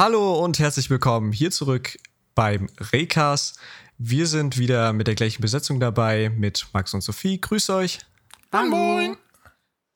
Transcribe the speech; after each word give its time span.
Hallo 0.00 0.42
und 0.42 0.58
herzlich 0.58 0.88
willkommen 0.88 1.30
hier 1.30 1.50
zurück 1.50 1.98
beim 2.34 2.70
Rekas. 2.90 3.56
Wir 3.98 4.26
sind 4.26 4.56
wieder 4.56 4.94
mit 4.94 5.08
der 5.08 5.14
gleichen 5.14 5.42
Besetzung 5.42 5.78
dabei 5.78 6.30
mit 6.30 6.68
Max 6.72 6.94
und 6.94 7.02
Sophie. 7.02 7.38
Grüß 7.38 7.68
euch. 7.68 7.98
Moin. 8.50 9.18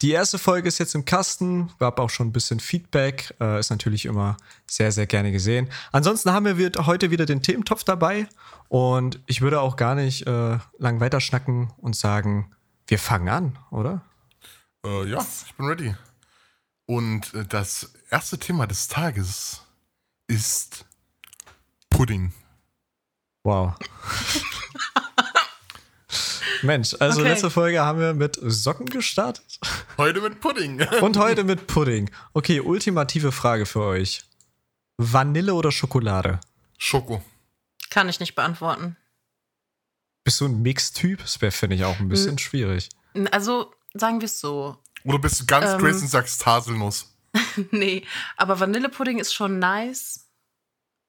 Die 0.02 0.10
erste 0.10 0.38
Folge 0.38 0.68
ist 0.68 0.76
jetzt 0.76 0.94
im 0.94 1.06
Kasten, 1.06 1.72
gab 1.78 1.98
auch 1.98 2.10
schon 2.10 2.26
ein 2.26 2.32
bisschen 2.32 2.60
Feedback, 2.60 3.34
äh, 3.40 3.58
ist 3.58 3.70
natürlich 3.70 4.04
immer 4.04 4.36
sehr, 4.66 4.92
sehr 4.92 5.06
gerne 5.06 5.32
gesehen. 5.32 5.70
Ansonsten 5.90 6.32
haben 6.32 6.44
wir 6.58 6.70
heute 6.84 7.10
wieder 7.10 7.24
den 7.24 7.40
Thementopf 7.40 7.82
dabei 7.82 8.28
und 8.68 9.20
ich 9.24 9.40
würde 9.40 9.62
auch 9.62 9.76
gar 9.76 9.94
nicht 9.94 10.26
äh, 10.26 10.58
lang 10.76 11.00
weiterschnacken 11.00 11.72
und 11.78 11.96
sagen, 11.96 12.50
wir 12.88 12.98
fangen 12.98 13.30
an, 13.30 13.58
oder? 13.70 14.02
Äh, 14.84 15.08
ja, 15.08 15.26
ich 15.46 15.54
bin 15.54 15.64
ready. 15.64 15.94
Und 16.84 17.32
äh, 17.32 17.46
das 17.46 17.94
erste 18.10 18.36
Thema 18.36 18.66
des 18.66 18.88
Tages 18.88 19.63
ist 20.26 20.84
Pudding. 21.90 22.32
Wow. 23.44 23.74
Mensch, 26.62 26.94
also 26.98 27.20
Okay. 27.20 27.28
letzte 27.28 27.50
Folge 27.50 27.80
haben 27.82 27.98
wir 27.98 28.14
mit 28.14 28.38
Socken 28.40 28.86
gestartet 28.86 29.58
Heute 29.98 30.20
mit 30.22 30.40
Pudding. 30.40 30.80
und 31.02 31.18
heute 31.18 31.44
mit 31.44 31.66
Pudding. 31.66 32.10
Okay, 32.32 32.60
ultimative 32.60 33.32
Frage 33.32 33.66
für 33.66 33.82
euch. 33.82 34.24
Vanille 34.96 35.54
oder 35.54 35.70
Schokolade? 35.72 36.40
Schoko. 36.78 37.22
Kann 37.90 38.08
ich 38.08 38.18
nicht 38.20 38.34
beantworten. 38.34 38.96
Bist 40.24 40.40
du 40.40 40.46
ein 40.46 40.62
Mix-Typ? 40.62 41.20
Das 41.20 41.40
wäre, 41.42 41.52
finde 41.52 41.76
ich, 41.76 41.84
auch 41.84 41.98
ein 42.00 42.08
bisschen 42.08 42.30
Hm. 42.32 42.38
schwierig. 42.38 42.88
Also, 43.30 43.72
sagen 43.92 44.20
wir 44.20 44.26
es 44.26 44.40
so. 44.40 44.78
Oder 45.04 45.18
bist 45.18 45.40
du 45.40 45.44
ganz 45.46 45.72
Ähm. 45.72 45.78
crazy 45.80 46.02
und 46.02 46.08
sagst 46.08 46.44
Haselnuss? 46.46 47.13
nee, 47.70 48.04
aber 48.36 48.60
Vanillepudding 48.60 49.18
ist 49.18 49.34
schon 49.34 49.58
nice. 49.58 50.30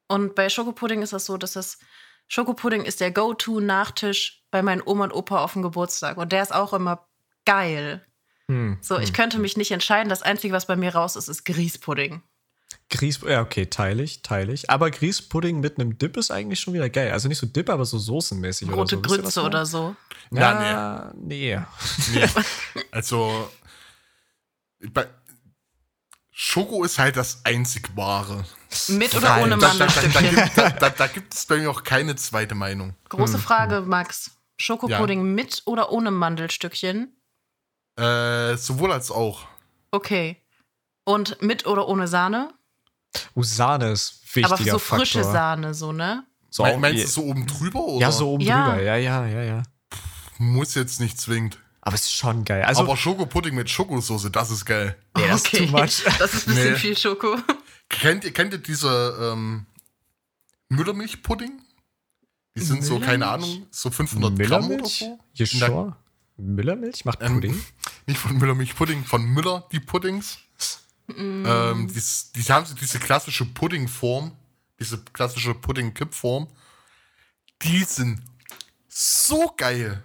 Und 0.08 0.35
bei 0.35 0.49
Schokopudding 0.49 1.02
ist 1.02 1.13
das 1.13 1.26
so, 1.26 1.38
dass 1.38 1.54
das 1.54 1.80
Schokopudding 2.27 2.84
ist 2.84 3.02
der 3.02 3.12
Go-To-Nachtisch 3.12 4.43
bei 4.52 4.62
meinen 4.62 4.82
Oma 4.85 5.05
und 5.05 5.13
Opa 5.13 5.43
auf 5.43 5.54
dem 5.54 5.62
Geburtstag. 5.62 6.18
Und 6.18 6.32
der 6.32 6.43
ist 6.43 6.54
auch 6.54 6.74
immer 6.74 7.07
geil. 7.46 8.05
Hm. 8.48 8.77
So, 8.82 8.99
ich 8.99 9.13
könnte 9.13 9.40
mich 9.40 9.57
nicht 9.57 9.71
entscheiden. 9.71 10.10
Das 10.10 10.21
Einzige, 10.21 10.54
was 10.54 10.68
bei 10.68 10.76
mir 10.76 10.93
raus 10.93 11.15
ist, 11.15 11.27
ist 11.27 11.46
Grießpudding. 11.46 12.21
Grieß, 12.91 13.21
ja, 13.27 13.41
okay, 13.41 13.65
teile 13.65 14.04
ich, 14.04 14.21
teile 14.21 14.54
ich. 14.54 14.70
Aber 14.70 14.91
Grießpudding 14.91 15.59
mit 15.59 15.80
einem 15.80 15.98
Dip 15.98 16.18
ist 16.18 16.30
eigentlich 16.30 16.59
schon 16.59 16.74
wieder 16.74 16.90
geil. 16.90 17.12
Also 17.12 17.27
nicht 17.27 17.40
so 17.40 17.48
Dip, 17.48 17.70
aber 17.70 17.85
so 17.85 17.98
soßenmäßig 17.98 18.68
oder 18.68 18.77
Rote 18.77 18.96
so. 18.96 19.02
Ihr, 19.02 19.04
was 19.04 19.24
Grütze 19.24 19.41
oder 19.41 19.65
so. 19.65 19.96
Ja, 20.32 21.12
nee. 21.15 21.59
Nee. 22.13 22.27
also, 22.91 23.49
bei 24.91 25.07
Schoko 26.37 26.83
ist 26.83 26.99
halt 26.99 27.15
das 27.15 27.39
einzig 27.45 27.95
wahre. 27.95 28.43
Mit 28.89 29.15
oder 29.15 29.41
ohne 29.41 29.57
Da, 29.57 29.73
da, 29.73 29.85
da, 29.85 29.85
da, 29.85 30.09
Mandelstückchen. 30.09 30.35
gibt, 30.53 30.99
da, 30.99 31.07
gibt 31.07 31.33
es 31.33 31.45
bei 31.45 31.57
mir 31.59 31.71
auch 31.71 31.83
keine 31.83 32.17
zweite 32.17 32.55
Meinung. 32.55 32.93
Große 33.07 33.39
Frage, 33.39 33.79
Max. 33.79 34.31
Schokopudding 34.57 35.33
mit 35.33 35.61
oder 35.65 35.93
ohne 35.93 36.11
Mandelstückchen? 36.11 37.15
Äh, 37.97 38.57
sowohl 38.57 38.91
als 38.91 39.11
auch. 39.11 39.47
Okay. 39.91 40.41
Und 41.05 41.41
mit 41.41 41.65
oder 41.67 41.87
ohne 41.87 42.09
Sahne? 42.09 42.53
Uh, 43.33 43.43
Sahne 43.43 43.91
ist 43.91 44.19
wichtiger 44.35 44.55
Aber 44.55 44.63
so 44.63 44.77
Faktor. 44.79 44.97
frische 44.97 45.23
Sahne, 45.23 45.73
so, 45.73 45.93
ne? 45.93 46.25
So, 46.49 46.63
Me- 46.63 46.77
Meinst 46.77 47.03
du 47.05 47.07
so 47.07 47.23
oben 47.23 47.47
drüber? 47.47 47.79
Oder? 47.79 48.01
Ja, 48.07 48.11
so 48.11 48.31
oben 48.31 48.43
Ja. 48.43 48.71
drüber. 48.71 48.81
Ja, 48.83 48.95
ja, 48.97 49.25
ja, 49.25 49.41
ja. 49.41 49.63
Muss 50.37 50.75
jetzt 50.75 50.99
nicht 50.99 51.17
zwingend. 51.19 51.59
Aber 51.85 51.95
es 51.95 52.01
ist 52.01 52.13
schon 52.15 52.43
geil. 52.43 52.63
Also, 52.63 52.81
Aber 52.81 52.97
Schokopudding 52.97 53.55
mit 53.55 53.69
Schokosoße, 53.69 54.31
das 54.31 54.49
ist 54.51 54.65
geil. 54.65 54.97
nee, 55.15 55.27
das 55.27 55.43
ist 55.45 55.55
too 55.55 55.67
much. 55.67 56.03
Das 56.19 56.33
ist 56.33 56.47
ein 56.47 56.55
bisschen 56.55 56.73
Nee. 56.73 56.79
viel 56.79 56.97
Schoko. 56.97 57.37
Kennt 57.89 58.23
ihr, 58.25 58.33
kennt 58.33 58.51
ihr 58.53 58.59
diese 58.59 59.17
ähm, 59.21 59.65
Müllermilchpudding? 60.69 61.61
Die 62.57 62.61
sind 62.61 62.83
so, 62.83 62.99
keine 62.99 63.25
Müllermilch? 63.25 63.53
Ahnung, 63.55 63.67
so 63.71 63.91
500 63.91 64.35
Gramm 64.39 64.47
oder 64.47 64.61
Müllermilch? 64.67 65.00
so. 65.00 65.19
Der- 65.38 65.45
sure? 65.47 65.95
Müllermilch 66.38 67.06
macht 67.06 67.22
Ähm, 67.22 67.35
Pudding? 67.35 67.63
Nicht 68.07 68.19
von 68.19 68.38
Müllermilchpudding, 68.38 69.06
von 69.06 69.24
Müller, 69.24 69.68
die 69.72 69.79
Puddings. 69.79 70.40
Mm. 71.07 71.45
Ähm, 71.45 71.88
die, 71.88 72.01
die 72.35 72.41
haben 72.51 72.66
so 72.66 72.74
diese 72.75 73.00
klassische 73.00 73.45
Puddingform, 73.45 74.31
diese 74.79 74.97
klassische 75.13 75.53
Pudding-Kippform. 75.53 76.47
Die 77.62 77.84
sind 77.84 78.22
so 78.90 79.53
geil. 79.56 80.01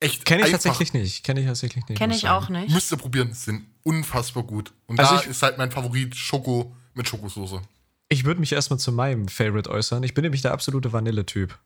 Echt. 0.00 0.24
Kenne 0.24 0.44
ich 0.46 0.50
tatsächlich 0.50 0.92
nicht. 0.92 1.24
Kenne 1.24 1.40
ich 1.40 1.46
tatsächlich 1.46 1.86
nicht. 1.88 1.98
Kenne 1.98 2.14
ich 2.14 2.22
sagen. 2.22 2.44
auch 2.44 2.48
nicht. 2.48 2.70
Müsst 2.72 2.90
ihr 2.92 2.96
probieren, 2.96 3.32
sind 3.34 3.66
unfassbar 3.82 4.42
gut. 4.42 4.72
Und 4.86 4.98
Also 4.98 5.14
da 5.16 5.20
ich- 5.20 5.26
ist 5.28 5.42
halt 5.42 5.58
mein 5.58 5.70
Favorit 5.70 6.14
Schoko 6.16 6.74
mit 6.94 7.06
Schokosoße. 7.08 7.60
Ich 8.08 8.24
würde 8.24 8.40
mich 8.40 8.52
erstmal 8.52 8.78
zu 8.78 8.92
meinem 8.92 9.28
Favorite 9.28 9.70
äußern. 9.70 10.02
Ich 10.02 10.14
bin 10.14 10.22
nämlich 10.22 10.42
der 10.42 10.52
absolute 10.52 10.92
Vanille-Typ. 10.92 11.56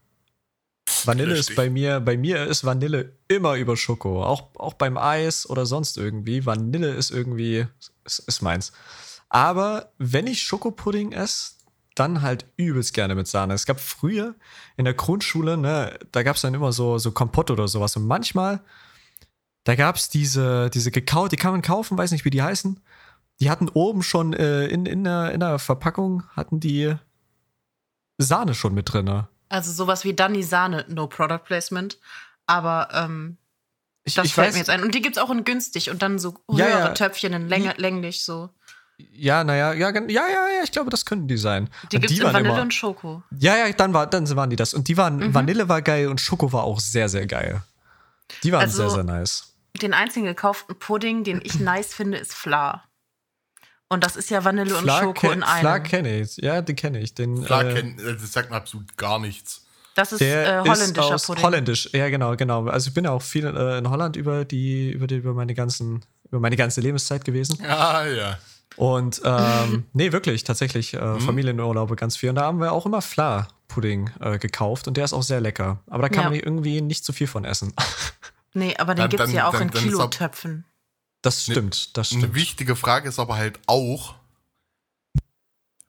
Vanille 1.04 1.32
Richtig. 1.34 1.50
ist 1.50 1.56
bei 1.56 1.70
mir, 1.70 2.00
bei 2.00 2.16
mir 2.16 2.44
ist 2.46 2.64
Vanille 2.64 3.16
immer 3.28 3.54
über 3.54 3.76
Schoko. 3.76 4.24
Auch, 4.24 4.50
auch 4.56 4.74
beim 4.74 4.96
Eis 4.98 5.48
oder 5.48 5.64
sonst 5.66 5.96
irgendwie. 5.96 6.44
Vanille 6.44 6.90
ist 6.92 7.10
irgendwie, 7.10 7.66
ist, 8.04 8.18
ist 8.20 8.42
meins. 8.42 8.72
Aber 9.28 9.92
wenn 9.98 10.26
ich 10.26 10.42
Schokopudding 10.42 11.12
esse, 11.12 11.52
dann 11.94 12.22
halt 12.22 12.46
übelst 12.56 12.94
gerne 12.94 13.14
mit 13.14 13.26
Sahne. 13.28 13.54
Es 13.54 13.66
gab 13.66 13.80
früher 13.80 14.34
in 14.76 14.84
der 14.84 14.94
Grundschule, 14.94 15.56
ne, 15.56 15.98
da 16.12 16.22
gab 16.22 16.36
es 16.36 16.42
dann 16.42 16.54
immer 16.54 16.72
so, 16.72 16.98
so 16.98 17.12
Kompott 17.12 17.50
oder 17.50 17.68
sowas. 17.68 17.96
Und 17.96 18.06
manchmal, 18.06 18.60
da 19.64 19.74
gab 19.74 19.96
es 19.96 20.08
diese, 20.08 20.70
diese 20.70 20.90
gekau, 20.90 21.28
die 21.28 21.36
kann 21.36 21.52
man 21.52 21.62
kaufen, 21.62 21.96
weiß 21.96 22.10
nicht, 22.12 22.24
wie 22.24 22.30
die 22.30 22.42
heißen. 22.42 22.80
Die 23.40 23.50
hatten 23.50 23.68
oben 23.68 24.02
schon 24.02 24.32
äh, 24.32 24.66
in, 24.66 24.86
in, 24.86 25.04
der, 25.04 25.32
in 25.32 25.40
der 25.40 25.58
Verpackung, 25.58 26.24
hatten 26.36 26.60
die 26.60 26.94
Sahne 28.18 28.54
schon 28.54 28.74
mit 28.74 28.92
drin. 28.92 29.24
Also 29.48 29.72
sowas 29.72 30.04
wie 30.04 30.14
Danny 30.14 30.42
Sahne, 30.42 30.84
no 30.88 31.06
Product 31.06 31.44
Placement. 31.44 31.98
Aber 32.46 32.88
ähm, 32.92 33.38
Ich, 34.04 34.14
das 34.14 34.26
ich 34.26 34.34
fällt 34.34 34.48
weiß, 34.48 34.54
mir 34.54 34.58
jetzt 34.60 34.70
ein. 34.70 34.82
Und 34.82 34.94
die 34.94 35.02
gibt's 35.02 35.18
auch 35.18 35.30
in 35.30 35.44
günstig 35.44 35.90
und 35.90 36.02
dann 36.02 36.18
so 36.18 36.38
Ja, 36.50 36.66
höhere 36.66 36.78
ja. 36.78 36.94
Töpfchen 36.94 37.32
in 37.32 37.48
Länge, 37.48 37.74
länglich 37.76 38.22
so. 38.22 38.50
Ja, 39.12 39.42
naja, 39.44 39.72
ja, 39.72 39.90
ja, 39.90 40.00
ja, 40.08 40.26
ja, 40.28 40.62
ich 40.62 40.70
glaube, 40.72 40.90
das 40.90 41.04
könnten 41.04 41.28
die 41.28 41.36
sein. 41.36 41.68
Die 41.90 41.96
Und 41.96 42.02
gibt's 42.02 42.16
in 42.18 42.24
Vanille 42.24 42.48
immer- 42.50 42.62
und 42.62 42.72
Schoko. 42.74 43.22
Ja, 43.38 43.56
ja, 43.56 43.72
dann, 43.72 43.92
war, 43.94 44.06
dann 44.06 44.28
waren 44.36 44.50
die 44.50 44.56
das. 44.56 44.74
Und 44.74 44.88
die 44.88 44.96
waren, 44.96 45.16
Mhm. 45.18 45.34
Vanille 45.34 45.68
war 45.68 45.82
geil 45.82 46.08
und 46.08 46.20
Schoko 46.20 46.52
war 46.52 46.64
auch 46.64 46.80
sehr, 46.80 47.08
sehr 47.08 47.26
geil. 47.26 47.62
Die 48.42 48.52
waren 48.52 48.62
Also- 48.62 48.76
sehr, 48.82 48.90
sehr 48.90 49.04
nice. 49.04 49.50
Den 49.82 49.92
einzigen 49.92 50.26
gekauften 50.26 50.78
Pudding, 50.78 51.24
den 51.24 51.40
ich 51.44 51.58
nice 51.60 51.92
finde, 51.94 52.18
ist 52.18 52.32
Fla. 52.34 52.84
Und 53.88 54.02
das 54.04 54.16
ist 54.16 54.30
ja 54.30 54.44
Vanille 54.44 54.76
und 54.76 54.88
Schoko 54.88 55.30
in 55.30 55.42
Fla 55.42 55.74
einem. 55.74 55.82
kenne 55.84 56.20
ich. 56.20 56.36
Ja, 56.38 56.62
den 56.62 56.74
kenne 56.76 57.00
ich. 57.00 57.14
Den, 57.14 57.44
Klar, 57.44 57.64
äh, 57.66 57.74
kenn, 57.74 57.98
äh, 57.98 58.14
das 58.16 58.32
sagt 58.32 58.50
mir 58.50 58.56
absolut 58.56 58.96
gar 58.96 59.18
nichts. 59.18 59.62
Das 59.94 60.10
ist 60.10 60.20
der 60.20 60.58
äh, 60.58 60.62
ist 60.62 60.68
holländischer 60.68 61.14
aus 61.14 61.26
Pudding. 61.26 61.44
Holländisch. 61.44 61.88
Ja, 61.92 62.08
genau, 62.08 62.34
genau. 62.34 62.66
Also 62.66 62.88
ich 62.88 62.94
bin 62.94 63.04
ja 63.04 63.10
auch 63.12 63.22
viel 63.22 63.44
äh, 63.46 63.78
in 63.78 63.88
Holland 63.90 64.16
über 64.16 64.44
die, 64.44 64.90
über 64.90 65.06
die, 65.06 65.16
über 65.16 65.34
meine 65.34 65.54
ganzen, 65.54 66.04
über 66.28 66.40
meine 66.40 66.56
ganze 66.56 66.80
Lebenszeit 66.80 67.24
gewesen. 67.24 67.58
Ja, 67.62 68.04
ja. 68.06 68.38
Und 68.76 69.20
ähm, 69.24 69.84
nee, 69.92 70.12
wirklich, 70.12 70.44
tatsächlich 70.44 70.94
äh, 70.94 71.00
Mhm. 71.00 71.20
Familienurlaube 71.20 71.96
ganz 71.96 72.16
viel. 72.16 72.30
Und 72.30 72.36
da 72.36 72.42
haben 72.42 72.60
wir 72.60 72.72
auch 72.72 72.86
immer 72.86 73.02
Fla-Pudding 73.02 74.10
äh, 74.20 74.38
gekauft 74.38 74.88
und 74.88 74.96
der 74.96 75.04
ist 75.04 75.12
auch 75.12 75.22
sehr 75.22 75.40
lecker. 75.40 75.78
Aber 75.88 76.02
da 76.02 76.08
kann 76.08 76.24
Ja. 76.24 76.30
man 76.30 76.38
irgendwie 76.40 76.80
nicht 76.80 77.04
zu 77.04 77.12
viel 77.12 77.26
von 77.26 77.44
essen. 77.44 77.72
Nee, 78.56 78.76
aber 78.76 78.94
den 78.94 79.08
gibt's 79.08 79.26
dann- 79.26 79.34
ja 79.34 79.48
auch 79.48 79.52
dann- 79.52 79.62
in 79.62 79.70
Kilotöpfen. 79.72 80.64
Das 81.22 81.48
Nee, 81.48 81.54
stimmt, 81.54 81.96
das 81.96 82.12
Eine 82.12 82.20
stimmt. 82.20 82.34
wichtige 82.36 82.76
Frage 82.76 83.08
ist 83.08 83.18
aber 83.18 83.34
halt 83.36 83.58
auch, 83.66 84.14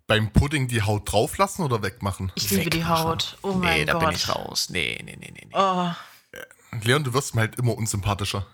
beim 0.08 0.32
Pudding 0.32 0.68
die 0.68 0.82
Haut 0.82 1.12
drauf 1.12 1.38
lassen 1.38 1.62
oder 1.64 1.84
wegmachen? 1.84 2.32
Ich 2.36 2.50
liebe 2.50 2.70
die. 2.72 2.86
Haut. 2.86 3.38
Oh 3.44 3.54
mein 3.54 3.86
Gott. 3.86 4.30
raus. 4.30 4.70
Nee, 4.72 5.00
nee, 5.04 5.16
nee, 5.20 5.32
nee. 5.32 5.46
nee. 5.46 5.52
Oh, 5.54 5.90
Leon, 6.84 7.04
du 7.04 7.14
wirst 7.14 7.36
mir 7.36 7.42
halt 7.42 7.56
immer 7.60 7.76
unsympathischer. 7.78 8.46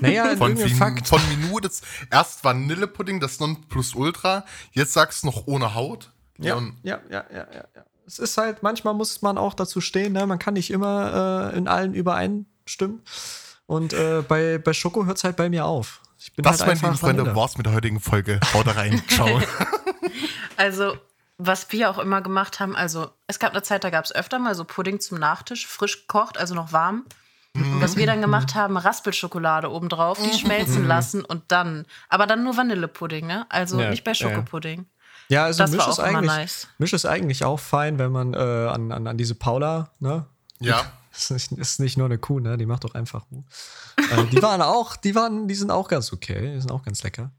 Naja, 0.00 0.30
in 0.30 0.38
Von, 0.38 0.54
Min- 0.54 0.68
Fakt. 0.68 1.06
von 1.08 1.20
Minute, 1.28 1.70
erst 2.10 2.44
Vanillepudding, 2.44 3.20
das 3.20 3.40
Nonplusultra, 3.40 4.44
jetzt 4.72 4.92
sagst 4.92 5.22
du 5.22 5.28
noch 5.28 5.46
ohne 5.46 5.74
Haut. 5.74 6.10
Ja, 6.38 6.60
ja, 6.82 7.00
ja, 7.10 7.24
ja, 7.30 7.46
ja, 7.52 7.64
ja. 7.74 7.84
Es 8.06 8.18
ist 8.18 8.36
halt, 8.38 8.62
manchmal 8.62 8.94
muss 8.94 9.22
man 9.22 9.36
auch 9.38 9.54
dazu 9.54 9.80
stehen, 9.80 10.12
ne? 10.12 10.26
Man 10.26 10.38
kann 10.38 10.54
nicht 10.54 10.70
immer 10.70 11.50
äh, 11.52 11.56
in 11.58 11.66
allen 11.66 11.92
übereinstimmen. 11.94 13.02
Und 13.66 13.92
äh, 13.94 14.22
bei, 14.26 14.58
bei 14.58 14.72
Schoko 14.72 15.06
hört 15.06 15.16
es 15.16 15.24
halt 15.24 15.36
bei 15.36 15.48
mir 15.48 15.64
auf. 15.64 16.02
Ich 16.18 16.32
bin 16.32 16.44
das, 16.44 16.60
halt 16.60 16.68
meine 16.68 16.80
lieben 16.80 16.98
Freunde, 16.98 17.34
war's 17.34 17.56
mit 17.56 17.66
der 17.66 17.72
heutigen 17.72 17.98
Folge. 18.00 18.38
Haut 18.54 18.66
da 18.66 18.72
rein. 18.72 19.02
Ciao. 19.08 19.40
Also, 20.56 20.96
was 21.38 21.70
wir 21.72 21.90
auch 21.90 21.98
immer 21.98 22.22
gemacht 22.22 22.60
haben, 22.60 22.76
also 22.76 23.10
es 23.26 23.38
gab 23.38 23.52
eine 23.52 23.62
Zeit, 23.62 23.84
da 23.84 23.90
gab 23.90 24.04
es 24.04 24.14
öfter 24.14 24.38
mal 24.38 24.54
so 24.54 24.64
Pudding 24.64 25.00
zum 25.00 25.18
Nachtisch, 25.18 25.66
frisch 25.66 26.02
gekocht, 26.06 26.38
also 26.38 26.54
noch 26.54 26.72
warm. 26.72 27.04
Und 27.56 27.80
was 27.80 27.96
wir 27.96 28.06
dann 28.06 28.20
gemacht 28.20 28.54
haben, 28.54 28.76
Raspelschokolade 28.76 29.70
obendrauf, 29.70 30.18
die 30.22 30.36
schmelzen 30.38 30.84
lassen 30.86 31.24
und 31.24 31.44
dann, 31.48 31.86
aber 32.08 32.26
dann 32.26 32.44
nur 32.44 32.56
Vanillepudding, 32.56 33.26
ne? 33.26 33.46
Also 33.48 33.80
Ja, 33.80 33.90
nicht 33.90 34.04
bei. 34.04 34.14
Schokopudding. 34.14 34.86
Ja, 35.28 35.44
also 35.46 35.58
Das 35.58 35.70
Misch 35.72 35.80
war 35.80 35.88
ist 35.90 35.98
eigentlich, 36.00 36.26
nice. 36.26 36.68
Misch 36.78 36.92
ist 36.92 37.04
eigentlich 37.06 37.44
auch 37.44 37.58
fein, 37.58 37.98
wenn 37.98 38.12
man 38.12 38.34
äh, 38.34 38.36
an, 38.38 38.92
an, 38.92 39.06
an 39.06 39.16
diese 39.18 39.34
Paula, 39.34 39.90
ne? 40.00 40.26
ja. 40.60 40.84
Ist 41.16 41.30
nicht, 41.30 41.52
ist 41.52 41.80
nicht 41.80 41.96
nur 41.96 42.04
eine 42.04 42.18
Kuh, 42.18 42.40
ne? 42.40 42.58
Die 42.58 42.66
macht 42.66 42.84
doch 42.84 42.94
einfach 42.94 43.24
Ruhe. 43.32 43.42
äh, 44.10 44.26
die 44.26 44.42
waren 44.42 44.60
auch, 44.60 44.96
die 44.96 45.14
waren, 45.14 45.48
die 45.48 45.54
sind 45.54 45.70
auch 45.70 45.88
ganz 45.88 46.12
okay, 46.12 46.52
die 46.52 46.60
sind 46.60 46.70
auch 46.70 46.82
ganz 46.82 47.02
lecker. 47.02 47.30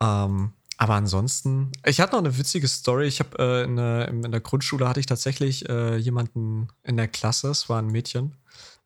Ähm, 0.00 0.52
aber 0.76 0.94
ansonsten, 0.94 1.72
ich 1.84 2.00
hatte 2.00 2.12
noch 2.12 2.20
eine 2.20 2.38
witzige 2.38 2.68
Story. 2.68 3.06
Ich 3.06 3.18
habe 3.18 3.36
äh, 3.40 3.64
in, 3.64 3.74
der- 3.74 4.06
in 4.08 4.22
der 4.30 4.40
Grundschule 4.40 4.88
hatte 4.88 5.00
ich 5.00 5.06
tatsächlich 5.06 5.68
äh, 5.68 5.96
jemanden 5.96 6.68
in 6.84 6.96
der 6.96 7.08
Klasse, 7.08 7.48
es 7.50 7.68
war 7.68 7.80
ein 7.82 7.88
Mädchen, 7.88 8.36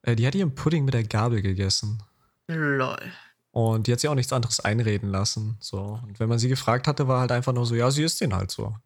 äh, 0.03 0.17
die 0.17 0.27
hat 0.27 0.35
ihren 0.35 0.55
Pudding 0.55 0.85
mit 0.85 0.95
der 0.95 1.05
Gabel 1.05 1.43
gegessen. 1.43 2.03
Lol. 2.47 2.99
Und 3.51 3.87
die 3.87 3.93
hat 3.93 4.01
sich 4.01 4.09
auch 4.09 4.15
nichts 4.15 4.33
anderes 4.33 4.61
einreden 4.61 5.11
lassen. 5.11 5.57
So. 5.61 6.01
Und 6.03 6.21
wenn 6.21 6.29
man 6.29 6.39
sie 6.39 6.49
gefragt 6.49 6.87
hatte, 6.87 7.09
war 7.09 7.21
halt 7.21 7.33
einfach 7.33 7.53
nur 7.53 7.67
so, 7.67 7.75
ja, 7.75 7.91
sie 7.91 8.03
isst 8.03 8.21
den 8.21 8.35
halt 8.35 8.51
so. 8.51 8.77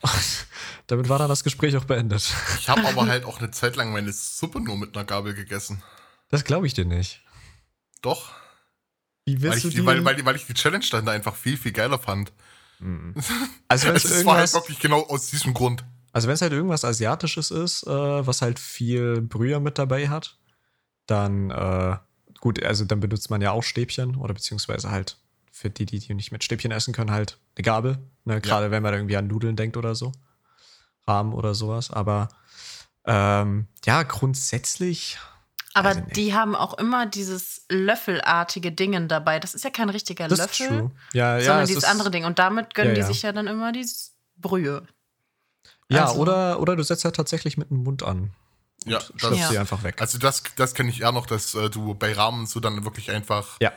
Und 0.00 0.46
damit 0.88 1.08
war 1.08 1.18
dann 1.18 1.28
das 1.28 1.44
Gespräch 1.44 1.76
auch 1.76 1.84
beendet. 1.84 2.34
Ich 2.58 2.68
habe 2.68 2.86
aber 2.86 3.06
halt 3.06 3.24
auch 3.24 3.38
eine 3.38 3.50
Zeit 3.50 3.76
lang 3.76 3.92
meine 3.92 4.12
Suppe 4.12 4.60
nur 4.60 4.76
mit 4.76 4.96
einer 4.96 5.04
Gabel 5.04 5.34
gegessen. 5.34 5.82
Das 6.28 6.44
glaube 6.44 6.66
ich 6.66 6.74
dir 6.74 6.84
nicht. 6.84 7.22
Doch. 8.02 8.30
Wie 9.24 9.36
Weil 9.36 9.42
willst 9.42 9.58
ich, 9.58 9.62
du 9.62 9.68
die, 9.70 9.76
die? 9.76 9.86
weil, 9.86 10.04
weil, 10.04 10.24
weil 10.24 10.36
ich 10.36 10.46
die 10.46 10.54
Challenge 10.54 10.84
dann 10.90 11.08
einfach 11.08 11.36
viel, 11.36 11.56
viel 11.56 11.72
geiler 11.72 11.98
fand. 11.98 12.32
Mhm. 12.80 13.14
also 13.68 13.88
es 13.88 14.24
war 14.24 14.36
halt 14.36 14.52
wirklich 14.52 14.80
genau 14.80 15.02
aus 15.06 15.28
diesem 15.28 15.54
Grund. 15.54 15.84
Also 16.12 16.28
wenn 16.28 16.34
es 16.34 16.42
halt 16.42 16.52
irgendwas 16.52 16.84
Asiatisches 16.84 17.50
ist, 17.50 17.86
äh, 17.86 18.26
was 18.26 18.42
halt 18.42 18.58
viel 18.58 19.22
Brühe 19.22 19.60
mit 19.60 19.78
dabei 19.78 20.08
hat, 20.08 20.38
dann 21.06 21.50
äh, 21.50 21.96
gut, 22.40 22.62
also 22.62 22.84
dann 22.84 23.00
benutzt 23.00 23.30
man 23.30 23.40
ja 23.40 23.52
auch 23.52 23.62
Stäbchen 23.62 24.16
oder 24.16 24.34
beziehungsweise 24.34 24.90
halt 24.90 25.16
für 25.50 25.70
die, 25.70 25.86
die, 25.86 25.98
die 25.98 26.14
nicht 26.14 26.32
mit 26.32 26.44
Stäbchen 26.44 26.72
essen 26.72 26.92
können, 26.92 27.10
halt 27.10 27.38
eine 27.56 27.62
Gabel. 27.62 27.98
Ne? 28.24 28.40
Gerade 28.40 28.70
wenn 28.70 28.82
man 28.82 28.94
irgendwie 28.94 29.16
an 29.16 29.26
Nudeln 29.26 29.56
denkt 29.56 29.76
oder 29.76 29.94
so. 29.94 30.12
Rahmen 31.06 31.32
oder 31.32 31.54
sowas. 31.54 31.90
Aber 31.90 32.28
ähm, 33.04 33.66
ja, 33.84 34.02
grundsätzlich. 34.02 35.18
Aber 35.74 35.94
die 35.94 36.34
haben 36.34 36.54
auch 36.54 36.74
immer 36.74 37.06
dieses 37.06 37.64
löffelartige 37.70 38.72
Dingen 38.72 39.08
dabei. 39.08 39.40
Das 39.40 39.54
ist 39.54 39.64
ja 39.64 39.70
kein 39.70 39.88
richtiger 39.88 40.28
Das 40.28 40.38
Löffel. 40.38 40.90
Ja, 41.12 41.38
ja, 41.38 41.44
sondern 41.44 41.62
es 41.62 41.68
dieses 41.68 41.84
andere 41.84 42.10
Ding. 42.10 42.24
Und 42.24 42.38
damit 42.38 42.74
gönnen 42.74 42.90
Ja, 42.90 42.94
die 42.94 43.00
ja. 43.00 43.06
sich 43.06 43.22
ja 43.22 43.32
dann 43.32 43.46
immer 43.46 43.72
dieses 43.72 44.14
Brühe. 44.36 44.86
Ja, 45.92 46.06
Also- 46.06 46.20
oder, 46.20 46.60
oder 46.60 46.76
du 46.76 46.82
setzt 46.82 47.04
halt 47.04 47.16
tatsächlich 47.16 47.56
mit 47.56 47.70
dem 47.70 47.82
Mund 47.84 48.02
an. 48.02 48.32
Ja, 48.84 48.98
und 48.98 49.10
das- 49.14 49.20
schlürfst 49.20 49.40
Ja. 49.40 49.48
sie 49.50 49.58
einfach 49.58 49.82
weg. 49.84 50.00
Also 50.00 50.18
das, 50.18 50.42
das 50.56 50.74
kenne 50.74 50.90
ich 50.90 51.00
eher 51.02 51.12
noch, 51.12 51.26
dass 51.26 51.54
äh, 51.54 51.70
du 51.70 51.94
bei 51.94 52.12
Rahmen 52.12 52.46
so 52.46 52.58
dann 52.60 52.84
wirklich 52.84 53.10
einfach 53.10 53.56
ja. 53.60 53.72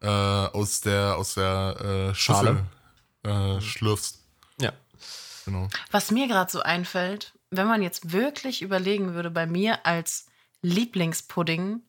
äh, 0.00 0.06
aus 0.06 0.80
der, 0.82 1.16
aus 1.16 1.34
der 1.34 2.10
äh, 2.10 2.14
Schüssel 2.14 2.64
äh, 3.24 3.60
schlürfst. 3.60 4.20
Ja. 4.60 4.72
Genau. 5.44 5.68
Was 5.90 6.10
mir 6.10 6.28
gerade 6.28 6.50
so 6.50 6.60
einfällt, 6.60 7.32
wenn 7.50 7.66
man 7.66 7.82
jetzt 7.82 8.12
wirklich 8.12 8.62
überlegen 8.62 9.14
würde, 9.14 9.30
bei 9.30 9.46
mir 9.46 9.84
als 9.86 10.26
Lieblingspudding, 10.62 11.82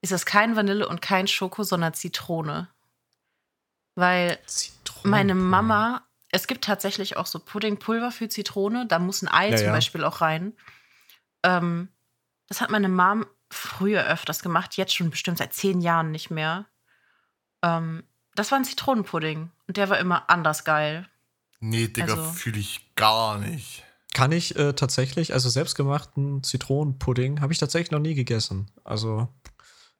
ist 0.00 0.12
es 0.12 0.26
kein 0.26 0.56
Vanille 0.56 0.86
und 0.88 1.00
kein 1.00 1.26
Schoko, 1.28 1.62
sondern 1.64 1.94
Zitrone. 1.94 2.68
Weil 3.96 4.38
meine 5.02 5.34
Mama, 5.34 6.02
es 6.34 6.46
gibt 6.48 6.64
tatsächlich 6.64 7.16
auch 7.16 7.26
so 7.26 7.38
Puddingpulver 7.38 8.10
für 8.10 8.28
Zitrone, 8.28 8.86
da 8.86 8.98
muss 8.98 9.22
ein 9.22 9.28
Ei 9.28 9.50
Ja, 9.50 9.56
zum 9.56 9.66
ja. 9.66 9.72
Beispiel 9.72 10.02
auch 10.04 10.20
rein. 10.20 10.52
Ähm, 11.44 11.88
das 12.48 12.60
hat 12.60 12.70
meine 12.70 12.88
Mom 12.88 13.24
früher 13.50 14.04
öfters 14.06 14.40
gemacht, 14.42 14.76
jetzt 14.76 14.94
schon 14.94 15.10
bestimmt 15.10 15.38
seit 15.38 15.52
zehn 15.54 15.80
Jahren 15.80 16.10
nicht 16.10 16.30
mehr. 16.30 16.66
Ähm, 17.62 18.02
das 18.34 18.50
war 18.50 18.58
ein 18.58 18.64
Zitronenpudding 18.64 19.50
und 19.68 19.76
der 19.76 19.88
war 19.90 19.98
immer 19.98 20.28
anders 20.28 20.64
geil. 20.64 21.08
Nee, 21.60 21.86
Digga, 21.88 22.14
Also- 22.14 22.32
fühle 22.32 22.58
ich 22.58 22.94
gar 22.96 23.38
nicht. 23.38 23.84
Kann 24.12 24.32
ich 24.32 24.56
äh, 24.56 24.72
tatsächlich, 24.74 25.32
also 25.34 25.48
selbstgemachten 25.48 26.42
Zitronenpudding 26.42 27.40
habe 27.40 27.52
ich 27.52 27.58
tatsächlich 27.58 27.90
noch 27.90 28.00
nie 28.00 28.14
gegessen. 28.14 28.70
Also 28.84 29.28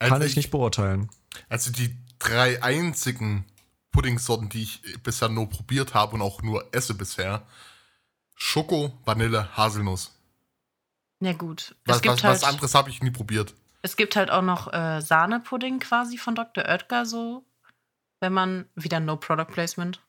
kann 0.00 0.12
Also 0.12 0.24
ich 0.26 0.36
nicht 0.36 0.50
beurteilen. 0.50 1.10
Also 1.48 1.70
die 1.72 1.96
drei 2.18 2.62
einzigen 2.62 3.44
Puddingsorten, 3.94 4.48
die 4.48 4.64
ich 4.64 5.02
bisher 5.04 5.28
nur 5.28 5.48
probiert 5.48 5.94
habe 5.94 6.16
und 6.16 6.22
auch 6.22 6.42
nur 6.42 6.66
esse 6.72 6.94
bisher, 6.94 7.46
Schoko, 8.34 8.92
Vanille, 9.04 9.56
Haselnuss. 9.56 10.12
Na 11.20 11.32
gut. 11.32 11.76
Was, 11.86 11.96
es, 11.96 12.02
gibt 12.02 12.14
was, 12.16 12.24
halt, 12.24 12.34
was 12.42 12.44
anderes 12.44 12.74
habe 12.74 12.90
ich 12.90 13.02
nie 13.02 13.12
probiert. 13.12 13.54
es 13.82 13.94
gibt 13.96 14.16
halt 14.16 14.30
auch 14.32 14.42
noch 14.42 14.72
äh, 14.72 15.00
Sahnepudding 15.00 15.78
quasi 15.78 16.18
von 16.18 16.34
Dr. 16.34 16.64
Oetker 16.64 17.06
so. 17.06 17.44
Wenn 18.18 18.32
man, 18.32 18.66
wieder 18.74 18.98
No 18.98 19.16
Product 19.16 19.46
Placement. 19.52 20.00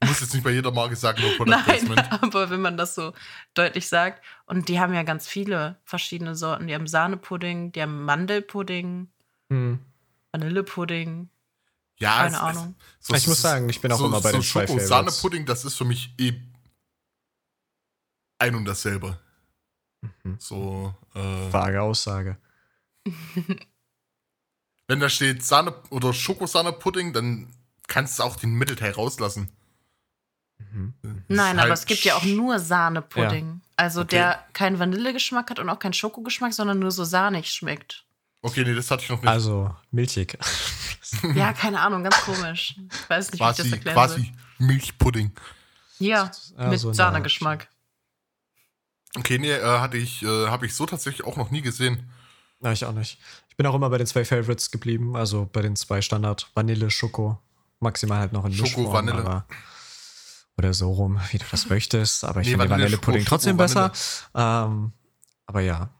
Du 0.00 0.08
musst 0.08 0.20
jetzt 0.20 0.34
nicht 0.34 0.42
bei 0.42 0.50
jeder 0.50 0.72
Marke 0.72 0.96
sagen, 0.96 1.22
nur 1.22 1.30
Product 1.36 1.50
Nein, 1.50 1.64
Placement. 1.64 2.12
aber 2.22 2.50
wenn 2.50 2.60
man 2.60 2.76
das 2.76 2.96
so 2.96 3.12
deutlich 3.54 3.88
sagt. 3.88 4.20
Und 4.46 4.68
die 4.68 4.80
haben 4.80 4.94
ja 4.94 5.04
ganz 5.04 5.28
viele 5.28 5.76
verschiedene 5.84 6.34
Sorten. 6.34 6.66
Die 6.66 6.74
haben 6.74 6.88
Sahnepudding, 6.88 7.70
die 7.70 7.82
haben 7.82 8.04
Mandelpudding, 8.04 9.08
Hm. 9.48 9.78
Vanillepudding. 10.32 11.28
Ja, 11.98 12.16
Keine 12.16 12.28
es- 12.28 12.34
es- 12.34 12.40
Ahnung. 12.40 12.74
so- 13.00 13.14
Ich 13.14 13.26
muss 13.28 13.40
sagen, 13.42 13.68
ich 13.68 13.80
bin 13.80 13.92
auch 13.92 13.98
so, 13.98 14.06
immer 14.06 14.20
bei 14.20 14.30
so 14.32 14.38
den 14.38 14.42
zwei 14.42 14.66
Favorites. 14.66 14.88
Schoko-Sahne-Pudding, 14.88 15.46
das 15.46 15.64
ist 15.64 15.76
für 15.76 15.84
mich 15.84 16.12
eh 16.18 16.32
ein 18.38 18.54
und 18.54 18.64
dasselbe. 18.64 19.18
Mhm. 20.24 20.36
So, 20.40 20.94
äh, 21.14 21.52
Vage 21.52 21.80
Aussage. 21.80 22.36
wenn 24.88 25.00
da 25.00 25.08
steht 25.08 25.44
Sahne 25.44 25.74
oder 25.90 26.12
Schokosahne-Pudding, 26.12 27.12
dann 27.12 27.52
kannst 27.86 28.18
du 28.18 28.22
auch 28.24 28.36
den 28.36 28.54
Mittelteil 28.54 28.92
rauslassen. 28.92 29.50
Mhm. 30.72 30.94
Nein, 31.28 31.56
ist 31.56 31.60
aber 31.60 31.60
halt 31.70 31.72
es 31.78 31.86
gibt 31.86 32.02
ja 32.04 32.16
auch 32.16 32.24
nur 32.24 32.58
Sahnepudding. 32.58 33.60
Also 33.76 34.00
Okay. 34.02 34.10
der 34.16 34.46
keinen 34.52 34.78
Vanillegeschmack 34.78 35.50
hat 35.50 35.58
und 35.58 35.68
auch 35.68 35.78
keinen 35.78 35.92
Schokogeschmack, 35.92 36.52
sondern 36.52 36.78
nur 36.78 36.90
so 36.90 37.04
sahnig 37.04 37.52
schmeckt. 37.52 38.04
Okay, 38.42 38.64
nee, 38.64 38.74
das 38.74 38.90
hatte 38.90 39.04
ich 39.04 39.08
noch 39.10 39.20
nicht. 39.22 39.28
Also 39.30 39.74
milchig. 39.90 40.36
Ja, 41.34 41.52
keine 41.52 41.78
Ahnung, 41.80 42.02
ganz 42.04 42.16
komisch. 42.22 42.74
Ich 42.90 43.10
weiß 43.10 43.32
nicht, 43.32 43.32
wie 43.32 43.34
ich 43.34 43.38
quasi, 43.40 43.62
das 43.64 43.72
erklären 43.72 43.94
quasi 43.94 44.32
Milchpudding. 44.58 45.30
Ja, 45.98 46.30
Ja, 46.56 46.68
mit 46.68 46.80
so 46.80 46.90
Sahnegeschmack. 46.92 47.68
Okay, 49.18 49.38
nee, 49.38 49.50
äh, 49.52 49.78
hatte 49.78 49.98
ich, 49.98 50.22
äh, 50.22 50.46
habe 50.48 50.64
ich 50.64 50.74
so 50.74 50.86
tatsächlich 50.86 51.26
auch 51.26 51.36
noch 51.36 51.50
nie 51.50 51.60
gesehen. 51.60 52.08
Na, 52.60 52.72
ich 52.72 52.86
auch 52.86 52.92
nicht. 52.94 53.18
Ich 53.50 53.56
bin 53.56 53.66
auch 53.66 53.74
immer 53.74 53.90
bei 53.90 53.98
den 53.98 54.06
zwei 54.06 54.24
Favorites 54.24 54.70
geblieben, 54.70 55.14
also 55.16 55.46
bei 55.52 55.60
den 55.60 55.76
zwei 55.76 56.00
Standard 56.00 56.48
Vanille, 56.54 56.90
Schoko, 56.90 57.38
maximal 57.80 58.18
halt 58.18 58.32
noch 58.32 58.46
in 58.46 58.52
Schoko, 58.54 58.80
Mischform, 58.80 58.92
Vanille. 58.94 59.18
aber- 59.18 59.44
oder 60.56 60.72
so 60.72 60.90
rum, 60.92 61.20
wie 61.30 61.38
du 61.38 61.44
das 61.50 61.68
möchtest. 61.68 62.24
Aber 62.24 62.40
ich 62.40 62.46
Nee, 62.46 62.52
finde 62.52 62.70
Vanille, 62.70 62.84
Vanillepudding 62.86 63.20
Schoko, 63.20 63.28
trotzdem 63.28 63.50
Schoko, 63.58 63.62
besser. 63.90 63.92
Ähm, 64.34 64.92
aber 65.46 65.60
ja. 65.60 65.90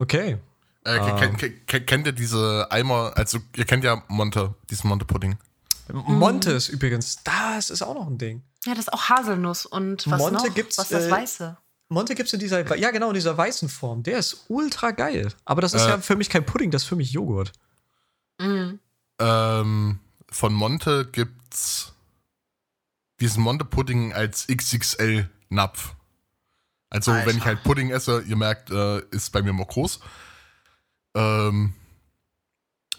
Okay. 0.00 0.38
Äh, 0.84 0.98
Ah. 0.98 1.18
kennt, 1.18 1.66
kennt, 1.66 1.86
kennt, 1.86 2.06
ihr 2.06 2.12
diese 2.12 2.66
Eimer, 2.70 3.12
also 3.16 3.38
ihr 3.56 3.64
kennt 3.64 3.84
ja 3.84 4.02
Monte, 4.08 4.54
diesen 4.70 4.88
Monte-Pudding. 4.88 5.38
Monte 5.92 6.52
ist 6.52 6.68
übrigens, 6.68 7.18
das 7.24 7.70
ist 7.70 7.82
auch 7.82 7.94
noch 7.94 8.06
ein 8.06 8.18
Ding. 8.18 8.42
Ja, 8.64 8.72
das 8.74 8.86
ist 8.86 8.92
auch 8.92 9.08
Haselnuss 9.08 9.66
und 9.66 10.10
was 10.10 10.18
Monte 10.18 10.48
noch? 10.48 10.54
gibt's, 10.54 10.78
was 10.78 10.86
ist 10.86 10.92
das 10.92 11.04
äh, 11.06 11.10
Weiße? 11.10 11.56
Monte 11.88 12.14
gibt 12.14 12.28
es 12.28 12.32
in 12.32 12.40
dieser, 12.40 12.76
ja 12.76 12.90
genau, 12.90 13.08
in 13.08 13.14
dieser 13.14 13.36
weißen 13.36 13.68
Form. 13.68 14.02
Der 14.02 14.18
ist 14.18 14.46
ultra 14.48 14.92
geil. 14.92 15.28
Aber 15.44 15.60
das 15.60 15.74
ist 15.74 15.82
Äh. 15.82 15.88
ja 15.90 15.98
für 15.98 16.16
mich 16.16 16.30
kein 16.30 16.44
Pudding, 16.46 16.70
das 16.70 16.82
ist 16.82 16.88
für 16.88 16.96
mich 16.96 17.12
Joghurt. 17.12 17.52
Mhm. 18.40 18.78
Ähm, 19.20 19.98
von 20.30 20.52
Monte 20.54 21.06
gibt's 21.12 21.92
diesen 23.20 23.42
Monte-Pudding 23.42 24.14
als 24.14 24.46
XXL-Napf. 24.48 25.94
Also, 26.90 27.12
Alter. 27.12 27.26
wenn 27.26 27.36
ich 27.38 27.44
halt 27.44 27.62
Pudding 27.62 27.90
esse, 27.90 28.22
ihr 28.22 28.36
merkt, 28.36 28.70
äh, 28.70 29.00
ist 29.10 29.30
bei 29.32 29.42
mir 29.42 29.50
immer 29.50 29.64
groß. 29.64 30.00
Ähm, 31.14 31.74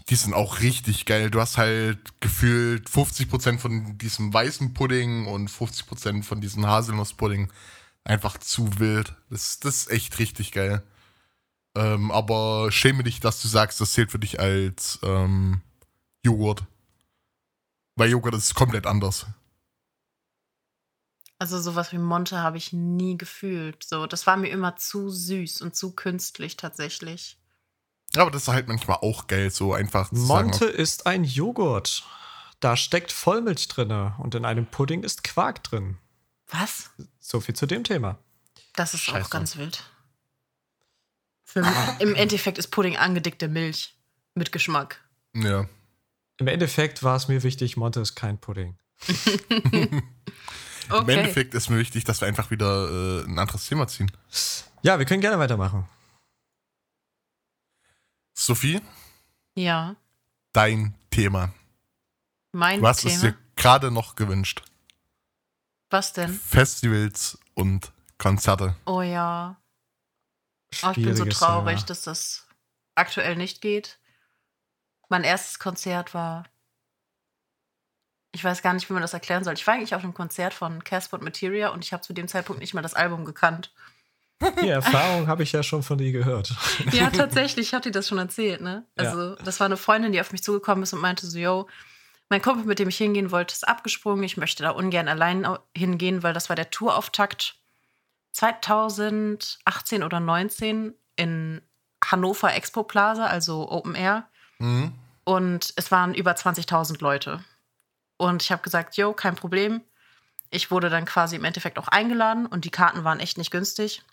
die 0.10 0.16
sind 0.16 0.34
auch 0.34 0.60
richtig 0.60 1.06
geil. 1.06 1.30
Du 1.30 1.40
hast 1.40 1.58
halt 1.58 2.20
gefühlt 2.20 2.90
50% 2.90 3.60
von 3.60 3.98
diesem 3.98 4.34
weißen 4.34 4.74
Pudding 4.74 5.28
und 5.28 5.50
50% 5.50 6.24
von 6.24 6.42
diesem 6.42 6.68
Haselnusspudding. 6.68 7.52
Einfach 8.04 8.38
zu 8.38 8.80
wild. 8.80 9.16
Das, 9.30 9.60
das 9.60 9.78
ist 9.78 9.92
echt 9.92 10.20
richtig 10.20 10.52
geil. 10.52 10.84
Ähm, 11.76 12.12
aber 12.12 12.72
schäme 12.72 13.04
dich, 13.04 13.20
dass 13.20 13.42
du 13.42 13.48
sagst, 13.48 13.80
das 13.82 13.94
zählt 13.94 14.12
für 14.12 14.20
dich 14.20 14.40
als 14.40 15.00
ähm, 15.04 15.62
Joghurt. 16.24 16.64
Weil 17.96 18.10
Joghurt 18.10 18.36
ist 18.36 18.56
komplett 18.56 18.86
anders. 18.86 19.26
Also 21.40 21.60
sowas 21.60 21.92
wie 21.92 21.98
Monte 21.98 22.40
habe 22.40 22.58
ich 22.58 22.74
nie 22.74 23.18
gefühlt. 23.18 23.84
So, 23.84 24.06
das 24.06 24.28
war 24.28 24.38
mir 24.38 24.50
immer 24.50 24.76
zu 24.76 25.10
süß 25.10 25.62
und 25.62 25.76
zu 25.76 25.92
künstlich 25.92 26.58
tatsächlich. 26.58 27.38
Aber 28.16 28.32
das 28.32 28.44
ist 28.44 28.48
halt 28.48 28.68
manchmal 28.68 28.98
auch 28.98 29.28
geil, 29.28 29.50
so 29.50 29.74
einfach 29.74 30.10
zu 30.10 30.16
sagen, 30.18 30.50
Monte 30.50 30.66
ist 30.66 31.08
ein 31.08 31.24
Joghurt. 31.24 32.04
Da 32.60 32.78
steckt 32.78 33.12
Vollmilch 33.12 33.68
drin 33.68 33.92
und 34.20 34.36
in 34.36 34.46
einem 34.46 34.66
Pudding 34.66 35.04
ist 35.04 35.24
Quark 35.24 35.64
drin. 35.64 35.98
Was? 36.50 36.92
So 37.20 37.40
viel 37.42 37.56
zu 37.56 37.66
dem 37.66 37.84
Thema. 37.84 38.20
Das 38.76 38.94
ist 38.94 39.02
Scheiße. 39.02 39.26
auch 39.26 39.30
ganz 39.30 39.58
wild. 39.58 39.84
Für 41.44 41.62
mich, 41.62 41.76
Im 42.00 42.16
Endeffekt 42.16 42.58
ist 42.58 42.68
Pudding 42.70 42.98
angedickte 42.98 43.48
Milch 43.48 43.96
mit 44.34 44.52
Geschmack. 44.52 45.00
Ja. 45.36 45.68
Im 46.38 46.48
Endeffekt 46.48 47.04
war 47.04 47.16
es 47.16 47.28
mir 47.28 47.44
wichtig, 47.44 47.78
Monte 47.78 48.00
ist 48.00 48.16
kein 48.16 48.38
Pudding. 48.40 48.78
Im 49.72 50.02
Okay. 50.90 51.14
Endeffekt 51.18 51.54
ist 51.54 51.70
mir 51.70 51.78
wichtig, 51.78 52.04
dass 52.04 52.20
wir 52.22 52.28
einfach 52.28 52.52
wieder 52.52 52.90
äh, 52.90 53.24
ein 53.24 53.40
anderes 53.40 53.66
Thema 53.68 53.88
ziehen. 53.88 54.12
Ja, 54.82 55.00
wir 55.00 55.06
können 55.06 55.22
gerne 55.22 55.40
weitermachen. 55.40 55.88
Sophie, 58.34 58.82
Ja, 59.56 59.96
dein 60.54 60.96
Thema. 61.12 61.54
mein 62.52 62.80
Du 62.82 62.88
hast 62.88 63.06
es 63.06 63.20
Thema. 63.22 63.34
dir 63.34 63.38
gerade 63.56 63.92
noch 63.92 64.16
gewünscht. 64.16 64.64
Was 65.90 66.14
denn? 66.14 66.34
Festivals 66.34 67.38
und 67.54 67.92
Konzerte. 68.18 68.76
Oh 68.86 69.02
ja. 69.02 69.58
Oh, 70.84 70.90
ich 70.96 71.04
bin 71.04 71.16
so 71.16 71.26
traurig, 71.26 71.76
Thema. 71.78 71.86
dass 71.88 72.02
das 72.04 72.48
aktuell 72.96 73.36
nicht 73.36 73.62
geht. 73.62 74.00
Mein 75.10 75.24
erstes 75.24 75.60
Konzert 75.60 76.16
war. 76.16 76.46
Ich 78.32 78.44
weiß 78.44 78.64
gar 78.64 78.74
nicht, 78.74 78.90
wie 78.90 78.94
man 78.94 79.04
das 79.04 79.14
erklären 79.14 79.44
soll. 79.44 79.54
Ich 79.54 79.68
war 79.68 79.76
eigentlich 79.76 79.94
auf 79.94 80.04
einem 80.04 80.16
Konzert 80.16 80.56
von 80.56 80.84
Casper 80.84 81.18
und 81.18 81.24
Materia 81.24 81.70
und 81.70 81.84
ich 81.84 81.94
habe 81.94 82.02
zu 82.02 82.14
dem 82.14 82.28
Zeitpunkt 82.28 82.60
nicht 82.60 82.74
mal 82.74 82.82
das 82.82 82.96
Album 82.96 83.26
gekannt. 83.26 83.72
Die 84.62 84.70
Erfahrung 84.70 85.28
habe 85.28 85.44
ich 85.44 85.52
ja 85.52 85.64
schon 85.64 85.84
von 85.84 85.98
dir 85.98 86.12
gehört. 86.12 86.54
Ja, 86.92 87.10
tatsächlich, 87.10 87.68
ich 87.68 87.74
hatte 87.74 87.90
dir 87.90 88.00
das 88.00 88.08
schon 88.10 88.18
erzählt, 88.18 88.62
ne? 88.62 88.86
Ja. 88.98 89.06
Also, 89.06 89.36
das 89.36 89.60
war 89.60 89.66
eine 89.66 89.78
Freundin, 89.78 90.12
die 90.12 90.20
auf 90.20 90.32
mich 90.32 90.44
zugekommen 90.44 90.84
ist 90.84 90.94
und 90.94 91.00
meinte 91.00 91.26
so, 91.26 91.38
yo, 91.38 91.68
mein 92.30 92.42
Kumpel, 92.42 92.66
mit 92.66 92.80
dem 92.80 92.90
ich 92.90 92.98
hingehen 92.98 93.32
wollte, 93.32 93.54
ist 93.54 93.68
abgesprungen. 93.68 94.24
Ich 94.24 94.38
möchte 94.38 94.64
da 94.64 94.72
ungern 94.72 95.08
allein 95.08 95.48
hingehen, 95.76 96.24
weil 96.24 96.34
das 96.34 96.50
war 96.50 96.56
der 96.56 96.72
Tourauftakt 96.72 97.56
2018 98.32 100.04
oder 100.04 100.20
19 100.20 100.94
in 101.16 101.62
Hannover 102.04 102.54
Expo 102.54 102.84
Plaza, 102.84 103.28
also 103.28 103.70
Open 103.70 103.96
Air. 103.96 104.28
Mhm. 104.60 104.94
Und 105.24 105.74
es 105.76 105.92
waren 105.92 106.14
über 106.14 106.32
20.000 106.32 107.02
Leute. 107.02 107.44
Und 108.18 108.42
ich 108.42 108.52
habe 108.52 108.62
gesagt, 108.62 108.98
yo, 108.98 109.14
kein 109.14 109.36
Problem. 109.36 109.82
Ich 110.50 110.72
wurde 110.72 110.90
dann 110.90 111.06
quasi 111.06 111.36
im 111.36 111.46
Endeffekt 111.46 111.80
auch 111.80 111.88
eingeladen 111.88 112.46
und 112.46 112.66
die 112.66 112.72
Karten 112.72 113.04
waren 113.04 113.20
echt 113.20 113.38
nicht 113.38 113.52
günstig. 113.52 114.04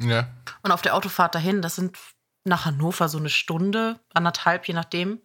Ja. 0.00 0.28
Und 0.62 0.72
auf 0.72 0.82
der 0.82 0.94
Autofahrt 0.94 1.34
dahin, 1.34 1.62
das 1.62 1.76
sind 1.76 1.96
nach 2.44 2.64
Hannover 2.64 3.08
so 3.08 3.18
eine 3.18 3.30
Stunde, 3.30 4.00
anderthalb, 4.14 4.66
je 4.68 4.74
nachdem, 4.74 5.22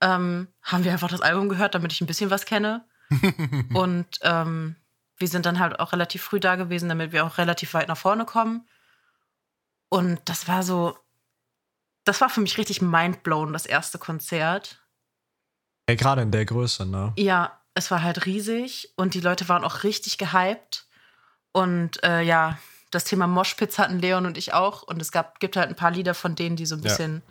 ähm, 0.00 0.48
haben 0.62 0.84
wir 0.84 0.92
einfach 0.92 1.08
das 1.08 1.20
Album 1.20 1.48
gehört, 1.48 1.74
damit 1.74 1.92
ich 1.92 2.00
ein 2.00 2.06
bisschen 2.06 2.30
was 2.30 2.46
kenne. 2.46 2.86
und 3.74 4.06
ähm, 4.22 4.76
wir 5.16 5.28
sind 5.28 5.46
dann 5.46 5.58
halt 5.58 5.80
auch 5.80 5.92
relativ 5.92 6.22
früh 6.22 6.40
da 6.40 6.56
gewesen, 6.56 6.88
damit 6.88 7.12
wir 7.12 7.24
auch 7.24 7.38
relativ 7.38 7.74
weit 7.74 7.88
nach 7.88 7.96
vorne 7.96 8.24
kommen. 8.24 8.68
Und 9.88 10.20
das 10.26 10.46
war 10.46 10.62
so, 10.62 10.96
das 12.04 12.20
war 12.20 12.30
für 12.30 12.40
mich 12.40 12.58
richtig 12.58 12.82
mindblown, 12.82 13.52
das 13.52 13.66
erste 13.66 13.98
Konzert. 13.98 14.82
Ja, 15.88 15.96
gerade 15.96 16.22
in 16.22 16.30
der 16.30 16.44
Größe, 16.44 16.86
ne? 16.86 17.12
Ja, 17.16 17.60
es 17.74 17.90
war 17.90 18.02
halt 18.02 18.26
riesig 18.26 18.92
und 18.96 19.14
die 19.14 19.20
Leute 19.20 19.48
waren 19.48 19.64
auch 19.64 19.82
richtig 19.82 20.18
gehypt. 20.18 20.86
Und 21.52 22.02
äh, 22.04 22.22
ja, 22.22 22.58
das 22.90 23.04
Thema 23.04 23.26
Moshpits 23.26 23.78
hatten 23.78 23.98
Leon 23.98 24.26
und 24.26 24.38
ich 24.38 24.54
auch. 24.54 24.82
Und 24.82 25.00
es 25.02 25.12
gab, 25.12 25.40
gibt 25.40 25.56
halt 25.56 25.68
ein 25.68 25.76
paar 25.76 25.90
Lieder 25.90 26.14
von 26.14 26.34
denen, 26.34 26.56
die 26.56 26.66
so 26.66 26.74
ein 26.76 26.82
Ja. 26.82 26.88
bisschen 26.88 27.22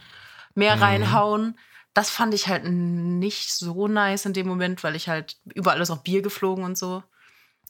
mehr 0.55 0.75
Mhm. 0.75 0.83
reinhauen. 0.83 1.59
Das 1.93 2.09
fand 2.11 2.33
ich 2.33 2.47
halt 2.47 2.63
nicht 2.65 3.51
so 3.53 3.87
nice 3.87 4.25
in 4.25 4.33
dem 4.33 4.47
Moment, 4.47 4.83
weil 4.83 4.95
ich 4.95 5.09
halt 5.09 5.37
überall 5.55 5.81
ist 5.81 5.89
auch 5.89 6.03
Bier 6.03 6.21
geflogen 6.21 6.63
und 6.63 6.77
so. 6.77 7.03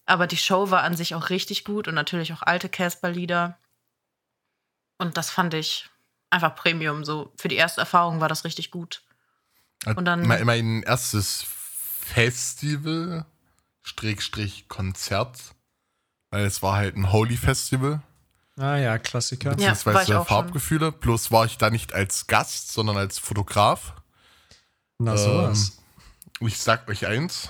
Aber 0.05 0.27
die 0.27 0.37
Show 0.37 0.69
war 0.69 0.83
an 0.83 0.95
sich 0.95 1.15
auch 1.15 1.29
richtig 1.29 1.63
gut 1.65 1.87
und 1.87 1.95
natürlich 1.95 2.33
auch 2.33 2.41
alte 2.41 2.69
Casper-Lieder. 2.69 3.57
Und 4.97 5.15
das 5.17 5.29
fand 5.29 5.53
ich 5.53 5.89
einfach 6.29 6.55
Premium. 6.55 7.05
So 7.05 7.31
für 7.37 7.47
die 7.47 7.55
erste 7.55 7.81
Erfahrung 7.81 8.19
war 8.19 8.27
das 8.29 8.43
richtig 8.43 8.71
gut. 8.71 9.03
Und 9.85 10.05
dann- 10.05 10.25
mein, 10.27 10.45
mein 10.45 10.83
erstes 10.83 11.45
Festival, 11.47 13.25
Strich, 13.83 14.67
Konzert, 14.67 15.37
weil 16.29 16.45
es 16.45 16.61
war 16.61 16.75
halt 16.75 16.95
ein 16.95 17.11
Holy 17.11 17.37
Festival, 17.37 18.01
Ah 18.59 18.77
ja, 18.77 18.97
Klassiker. 18.97 19.51
Ja, 19.51 19.57
war 19.57 19.61
ich 19.61 19.69
beziehungsweise 19.83 20.13
schon. 20.13 20.25
Farbgefühle. 20.25 20.91
Bloß 20.91 21.31
war 21.31 21.45
ich 21.45 21.59
da 21.59 21.69
nicht 21.69 21.93
als 21.93 22.25
Gast, 22.25 22.71
sondern 22.71 22.97
als 22.97 23.19
Fotograf. 23.19 23.93
Na 24.97 25.15
sowas. 25.15 25.77
Ähm, 26.41 26.47
ich 26.47 26.57
sag 26.57 26.87
euch 26.89 27.05
eins: 27.05 27.49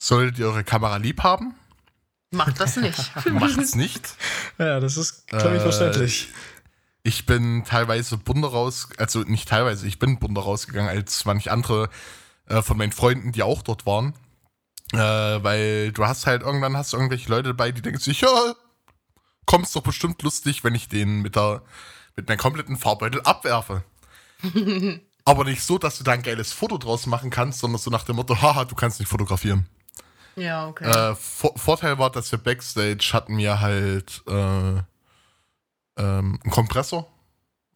Solltet 0.00 0.40
ihr 0.40 0.46
eure 0.46 0.64
Kamera 0.64 0.96
lieb 0.96 1.22
haben, 1.22 1.54
Macht 2.34 2.60
das 2.60 2.76
nicht. 2.76 3.12
macht's 3.30 3.74
nicht. 3.74 4.16
ja, 4.58 4.80
das 4.80 4.96
ist, 4.96 5.28
glaube 5.28 5.54
ich, 5.56 5.60
äh, 5.60 5.62
verständlich. 5.62 6.28
Ich 7.04 7.26
bin 7.26 7.64
teilweise 7.64 8.16
bunter 8.16 8.48
raus, 8.48 8.88
also 8.98 9.20
nicht 9.20 9.48
teilweise, 9.48 9.86
ich 9.86 9.98
bin 9.98 10.18
bunter 10.18 10.40
rausgegangen 10.40 10.88
als 10.88 11.24
manch 11.24 11.50
andere 11.50 11.90
äh, 12.46 12.62
von 12.62 12.78
meinen 12.78 12.92
Freunden, 12.92 13.32
die 13.32 13.42
auch 13.42 13.62
dort 13.62 13.86
waren. 13.86 14.14
Äh, 14.96 15.44
weil 15.44 15.92
du 15.92 16.06
hast 16.06 16.26
halt 16.26 16.42
irgendwann 16.42 16.76
hast 16.76 16.92
du 16.92 16.96
irgendwelche 16.96 17.28
Leute 17.30 17.50
dabei, 17.50 17.72
die 17.72 17.82
denken 17.82 18.00
sich, 18.00 18.20
ja, 18.20 18.54
kommst 19.46 19.74
doch 19.76 19.82
bestimmt 19.82 20.22
lustig, 20.22 20.64
wenn 20.64 20.74
ich 20.74 20.88
den 20.88 21.22
mit 21.22 21.36
der 21.36 21.62
mit 22.16 22.28
meinem 22.28 22.38
kompletten 22.38 22.76
Farbbeutel 22.76 23.20
abwerfe. 23.22 23.82
Aber 25.24 25.44
nicht 25.44 25.62
so, 25.62 25.78
dass 25.78 25.98
du 25.98 26.04
da 26.04 26.12
ein 26.12 26.22
geiles 26.22 26.52
Foto 26.52 26.78
draus 26.78 27.06
machen 27.06 27.30
kannst, 27.30 27.60
sondern 27.60 27.80
so 27.80 27.90
nach 27.90 28.04
dem 28.04 28.16
Motto, 28.16 28.40
haha, 28.40 28.64
du 28.64 28.74
kannst 28.74 29.00
nicht 29.00 29.08
fotografieren. 29.08 29.66
Ja, 30.36 30.68
okay. 30.68 30.84
Äh, 30.84 31.14
Vor 31.14 31.56
Vorteil 31.56 31.98
war, 31.98 32.10
dass 32.10 32.30
wir 32.30 32.38
Backstage 32.38 33.10
hatten 33.12 33.38
wir 33.38 33.60
halt 33.60 34.22
äh, 34.28 34.32
ähm, 34.32 34.84
einen 35.96 36.50
Kompressor 36.50 37.08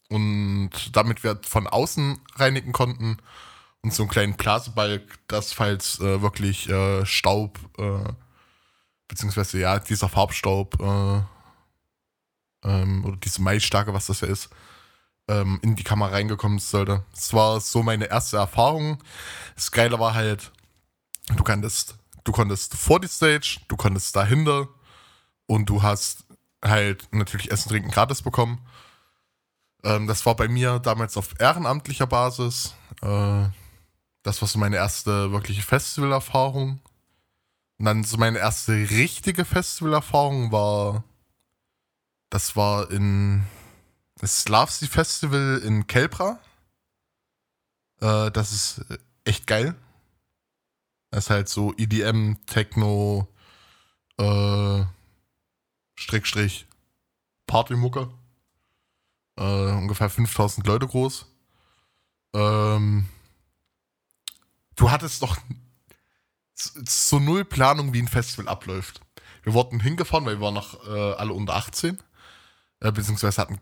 und 0.08 0.70
damit 0.92 1.22
wir 1.22 1.38
von 1.42 1.66
außen 1.66 2.20
reinigen 2.37 2.72
konnten 2.72 3.18
und 3.88 3.95
so 3.95 4.02
einen 4.02 4.11
kleinen 4.11 4.35
Blasebalg, 4.35 5.02
dass 5.28 5.54
falls 5.54 5.99
äh, 6.00 6.21
wirklich 6.21 6.68
äh, 6.68 7.07
Staub 7.07 7.59
äh, 7.78 8.12
beziehungsweise 9.09 9.59
ja 9.59 9.78
dieser 9.78 10.11
Farbstaub 10.11 10.78
äh, 10.78 11.23
ähm, 12.64 13.04
oder 13.07 13.16
diese 13.16 13.40
Maisstärke, 13.40 13.95
was 13.95 14.07
das 14.07 14.21
ja 14.21 14.28
ist, 14.28 14.50
ähm, 15.26 15.59
in 15.62 15.75
die 15.75 15.85
Kamera 15.85 16.11
reingekommen 16.11 16.59
sollte. 16.59 17.02
Das 17.14 17.33
war 17.33 17.61
so 17.61 17.83
meine 17.83 18.11
erste 18.11 18.37
Erfahrung. 18.37 19.02
Das 19.54 19.73
Geile 19.73 19.99
war 19.99 20.12
halt, 20.12 20.52
du 21.35 21.42
konntest, 21.42 21.97
du 22.25 22.33
konntest 22.33 22.76
vor 22.76 23.00
die 23.00 23.09
Stage, 23.09 23.59
du 23.68 23.76
konntest 23.78 24.14
dahinter 24.14 24.68
und 25.47 25.64
du 25.64 25.83
hast 25.83 26.26
halt 26.62 27.09
natürlich 27.11 27.50
Essen, 27.50 27.71
Trinken 27.71 27.90
gratis 27.90 28.21
bekommen. 28.21 28.61
Ähm, 29.83 30.07
das 30.07 30.26
war 30.26 30.37
bei 30.37 30.49
mir 30.49 30.78
damals 30.78 31.16
auf 31.16 31.40
ehrenamtlicher 31.40 32.07
Basis. 32.07 32.75
Äh, 33.00 33.47
das 34.28 34.42
war 34.42 34.49
so 34.49 34.58
meine 34.58 34.76
erste 34.76 35.32
wirkliche 35.32 35.62
Festivalerfahrung. 35.62 36.80
Und 37.78 37.85
dann 37.85 38.04
so 38.04 38.18
meine 38.18 38.38
erste 38.38 38.73
richtige 38.73 39.47
Festivalerfahrung 39.47 40.52
war, 40.52 41.02
das 42.28 42.54
war 42.54 42.90
in 42.90 43.44
das 44.16 44.42
Slavsi 44.42 44.87
Festival 44.87 45.62
in 45.64 45.87
Kelbra. 45.87 46.38
Äh, 48.00 48.30
das 48.32 48.52
ist 48.52 48.85
echt 49.25 49.47
geil. 49.47 49.75
Das 51.11 51.25
ist 51.25 51.30
halt 51.30 51.49
so 51.49 51.73
EDM, 51.78 52.35
Techno, 52.44 53.28
äh, 54.18 54.85
Strick, 55.94 56.26
Strich, 56.26 56.66
Partymucke. 57.47 58.11
Äh, 59.38 59.73
ungefähr 59.73 60.11
5000 60.11 60.66
Leute 60.66 60.87
groß. 60.87 61.25
Ähm, 62.35 63.08
du 64.78 64.90
hattest 64.90 65.23
doch 65.23 65.37
so 66.54 67.18
null 67.18 67.44
Planung, 67.44 67.92
wie 67.92 68.00
ein 68.00 68.08
Festival 68.08 68.49
abläuft. 68.49 69.00
Wir 69.42 69.52
wurden 69.52 69.80
hingefahren, 69.80 70.25
weil 70.25 70.37
wir 70.37 70.40
waren 70.40 70.54
noch 70.54 70.87
äh, 70.88 71.12
alle 71.14 71.32
unter 71.32 71.54
18. 71.54 71.99
Äh, 72.80 72.92
beziehungsweise 72.92 73.40
hatten 73.40 73.61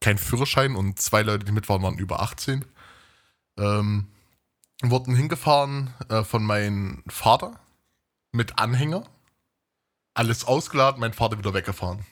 keinen 0.00 0.18
Führerschein 0.18 0.76
und 0.76 1.00
zwei 1.00 1.22
Leute, 1.22 1.44
die 1.44 1.52
mit 1.52 1.68
waren, 1.68 1.82
waren 1.82 1.98
über 1.98 2.20
18. 2.20 2.64
Ähm, 3.58 4.06
wurden 4.82 5.14
hingefahren 5.14 5.92
äh, 6.08 6.22
von 6.22 6.44
meinem 6.44 7.02
Vater 7.08 7.58
mit 8.32 8.58
Anhänger. 8.58 9.04
Alles 10.14 10.44
ausgeladen, 10.44 11.00
mein 11.00 11.12
Vater 11.12 11.38
wieder 11.38 11.54
weggefahren. 11.54 12.04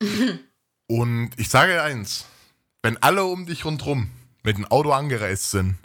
Und 0.88 1.30
ich 1.36 1.48
sage 1.48 1.72
dir 1.72 1.82
eins: 1.82 2.26
Wenn 2.82 3.02
alle 3.02 3.24
um 3.24 3.46
dich 3.46 3.64
rundherum 3.64 4.10
mit 4.42 4.56
dem 4.56 4.66
Auto 4.66 4.92
angereist 4.92 5.50
sind 5.50 5.76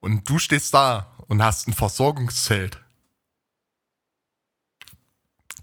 und 0.00 0.28
du 0.28 0.38
stehst 0.38 0.74
da 0.74 1.06
und 1.28 1.42
hast 1.42 1.68
ein 1.68 1.72
Versorgungszelt, 1.74 2.80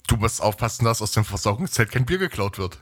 du 0.08 0.18
musst 0.18 0.42
aufpassen, 0.42 0.86
dass 0.86 1.02
aus 1.02 1.12
dem 1.12 1.26
Versorgungszelt 1.26 1.92
kein 1.92 2.06
Bier 2.06 2.18
geklaut 2.18 2.58
wird. 2.58 2.80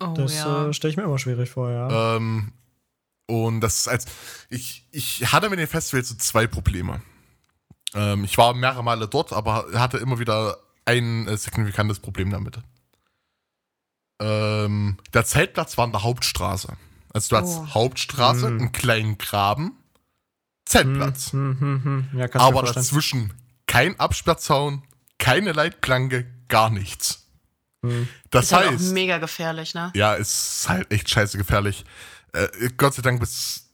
oh 0.00 0.14
Das 0.16 0.34
ja. 0.34 0.68
äh, 0.68 0.72
stelle 0.72 0.90
ich 0.92 0.96
mir 0.96 1.04
immer 1.04 1.18
schwierig 1.18 1.50
vor, 1.50 1.70
ja. 1.70 2.16
Ähm, 2.16 2.52
und 3.26 3.60
das 3.60 3.78
ist 3.78 3.88
als. 3.88 4.06
Ich, 4.50 4.86
ich 4.92 5.32
hatte 5.32 5.50
mit 5.50 5.58
den 5.58 5.66
Festivals 5.66 6.08
so 6.10 6.14
zwei 6.14 6.46
Probleme. 6.46 7.02
Ähm, 7.94 8.22
ich 8.24 8.38
war 8.38 8.54
mehrere 8.54 8.84
Male 8.84 9.08
dort, 9.08 9.32
aber 9.32 9.66
hatte 9.74 9.98
immer 9.98 10.18
wieder 10.20 10.58
ein 10.84 11.26
äh, 11.26 11.36
signifikantes 11.36 11.98
Problem 11.98 12.30
damit. 12.30 12.60
Ähm, 14.20 14.96
der 15.12 15.24
Zeltplatz 15.24 15.76
war 15.76 15.84
an 15.84 15.92
der 15.92 16.04
Hauptstraße. 16.04 16.76
Also 17.12 17.28
du 17.30 17.36
hast 17.42 17.58
Oh. 17.58 17.74
Hauptstraße, 17.74 18.46
Hm. 18.46 18.58
einen 18.60 18.72
kleinen 18.72 19.18
Graben, 19.18 19.76
Zeltplatz. 20.66 21.32
Hm, 21.32 21.56
hm, 21.58 21.84
hm, 21.84 22.08
hm. 22.12 22.18
Ja, 22.18 22.28
aber 22.34 22.62
dazwischen 22.62 23.32
kein 23.66 23.98
Absperrzaun, 23.98 24.82
keine 25.18 25.52
Leitplanke, 25.52 26.26
gar 26.48 26.70
nichts. 26.70 27.26
Hm. 27.82 28.08
Das 28.30 28.46
ist 28.46 28.52
halt 28.52 28.68
auch 28.68 28.72
heißt. 28.72 28.92
mega 28.92 29.18
gefährlich, 29.18 29.74
ne? 29.74 29.92
Ja, 29.94 30.14
ist 30.14 30.68
halt 30.68 30.90
echt 30.90 31.08
scheiße 31.08 31.38
gefährlich. 31.38 31.84
Äh, 32.32 32.48
Gott 32.76 32.94
sei 32.94 33.02
Dank 33.02 33.20
bis 33.20 33.70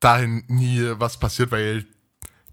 dahin 0.00 0.44
nie 0.48 0.82
was 0.94 1.20
passiert, 1.20 1.50
weil 1.50 1.86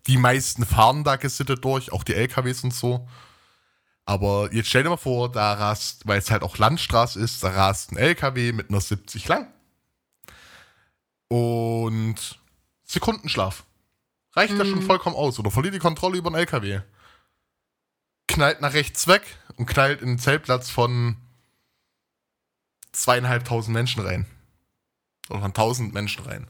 die 0.06 0.18
meisten 0.18 0.66
fahren 0.66 1.04
da 1.04 1.16
gesittet 1.16 1.64
durch, 1.64 1.92
auch 1.92 2.04
die 2.04 2.14
LKWs 2.14 2.64
und 2.64 2.74
so. 2.74 3.08
Aber 4.06 4.54
jetzt 4.54 4.70
stell 4.70 4.84
dir 4.84 4.90
mal 4.90 4.98
vor, 4.98 5.32
da 5.32 5.54
rast, 5.54 6.08
weil 6.08 6.20
es 6.20 6.32
halt 6.32 6.44
auch 6.44 6.58
Landstraße 6.58 7.20
ist, 7.20 7.44
da 7.44 7.50
rast 7.50 7.92
ein 7.92 7.98
LKW 7.98 8.54
mit 8.54 8.70
einer 8.70 8.80
70 8.80 9.28
lang. 9.28 9.52
Und 11.28 12.40
Sekundenschlaf. 12.86 13.66
Reicht 14.38 14.54
mhm. 14.54 14.60
das 14.60 14.68
schon 14.68 14.84
vollkommen 14.84 15.16
aus. 15.16 15.40
Oder 15.40 15.50
verliert 15.50 15.74
die 15.74 15.80
Kontrolle 15.80 16.18
über 16.18 16.30
den 16.30 16.36
LKW. 16.36 16.82
Knallt 18.28 18.62
nach 18.62 18.74
rechts 18.74 19.08
weg 19.08 19.24
und 19.56 19.66
knallt 19.66 20.02
in 20.02 20.10
den 20.10 20.20
Zeltplatz 20.20 20.70
von 20.70 21.18
zweieinhalbtausend 22.92 23.74
Menschen 23.74 24.04
rein. 24.04 24.28
Oder 25.30 25.42
von 25.42 25.54
tausend 25.56 25.94
Menschen 25.94 26.24
rein. 26.24 26.48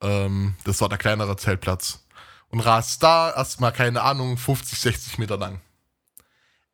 Ähm, 0.00 0.54
das 0.64 0.80
war 0.80 0.88
der 0.88 0.96
kleinere 0.96 1.36
Zeltplatz. 1.36 2.06
Und 2.48 2.60
rast 2.60 3.02
da 3.02 3.34
erstmal, 3.34 3.72
keine 3.72 4.00
Ahnung, 4.00 4.38
50, 4.38 4.78
60 4.78 5.18
Meter 5.18 5.36
lang. 5.36 5.60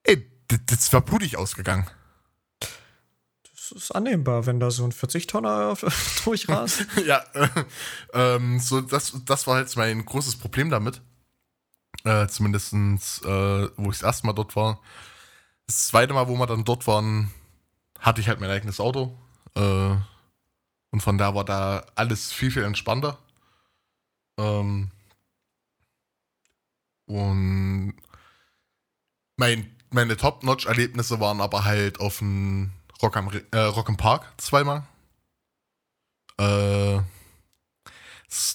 Ey, 0.05 0.31
das 0.67 0.93
war 0.93 1.01
blutig 1.01 1.39
ausgegangen. 1.39 1.91
Ist 3.73 3.95
annehmbar, 3.95 4.47
wenn 4.47 4.61
da 4.61 4.71
so 4.71 4.85
ein 4.85 4.93
40-Tonner 4.93 5.77
durchrast. 6.25 6.87
ja, 7.07 7.19
äh, 7.35 7.49
ähm, 8.15 8.59
so 8.61 8.81
das, 8.81 9.13
das 9.25 9.47
war 9.47 9.61
jetzt 9.61 9.77
mein 9.77 10.05
großes 10.05 10.37
Problem 10.37 10.71
damit. 10.71 11.01
Äh, 12.05 12.29
Zumindest, 12.29 12.73
äh, 12.73 13.69
wo 13.77 13.91
ich 13.91 13.99
das 13.99 14.03
erste 14.03 14.27
Mal 14.27 14.33
dort 14.33 14.57
war. 14.57 14.81
Das 15.67 15.89
zweite 15.89 16.15
Mal, 16.15 16.29
wo 16.29 16.37
wir 16.37 16.47
dann 16.47 16.65
dort 16.65 16.87
waren, 16.87 17.31
hatte 17.99 18.21
ich 18.21 18.29
halt 18.29 18.41
mein 18.41 18.51
eigenes 18.51 18.81
Auto. 18.81 19.17
Äh, 19.55 19.95
und 20.93 21.01
von 21.01 21.19
da 21.19 21.35
war 21.35 21.45
da 21.45 21.85
alles 21.95 22.33
viel, 22.33 22.51
viel 22.51 22.65
entspannter. 22.65 23.19
Ähm, 24.39 24.91
und 27.07 27.95
mein, 29.37 29.77
meine 29.91 30.17
Top-Notch-Erlebnisse 30.17 31.21
waren 31.21 31.41
aber 31.41 31.65
halt 31.65 32.01
auf 32.01 32.19
dem 32.19 32.71
Rock 33.03 33.17
am, 33.17 33.31
äh, 33.53 33.59
Rock 33.59 33.89
im 33.89 33.97
Park 33.97 34.27
zweimal. 34.37 34.83
Äh, 36.39 37.01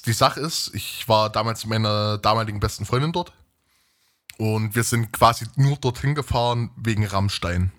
die 0.05 0.13
Sache 0.13 0.39
ist, 0.39 0.73
ich 0.73 1.07
war 1.07 1.29
damals 1.29 1.65
mit 1.65 1.71
meiner 1.71 2.17
damaligen 2.17 2.59
besten 2.59 2.85
Freundin 2.85 3.11
dort. 3.11 3.33
Und 4.37 4.75
wir 4.75 4.83
sind 4.83 5.11
quasi 5.11 5.47
nur 5.55 5.77
dorthin 5.77 6.15
gefahren 6.15 6.71
wegen 6.75 7.05
Rammstein. 7.05 7.71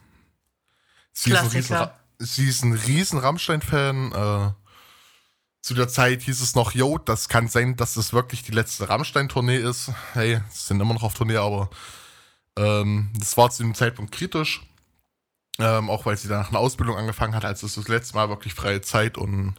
Sie 1.13 1.33
ist 1.33 1.41
ein 1.41 1.49
riesen, 1.49 1.89
sie 2.19 2.49
ist 2.49 2.63
ein 2.63 2.73
riesen 2.73 3.19
Rammstein-Fan. 3.19 4.13
Äh, 4.13 4.53
zu 5.63 5.75
der 5.75 5.89
Zeit 5.89 6.23
hieß 6.23 6.41
es 6.41 6.55
noch, 6.55 6.73
yo, 6.73 6.99
das 6.99 7.29
kann 7.29 7.49
sein, 7.49 7.77
dass 7.77 7.95
das 7.95 8.13
wirklich 8.13 8.43
die 8.43 8.53
letzte 8.53 8.89
Rammstein-Tournee 8.89 9.57
ist. 9.57 9.91
Hey, 10.13 10.41
sie 10.51 10.67
sind 10.67 10.81
immer 10.81 10.95
noch 10.95 11.03
auf 11.03 11.15
Tournee, 11.15 11.37
aber 11.37 11.71
ähm, 12.57 13.11
das 13.19 13.37
war 13.37 13.51
zu 13.51 13.63
dem 13.63 13.75
Zeitpunkt 13.75 14.13
kritisch. 14.13 14.63
Ähm, 15.59 15.89
auch 15.89 16.05
weil 16.05 16.17
sie 16.17 16.29
danach 16.29 16.49
eine 16.49 16.59
Ausbildung 16.59 16.97
angefangen 16.97 17.35
hat, 17.35 17.45
als 17.45 17.63
es 17.63 17.77
das 17.77 17.89
letzte 17.89 18.15
Mal 18.15 18.29
wirklich 18.29 18.53
freie 18.55 18.83
Zeit 18.83 19.17
und 19.17 19.55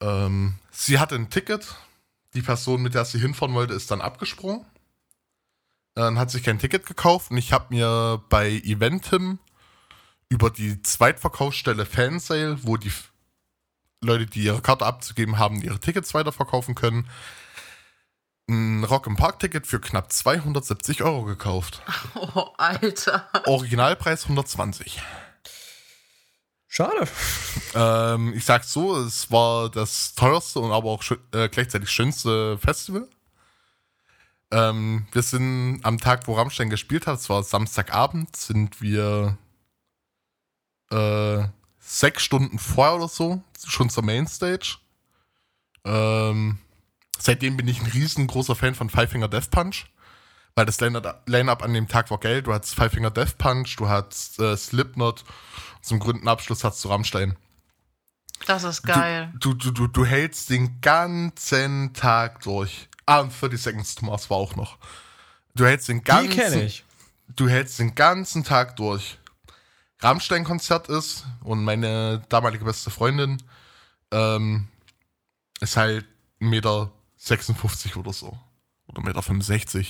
ähm, 0.00 0.54
sie 0.70 0.98
hatte 0.98 1.14
ein 1.14 1.30
Ticket. 1.30 1.74
Die 2.34 2.42
Person, 2.42 2.80
mit 2.82 2.94
der 2.94 3.04
sie 3.04 3.18
hinfahren 3.18 3.54
wollte, 3.54 3.74
ist 3.74 3.90
dann 3.90 4.00
abgesprungen. 4.00 4.64
Dann 5.94 6.18
hat 6.18 6.30
sich 6.30 6.44
kein 6.44 6.60
Ticket 6.60 6.86
gekauft 6.86 7.32
und 7.32 7.38
ich 7.38 7.52
habe 7.52 7.74
mir 7.74 8.22
bei 8.28 8.50
Eventim 8.50 9.40
über 10.28 10.50
die 10.50 10.80
Zweitverkaufsstelle 10.82 11.84
Fansale, 11.84 12.58
wo 12.62 12.76
die 12.76 12.92
Leute, 14.00 14.26
die 14.26 14.44
ihre 14.44 14.62
Karte 14.62 14.86
abzugeben 14.86 15.38
haben, 15.38 15.60
ihre 15.60 15.80
Tickets 15.80 16.14
weiterverkaufen 16.14 16.76
können, 16.76 17.08
ein 18.50 18.84
Rock 18.84 19.06
im 19.06 19.16
Park 19.16 19.38
Ticket 19.38 19.66
für 19.66 19.80
knapp 19.80 20.12
270 20.12 21.02
Euro 21.02 21.24
gekauft. 21.24 21.82
Oh, 22.34 22.48
Alter. 22.58 23.28
Originalpreis 23.46 24.24
120. 24.24 25.00
Schade. 26.68 27.08
Ähm, 27.74 28.32
ich 28.34 28.44
sag's 28.44 28.72
so, 28.72 28.96
es 28.96 29.30
war 29.30 29.70
das 29.70 30.14
teuerste 30.14 30.60
und 30.60 30.70
aber 30.70 30.90
auch 30.90 31.02
äh, 31.32 31.48
gleichzeitig 31.48 31.90
schönste 31.90 32.58
Festival. 32.58 33.08
Ähm, 34.52 35.06
wir 35.12 35.22
sind 35.22 35.80
am 35.82 35.98
Tag, 35.98 36.26
wo 36.26 36.34
Rammstein 36.34 36.70
gespielt 36.70 37.06
hat, 37.06 37.18
es 37.18 37.28
war 37.28 37.42
Samstagabend, 37.42 38.36
sind 38.36 38.80
wir 38.80 39.38
äh, 40.90 41.44
sechs 41.78 42.22
Stunden 42.22 42.58
vorher 42.58 42.96
oder 42.96 43.08
so, 43.08 43.42
schon 43.64 43.90
zur 43.90 44.04
Mainstage. 44.04 44.76
Ähm, 45.84 46.58
seitdem 47.20 47.56
bin 47.56 47.68
ich 47.68 47.80
ein 47.80 47.90
riesengroßer 47.90 48.56
Fan 48.56 48.74
von 48.74 48.90
Five 48.90 49.10
Finger 49.10 49.28
Death 49.28 49.50
Punch, 49.50 49.86
weil 50.54 50.66
das 50.66 50.80
Line-Up 50.80 51.62
an 51.62 51.74
dem 51.74 51.88
Tag 51.88 52.10
war 52.10 52.18
geil. 52.18 52.42
Du 52.42 52.52
hattest 52.52 52.74
Five 52.74 52.92
Finger 52.92 53.10
Death 53.10 53.38
Punch, 53.38 53.76
du 53.76 53.88
hattest 53.88 54.40
äh, 54.40 54.56
Slipknot, 54.56 55.24
zum 55.82 55.98
grünen 55.98 56.28
Abschluss 56.28 56.64
hattest 56.64 56.84
du 56.84 56.88
Rammstein. 56.88 57.36
Das 58.46 58.64
ist 58.64 58.82
geil. 58.82 59.32
Du, 59.38 59.54
du, 59.54 59.70
du, 59.70 59.86
du 59.86 60.04
hältst 60.04 60.50
den 60.50 60.80
ganzen 60.80 61.92
Tag 61.92 62.40
durch. 62.42 62.88
Ah, 63.04 63.20
und 63.20 63.32
30 63.38 63.60
Seconds 63.60 63.94
to 63.96 64.06
Mars 64.06 64.30
war 64.30 64.38
auch 64.38 64.56
noch. 64.56 64.78
Du 65.54 65.66
hältst 65.66 65.88
den 65.88 66.02
ganzen. 66.02 66.30
Die 66.30 66.36
kenne 66.36 66.62
ich. 66.62 66.84
Du 67.28 67.48
hältst 67.48 67.78
den 67.78 67.94
ganzen 67.94 68.44
Tag 68.44 68.76
durch. 68.76 69.18
Rammstein-Konzert 70.00 70.88
ist 70.88 71.26
und 71.42 71.62
meine 71.62 72.22
damalige 72.28 72.64
beste 72.64 72.90
Freundin 72.90 73.42
ähm, 74.10 74.68
ist 75.60 75.76
halt 75.76 76.06
1,56 76.40 76.48
Meter 76.48 76.90
oder 77.96 78.12
so. 78.12 78.38
Oder 78.86 79.02
1,65 79.02 79.76
Meter. 79.78 79.88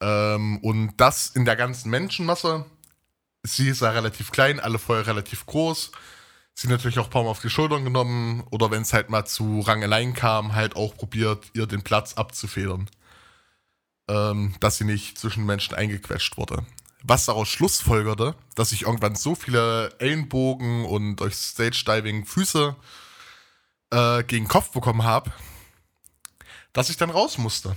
Ähm, 0.00 0.58
und 0.58 0.96
das 0.96 1.28
in 1.28 1.44
der 1.44 1.56
ganzen 1.56 1.90
Menschenmasse. 1.90 2.64
Sie 3.44 3.68
ist 3.68 3.82
ja 3.82 3.90
relativ 3.90 4.30
klein, 4.32 4.60
alle 4.60 4.78
vorher 4.78 5.06
relativ 5.06 5.46
groß. 5.46 5.92
Sie 6.54 6.68
natürlich 6.68 6.98
auch 6.98 7.06
ein 7.06 7.10
paar 7.10 7.24
Mal 7.24 7.30
auf 7.30 7.40
die 7.40 7.50
Schultern 7.50 7.84
genommen. 7.84 8.44
Oder 8.50 8.70
wenn 8.70 8.82
es 8.82 8.92
halt 8.92 9.10
mal 9.10 9.24
zu 9.24 9.60
Rangeleien 9.60 10.14
kam, 10.14 10.54
halt 10.54 10.76
auch 10.76 10.96
probiert, 10.96 11.50
ihr 11.54 11.66
den 11.66 11.82
Platz 11.82 12.14
abzufedern. 12.14 12.88
Ähm, 14.08 14.54
dass 14.60 14.78
sie 14.78 14.84
nicht 14.84 15.18
zwischen 15.18 15.46
Menschen 15.46 15.74
eingequetscht 15.74 16.36
wurde 16.36 16.64
was 17.02 17.26
daraus 17.26 17.48
schlussfolgerte, 17.48 18.34
dass 18.54 18.72
ich 18.72 18.82
irgendwann 18.82 19.16
so 19.16 19.34
viele 19.34 19.92
Ellenbogen 19.98 20.84
und 20.84 21.16
durch 21.16 21.34
Stage-Diving 21.34 22.24
Füße 22.24 22.76
äh, 23.90 24.22
gegen 24.24 24.48
Kopf 24.48 24.70
bekommen 24.70 25.02
habe, 25.02 25.32
dass 26.72 26.90
ich 26.90 26.96
dann 26.96 27.10
raus 27.10 27.38
musste. 27.38 27.76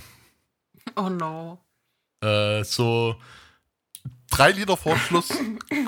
Oh 0.94 1.08
no. 1.08 1.58
Äh, 2.20 2.64
so 2.64 3.16
drei 4.30 4.52
Lieder 4.52 4.76
vor 4.76 4.96
Schluss 4.98 5.28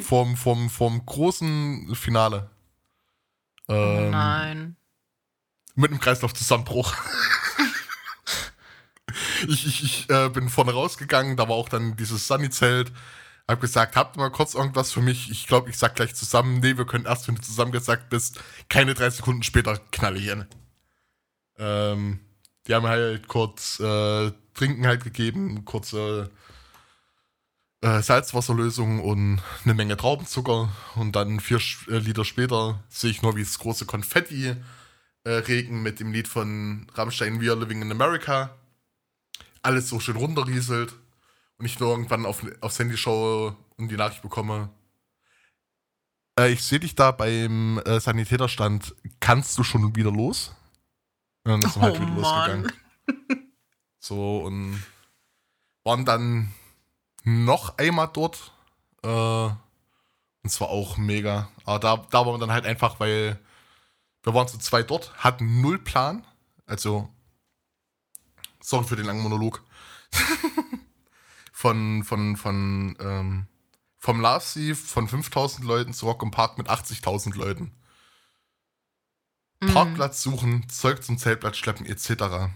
vom, 0.03 0.37
vom, 0.37 0.71
vom 0.71 1.05
großen 1.05 1.95
Finale. 1.95 2.51
Oh 3.69 3.73
ähm, 3.73 4.07
oh 4.07 4.11
nein. 4.11 4.77
Mit 5.75 5.91
einem 5.91 6.01
Kreislaufzusammenbruch. 6.01 6.93
ich 9.49 9.67
ich, 9.67 9.85
ich 9.85 10.11
äh, 10.11 10.29
bin 10.29 10.49
vorne 10.49 10.73
rausgegangen, 10.73 11.37
da 11.37 11.49
war 11.49 11.57
auch 11.57 11.69
dann 11.69 11.97
dieses 11.97 12.27
Sunny-Zelt. 12.27 12.93
Hab 13.47 13.63
gesagt, 13.63 13.97
habt 13.97 14.17
mal 14.17 14.31
kurz 14.31 14.55
irgendwas 14.55 14.93
für 14.93 15.01
mich? 15.01 15.31
Ich 15.31 15.47
glaube, 15.47 15.71
ich 15.71 15.79
sag 15.79 15.95
gleich 15.95 16.15
zusammen. 16.15 16.61
Nee, 16.61 16.77
wir 16.77 16.85
können 16.85 17.07
erst, 17.07 17.29
wenn 17.29 17.37
du 17.37 17.41
zusammengesagt 17.41 18.11
bist. 18.11 18.43
Keine 18.69 18.93
drei 18.93 19.09
Sekunden 19.09 19.43
später 19.43 19.79
knall 19.91 20.19
ich 20.19 20.25
hin. 20.25 20.47
Ähm, 21.57 22.21
die 22.69 22.75
haben 22.75 22.87
halt 22.87 23.27
kurz 23.29 23.81
äh, 23.81 24.31
Trinken 24.55 24.87
halt 24.87 25.03
gegeben, 25.03 25.65
kurze 25.65 26.31
äh, 27.81 28.03
Salzwasserlösung 28.03 29.01
und 29.01 29.41
eine 29.65 29.75
Menge 29.75 29.97
Traubenzucker. 29.97 30.71
Und 30.95 31.17
dann 31.17 31.41
vier 31.41 31.61
äh, 31.89 31.99
Liter 31.99 32.25
später 32.25 32.85
sehe 32.89 33.11
ich 33.11 33.23
nur, 33.23 33.37
wie 33.37 33.43
das 33.43 33.59
große 33.59 33.87
Konfetti 33.87 34.55
äh, 35.25 35.31
regen 35.31 35.83
mit 35.83 36.01
dem 36.01 36.13
Lied 36.13 36.29
von 36.29 36.87
Rammstein 36.95 37.41
We 37.41 37.51
Are 37.51 37.59
Living 37.59 37.83
in 37.83 37.91
America. 37.91 38.55
Alles 39.63 39.89
so 39.89 39.99
schön 39.99 40.17
runterrieselt 40.17 40.95
und 41.57 41.67
ich 41.67 41.81
nur 41.81 41.91
irgendwann 41.91 42.27
auf, 42.27 42.45
aufs 42.61 42.79
Handy 42.79 42.97
schaue 42.97 43.57
und 43.77 43.91
die 43.91 43.97
Nachricht 43.97 44.23
bekomme, 44.23 44.71
äh, 46.39 46.53
ich 46.53 46.63
sehe 46.63 46.81
dich 46.81 46.95
da 46.95 47.11
beim 47.11 47.81
äh, 47.85 48.01
Sanitäterstand, 48.01 48.95
kannst 49.21 49.59
du 49.59 49.65
schon 49.65 49.97
wieder 49.97 50.13
los? 50.13 50.55
Und 51.49 51.63
dann 51.63 51.71
ist 51.71 51.77
oh, 51.79 51.81
halt 51.81 52.01
wieder 52.01 52.11
losgegangen. 52.11 52.73
So, 54.01 54.39
und 54.39 54.83
waren 55.83 56.05
dann 56.05 56.55
noch 57.25 57.77
einmal 57.79 58.09
dort. 58.13 58.53
Äh, 59.03 59.09
und 59.09 60.51
zwar 60.51 60.69
auch 60.69 60.99
mega. 60.99 61.49
Aber 61.65 61.79
da, 61.79 61.97
da 62.11 62.25
waren 62.25 62.35
wir 62.35 62.39
dann 62.39 62.53
halt 62.53 62.65
einfach, 62.65 63.01
weil 63.01 63.39
wir 64.23 64.35
waren 64.35 64.47
zu 64.47 64.59
zweit 64.59 64.91
dort, 64.91 65.13
hatten 65.17 65.61
null 65.61 65.79
Plan. 65.79 66.25
Also, 66.67 67.09
sorry 68.61 68.85
für 68.85 68.97
den 68.97 69.07
langen 69.07 69.23
Monolog. 69.23 69.63
von, 71.53 72.05
von, 72.05 72.37
von, 72.37 72.97
ähm, 73.01 73.47
vom 73.97 74.21
Love 74.21 74.75
von 74.75 75.09
5000 75.09 75.67
Leuten 75.67 75.93
zu 75.93 76.07
Rock 76.07 76.23
im 76.23 76.31
Park 76.31 76.57
mit 76.57 76.71
80.000 76.71 77.37
Leuten. 77.37 77.73
Mhm. 79.61 79.75
Parkplatz 79.75 80.23
suchen, 80.23 80.69
Zeug 80.69 81.03
zum 81.03 81.19
Zeltplatz 81.19 81.57
schleppen, 81.57 81.87
etc. 81.87 82.53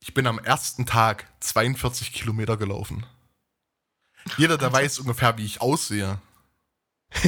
Ich 0.00 0.14
bin 0.14 0.26
am 0.26 0.38
ersten 0.38 0.86
Tag 0.86 1.26
42 1.40 2.12
Kilometer 2.12 2.56
gelaufen. 2.56 3.06
Jeder, 4.36 4.58
der 4.58 4.72
weiß 4.72 5.00
ungefähr, 5.00 5.36
wie 5.38 5.44
ich 5.44 5.60
aussehe, 5.60 6.20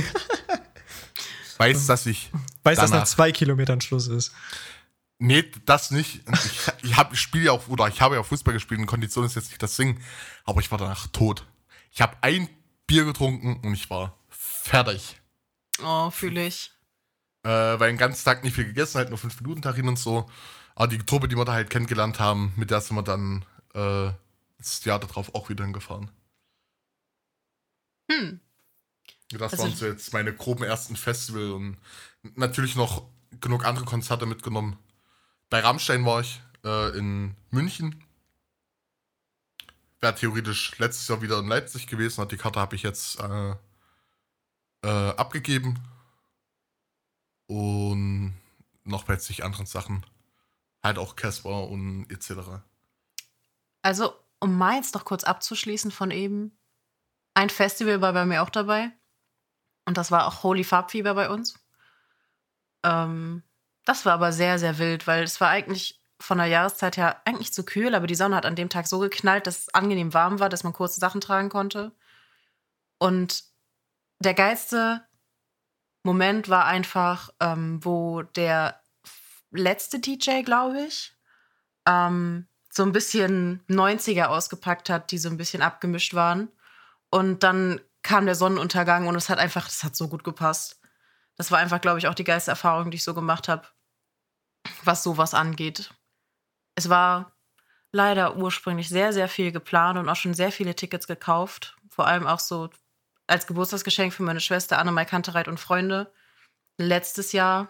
weiß, 1.59 1.87
dass 1.87 2.07
ich. 2.07 2.31
Weiß, 2.63 2.79
dass 2.79 2.91
nach 2.91 3.05
zwei 3.05 3.33
Kilometern 3.33 3.81
Schluss 3.81 4.09
ist. 4.09 4.33
Nee, 5.19 5.45
das 5.65 5.91
nicht. 5.91 6.23
Ich, 6.33 6.73
ich, 6.83 6.97
hab, 6.97 7.13
ich 7.13 7.21
spiele 7.21 7.47
ja 7.47 7.53
auch, 7.53 7.69
oder 7.69 7.89
ich 7.89 8.01
habe 8.01 8.17
ja 8.17 8.23
Fußball 8.23 8.55
gespielt 8.55 8.81
und 8.81 8.87
Kondition 8.87 9.25
ist 9.25 9.37
jetzt 9.37 9.51
nicht 9.51 9.63
das 9.63 9.77
Ding, 9.77 10.01
aber 10.45 10.61
ich 10.61 10.71
war 10.71 10.79
danach 10.79 11.07
tot. 11.09 11.47
Ich 11.91 12.01
habe 12.01 12.17
ein 12.21 12.49
Bier 12.87 13.05
getrunken 13.05 13.61
und 13.63 13.73
ich 13.75 13.89
war 13.91 14.19
fertig. 14.29 15.21
Oh, 15.83 16.11
fühle 16.11 16.47
ich. 16.47 16.74
Äh, 17.45 17.79
weil 17.79 17.91
den 17.91 17.99
ganzen 17.99 18.25
Tag 18.25 18.43
nicht 18.43 18.55
viel 18.55 18.65
gegessen, 18.65 18.99
halt 18.99 19.11
nur 19.11 19.19
5 19.19 19.41
Minuten 19.43 19.63
Tarin 19.63 19.87
und 19.89 19.99
so. 19.99 20.29
Aber 20.75 20.89
die 20.89 20.99
Truppe, 20.99 21.29
die 21.29 21.37
wir 21.37 21.45
da 21.45 21.53
halt 21.53 21.71
kennengelernt 21.71 22.19
haben, 22.19 22.53
mit 22.57 22.71
der 22.71 22.81
sind 22.81 22.97
wir 22.97 23.03
dann 23.03 23.45
äh, 23.75 24.11
das 24.59 24.85
Jahr 24.85 24.99
darauf 24.99 25.35
auch 25.35 25.49
wieder 25.51 25.65
hingefahren. 25.65 26.11
Hm. 28.11 28.41
Das 29.31 29.53
Also- 29.53 29.65
waren 29.65 29.75
so 29.75 29.87
jetzt 29.87 30.13
meine 30.13 30.35
groben 30.35 30.65
ersten 30.65 30.97
Festival 30.97 31.53
und 31.53 31.77
natürlich 32.35 32.77
noch 32.77 33.07
genug 33.41 33.65
andere 33.65 33.85
Konzerte 33.85 34.27
mitgenommen. 34.27 34.79
Bei 35.51 35.61
Rammstein 35.61 36.05
war 36.05 36.21
ich 36.21 36.41
äh, 36.65 36.97
in 36.97 37.37
München. 37.51 38.03
Wäre 40.01 40.15
theoretisch 40.15 40.79
letztes 40.79 41.09
Jahr 41.09 41.23
wieder 41.23 41.39
in 41.39 41.49
Leipzig 41.49 41.87
gewesen. 41.87 42.27
Die 42.29 42.37
Karte 42.37 42.61
habe 42.61 42.77
ich 42.77 42.83
jetzt 42.83 43.19
äh, 43.21 43.55
äh, 44.83 45.11
abgegeben. 45.17 45.79
Und 47.47 48.35
noch 48.85 49.05
bei 49.05 49.17
zig 49.17 49.45
anderen 49.45 49.67
Sachen. 49.67 50.05
Halt 50.83 50.99
auch 50.99 51.17
Casper 51.17 51.69
und 51.69 52.07
etc. 52.11 52.63
Also, 53.83 54.13
um 54.41 54.63
jetzt 54.73 54.95
noch 54.95 55.05
kurz 55.05 55.25
abzuschließen 55.25 55.91
von 55.91 56.11
eben. 56.11 56.57
Ein 57.35 57.51
Festival 57.51 58.01
war 58.01 58.13
bei 58.13 58.27
mir 58.27 58.43
auch 58.43 58.51
dabei. 58.51 58.91
Und 59.87 59.97
das 59.99 60.11
war 60.11 60.27
auch 60.27 60.43
Holy 60.43 60.65
Farbfieber 60.65 61.15
bei 61.15 61.29
uns. 61.29 61.59
Ähm, 62.85 63.43
das 63.85 64.07
war 64.07 64.15
aber 64.15 64.33
sehr, 64.33 64.59
sehr 64.59 64.79
wild, 64.79 65.07
weil 65.07 65.25
es 65.25 65.41
war 65.41 65.49
eigentlich 65.49 66.01
von 66.21 66.39
der 66.39 66.47
Jahreszeit 66.47 66.97
her 66.97 67.21
eigentlich 67.27 67.53
zu 67.53 67.65
kühl, 67.65 67.95
aber 67.95 68.07
die 68.07 68.15
Sonne 68.15 68.37
hat 68.37 68.47
an 68.47 68.57
dem 68.57 68.71
Tag 68.71 68.87
so 68.87 68.99
geknallt, 68.99 69.47
dass 69.47 69.61
es 69.61 69.75
angenehm 69.75 70.15
warm 70.15 70.41
war, 70.41 70.49
dass 70.49 70.65
man 70.65 70.73
kurze 70.73 71.01
Sachen 71.01 71.21
tragen 71.21 71.49
konnte. 71.49 71.93
Und 72.99 73.45
der 74.21 74.35
geilste 74.35 75.05
Moment 76.05 76.49
war 76.49 76.67
einfach, 76.67 77.31
ähm, 77.41 77.85
wo 77.85 78.23
der 78.23 78.81
letzte 79.51 79.99
DJ, 79.99 80.43
glaube 80.43 80.83
ich, 80.83 81.17
ähm, 81.87 82.47
so 82.71 82.83
ein 82.83 82.93
bisschen 82.93 83.65
90er 83.69 84.27
ausgepackt 84.27 84.91
hat, 84.91 85.11
die 85.11 85.19
so 85.19 85.31
ein 85.31 85.39
bisschen 85.39 85.63
abgemischt 85.63 86.15
waren. 86.15 86.51
Und 87.11 87.43
dann 87.43 87.81
kam 88.03 88.27
der 88.27 88.35
Sonnenuntergang 88.35 89.07
und 89.07 89.15
es 89.17 89.29
hat 89.31 89.39
einfach, 89.39 89.65
das 89.65 89.83
hat 89.83 89.97
so 89.97 90.09
gut 90.09 90.25
gepasst. 90.25 90.81
Das 91.37 91.51
war 91.51 91.59
einfach, 91.59 91.81
glaube 91.81 91.99
ich, 91.99 92.07
auch 92.07 92.15
die 92.15 92.25
geilste 92.25 92.51
Erfahrung, 92.51 92.91
die 92.91 92.97
ich 92.97 93.05
so 93.05 93.15
gemacht 93.15 93.49
habe, 93.49 93.67
was 94.85 95.03
sowas 95.03 95.33
angeht. 95.33 95.95
Es 96.75 96.89
war 96.89 97.33
leider 97.93 98.37
ursprünglich 98.37 98.89
sehr, 98.89 99.13
sehr 99.13 99.29
viel 99.29 99.53
geplant 99.53 99.99
und 99.99 100.09
auch 100.09 100.17
schon 100.17 100.35
sehr 100.35 100.53
viele 100.53 100.75
Tickets 100.75 101.07
gekauft. 101.07 101.77
Vor 101.89 102.07
allem 102.07 102.27
auch 102.27 102.41
so 102.41 102.69
als 103.27 103.47
Geburtstagsgeschenk 103.47 104.13
für 104.13 104.23
meine 104.23 104.41
Schwester 104.41 104.79
Annemai 104.79 105.05
Kantereit 105.05 105.49
und 105.49 105.61
Freunde 105.61 106.13
letztes 106.77 107.33
Jahr. 107.33 107.69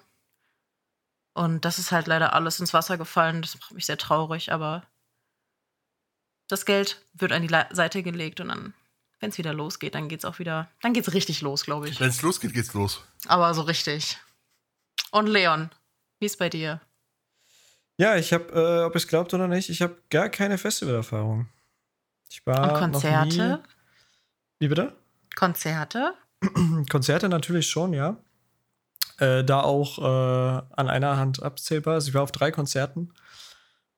Und 1.32 1.64
das 1.64 1.78
ist 1.78 1.92
halt 1.92 2.06
leider 2.06 2.32
alles 2.32 2.60
ins 2.60 2.72
Wasser 2.72 2.96
gefallen. 2.96 3.42
Das 3.42 3.58
macht 3.58 3.72
mich 3.72 3.86
sehr 3.86 3.98
traurig, 3.98 4.52
aber 4.52 4.86
das 6.48 6.64
Geld 6.64 7.04
wird 7.14 7.32
an 7.32 7.46
die 7.46 7.74
Seite 7.74 8.02
gelegt 8.02 8.40
und 8.40 8.48
dann, 8.48 8.74
wenn 9.20 9.30
es 9.30 9.38
wieder 9.38 9.54
losgeht, 9.54 9.94
dann 9.94 10.08
geht's 10.08 10.24
auch 10.24 10.38
wieder, 10.38 10.70
dann 10.82 10.92
geht's 10.92 11.12
richtig 11.12 11.40
los, 11.40 11.64
glaube 11.64 11.88
ich. 11.88 11.98
Wenn 12.00 12.10
es 12.10 12.22
losgeht, 12.22 12.52
geht's 12.52 12.74
los. 12.74 13.02
Aber 13.26 13.54
so 13.54 13.62
richtig. 13.62 14.18
Und 15.10 15.26
Leon, 15.26 15.70
wie 16.18 16.26
ist 16.26 16.38
bei 16.38 16.48
dir? 16.48 16.80
Ja, 17.96 18.16
ich 18.16 18.32
habe, 18.32 18.52
äh, 18.52 18.84
ob 18.84 18.94
ihr 18.94 18.96
es 18.96 19.08
glaubt 19.08 19.32
oder 19.34 19.48
nicht, 19.48 19.70
ich 19.70 19.80
habe 19.80 19.96
gar 20.10 20.28
keine 20.28 20.58
Festivalerfahrung. 20.58 21.48
Ich 22.28 22.44
war 22.44 22.62
Und 22.62 22.68
noch 22.68 22.78
Konzerte? 22.78 23.62
Nie, 23.62 23.68
wie 24.58 24.68
bitte? 24.68 24.96
Konzerte? 25.34 26.14
Konzerte 26.90 27.28
natürlich 27.28 27.68
schon, 27.68 27.92
ja. 27.92 28.16
Äh, 29.18 29.44
da 29.44 29.60
auch 29.60 29.98
äh, 29.98 30.62
an 30.76 30.88
einer 30.88 31.16
Hand 31.16 31.42
abzählbar. 31.42 31.94
Also 31.94 32.08
ich 32.08 32.14
war 32.14 32.22
auf 32.22 32.32
drei 32.32 32.50
Konzerten 32.50 33.12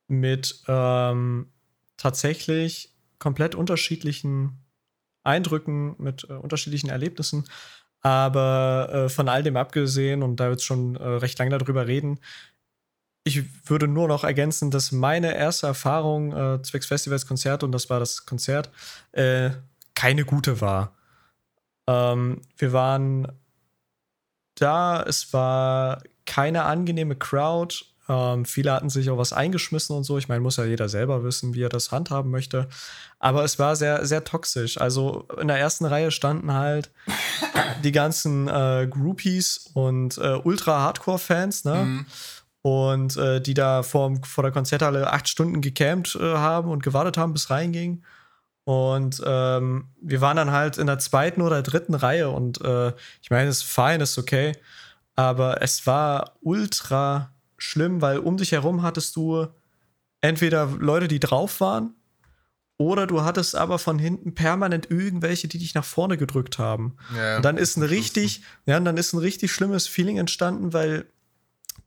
mit 0.07 0.63
ähm, 0.67 1.51
tatsächlich 1.97 2.93
komplett 3.19 3.55
unterschiedlichen 3.55 4.63
Eindrücken, 5.23 5.95
mit 5.97 6.27
äh, 6.29 6.33
unterschiedlichen 6.33 6.89
Erlebnissen. 6.89 7.45
Aber 8.01 8.89
äh, 8.91 9.09
von 9.09 9.27
all 9.27 9.43
dem 9.43 9.57
abgesehen, 9.57 10.23
und 10.23 10.39
da 10.39 10.49
wird 10.49 10.61
schon 10.61 10.95
äh, 10.95 11.03
recht 11.03 11.37
lange 11.39 11.57
darüber 11.57 11.87
reden, 11.87 12.19
ich 13.23 13.43
würde 13.69 13.87
nur 13.87 14.07
noch 14.07 14.23
ergänzen, 14.23 14.71
dass 14.71 14.93
meine 14.93 15.35
erste 15.35 15.67
Erfahrung 15.67 16.31
äh, 16.31 16.61
zwecks 16.61 16.85
Festivals 16.85 17.27
Konzert, 17.27 17.63
und 17.63 17.73
das 17.73 17.89
war 17.89 17.99
das 17.99 18.25
Konzert, 18.25 18.69
äh, 19.11 19.49
keine 19.95 20.23
gute 20.23 20.61
war. 20.61 20.96
Ähm, 21.87 22.41
wir 22.57 22.73
waren 22.73 23.27
da, 24.55 25.03
es 25.03 25.33
war 25.33 26.01
keine 26.25 26.63
angenehme 26.63 27.15
Crowd. 27.15 27.85
Ähm, 28.09 28.45
viele 28.45 28.71
hatten 28.71 28.89
sich 28.89 29.09
auch 29.09 29.17
was 29.17 29.33
eingeschmissen 29.33 29.95
und 29.95 30.03
so. 30.03 30.17
Ich 30.17 30.29
meine, 30.29 30.41
muss 30.41 30.57
ja 30.57 30.65
jeder 30.65 30.89
selber 30.89 31.23
wissen, 31.23 31.53
wie 31.53 31.63
er 31.63 31.69
das 31.69 31.91
handhaben 31.91 32.31
möchte. 32.31 32.67
Aber 33.19 33.43
es 33.43 33.59
war 33.59 33.75
sehr, 33.75 34.05
sehr 34.05 34.23
toxisch. 34.23 34.79
Also 34.79 35.27
in 35.39 35.47
der 35.47 35.57
ersten 35.57 35.85
Reihe 35.85 36.11
standen 36.11 36.53
halt 36.53 36.91
die 37.83 37.91
ganzen 37.91 38.47
äh, 38.47 38.87
Groupies 38.89 39.69
und 39.73 40.17
äh, 40.17 40.39
Ultra-Hardcore-Fans, 40.43 41.65
ne? 41.65 41.75
Mhm. 41.75 42.05
Und 42.63 43.15
äh, 43.15 43.39
die 43.39 43.53
da 43.53 43.81
vor, 43.81 44.17
vor 44.23 44.43
der 44.43 44.51
Konzerthalle 44.51 45.11
acht 45.13 45.29
Stunden 45.29 45.61
gecampt 45.61 46.15
äh, 46.15 46.35
haben 46.35 46.69
und 46.69 46.83
gewartet 46.83 47.17
haben, 47.17 47.31
bis 47.31 47.49
reinging. 47.49 48.03
Und 48.67 49.23
ähm, 49.25 49.85
wir 50.01 50.19
waren 50.19 50.35
dann 50.35 50.51
halt 50.51 50.77
in 50.77 50.87
der 50.87 50.99
zweiten 50.99 51.41
oder 51.41 51.63
dritten 51.63 51.93
Reihe 51.93 52.29
und 52.29 52.59
äh, 52.59 52.89
ich 53.21 53.29
meine, 53.29 53.47
es 53.47 53.59
ist 53.59 53.63
fein, 53.63 54.01
ist 54.01 54.17
okay. 54.17 54.57
Aber 55.15 55.61
es 55.61 55.87
war 55.87 56.33
ultra 56.41 57.31
schlimm, 57.57 58.01
weil 58.01 58.17
um 58.19 58.35
dich 58.35 58.51
herum 58.51 58.81
hattest 58.81 59.15
du 59.15 59.47
entweder 60.19 60.65
Leute, 60.65 61.07
die 61.07 61.21
drauf 61.21 61.61
waren, 61.61 61.95
oder 62.75 63.07
du 63.07 63.21
hattest 63.21 63.55
aber 63.55 63.79
von 63.79 63.99
hinten 63.99 64.35
permanent 64.35 64.91
irgendwelche, 64.91 65.47
die 65.47 65.59
dich 65.59 65.73
nach 65.73 65.85
vorne 65.85 66.17
gedrückt 66.17 66.59
haben. 66.59 66.97
Ja, 67.15 67.37
Und 67.37 67.45
dann 67.45 67.55
ist 67.55 67.77
ein 67.77 67.83
richtig, 67.83 68.41
ja, 68.65 68.75
und 68.75 68.83
dann 68.83 68.97
ist 68.97 69.13
ein 69.13 69.19
richtig 69.19 69.53
schlimmes 69.53 69.87
Feeling 69.87 70.17
entstanden, 70.17 70.73
weil 70.73 71.05